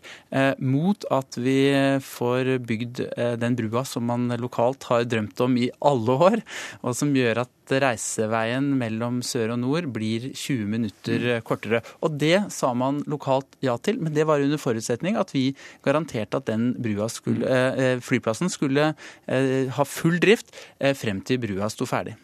[0.58, 1.60] mot at vi
[2.02, 3.02] får bygd
[3.42, 6.42] den brua som man lokalt har drømt om i alle år,
[6.82, 11.84] og som gjør at reiseveien mellom sør og nord blir 20 minutter kortere.
[12.02, 15.52] Og det sa man lokalt ja til, men det var under forutsetning at vi
[15.86, 16.74] garanterte at den
[17.14, 18.94] skulle, flyplassen skulle
[19.30, 20.56] ha full drift
[20.98, 22.18] frem til brua sto ferdig.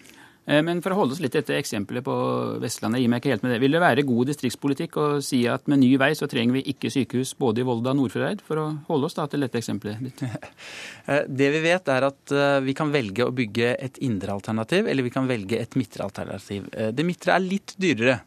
[0.45, 2.15] Men for å holde oss litt dette eksempelet på
[2.61, 3.59] Vestlandet, gi meg ikke helt med det.
[3.63, 6.91] Vil det være god distriktspolitikk å si at med ny vei så trenger vi ikke
[6.93, 10.21] sykehus både i Volda og Nordfjordeid, for å holde oss da til dette eksempelet litt?
[11.39, 12.33] Det vi vet er at
[12.65, 16.65] vi kan velge å bygge et indre alternativ, eller vi kan velge et midtre alternativ.
[16.69, 18.19] Det midtre er litt dyrere,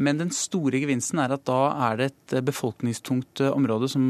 [0.00, 4.04] men den store gevinsten er at da er det et befolkningstungt område som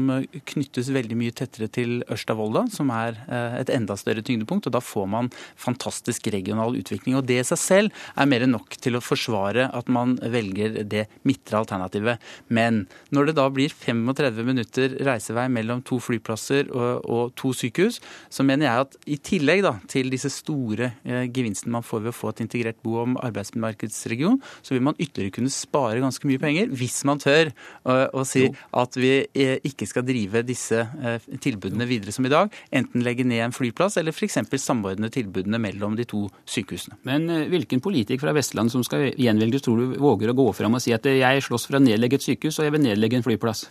[0.51, 3.19] knyttes veldig mye tettere til Ørsta-Volda, som er
[3.59, 7.15] et enda større tyngdepunkt, og da får man fantastisk regional utvikling.
[7.15, 11.07] og det seg selv er mer enn nok til å forsvare at man velger det
[11.27, 12.23] midtre alternativet.
[12.53, 12.85] Men
[13.15, 18.45] når det da blir 35 minutter reisevei mellom to flyplasser og, og to sykehus, så
[18.47, 22.17] mener jeg at i tillegg da, til disse store eh, gevinstene man får ved å
[22.17, 26.71] få et integrert bo- og arbeidsmarkedsregion, så vil man ytterligere kunne spare ganske mye penger
[26.77, 27.51] hvis man tør
[27.87, 28.47] å, si
[28.77, 32.53] at vi eh, ikke skal drive disse eh, tilbudene videre som i dag.
[32.75, 34.39] Enten legge ned en flyplass eller f.eks.
[34.61, 36.99] samordne tilbudene mellom de to sykehusene.
[37.07, 40.83] Men hvilken politiker fra Vestlandet som skal gjenvelges, tror du våger å gå fram og
[40.83, 43.67] si at jeg slåss for å nedlegge et sykehus og jeg vil nedlegge en flyplass?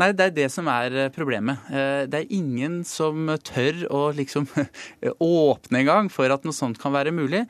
[0.00, 1.66] Nei, det er det som er problemet.
[2.08, 4.46] Det er ingen som tør å liksom
[5.20, 7.42] åpne en gang for at noe sånt kan være mulig.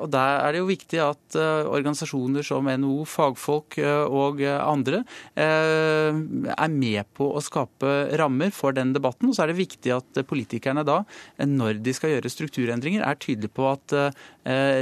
[0.00, 3.76] Og der er det jo viktig at organisasjoner som NHO, fagfolk
[4.08, 5.02] og andre
[5.36, 9.28] er med på å skape rammer for den debatten.
[9.28, 11.02] Og så er det viktig at politikerne da,
[11.44, 13.96] når de skal gjøre strukturendringer, er tydelige på at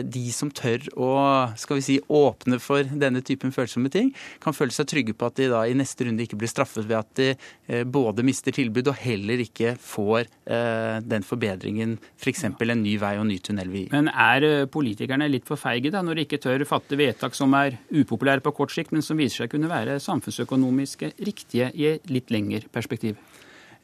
[0.07, 1.11] de som tør å
[1.59, 5.39] skal vi si, åpne for denne typen følsomme ting, kan føle seg trygge på at
[5.41, 7.33] de da i neste runde ikke blir straffet ved at de
[7.89, 10.29] både mister tilbud og heller ikke får
[11.09, 12.45] den forbedringen f.eks.
[12.59, 13.93] For en ny vei og ny tunnel vil gi.
[13.95, 17.79] Men er politikerne litt for feige da, når de ikke tør fatte vedtak som er
[17.93, 22.33] upopulære på kort sikt, men som viser seg kunne være samfunnsøkonomiske riktige i et litt
[22.35, 23.19] lengre perspektiv?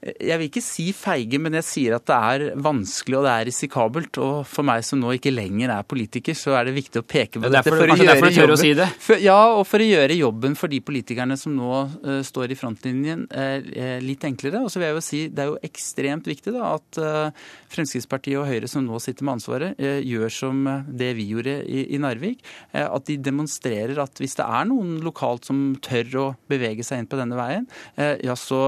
[0.04, 3.46] Jeg vil ikke si feige, men jeg sier at det er vanskelig og det er
[3.48, 4.18] risikabelt.
[4.20, 7.40] Og for meg som nå ikke lenger er politiker, så er det viktig å peke
[7.40, 7.72] på det dette.
[7.72, 8.88] For å gjøre jobben, å si det.
[9.00, 11.70] For, ja, og for å gjøre jobben for de politikerne som nå
[12.04, 14.60] uh, står i frontlinjen uh, litt enklere.
[14.60, 18.42] Og så vil jeg jo si det er jo ekstremt viktig da, at uh, Fremskrittspartiet
[18.42, 22.44] og Høyre som nå sitter med ansvaret, gjør som det vi gjorde i, i Narvik.
[22.76, 27.08] At de demonstrerer at hvis det er noen lokalt som tør å bevege seg inn
[27.10, 27.66] på denne veien,
[27.96, 28.60] ja, så,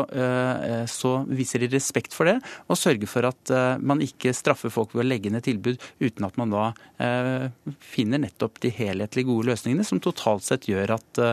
[0.90, 2.37] så viser de respekt for det,
[2.69, 6.29] og sørger for at uh, man ikke straffer folk ved å legge ned tilbud uten
[6.29, 7.47] at man da uh,
[7.81, 11.33] finner nettopp de helhetlige gode løsningene som totalt sett gjør at uh,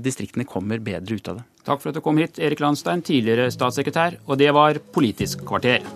[0.00, 1.46] distriktene kommer bedre ut av det.
[1.62, 5.86] Takk for at du kom hit, Erik Landstein, tidligere statssekretær, og det var Politisk kvarter.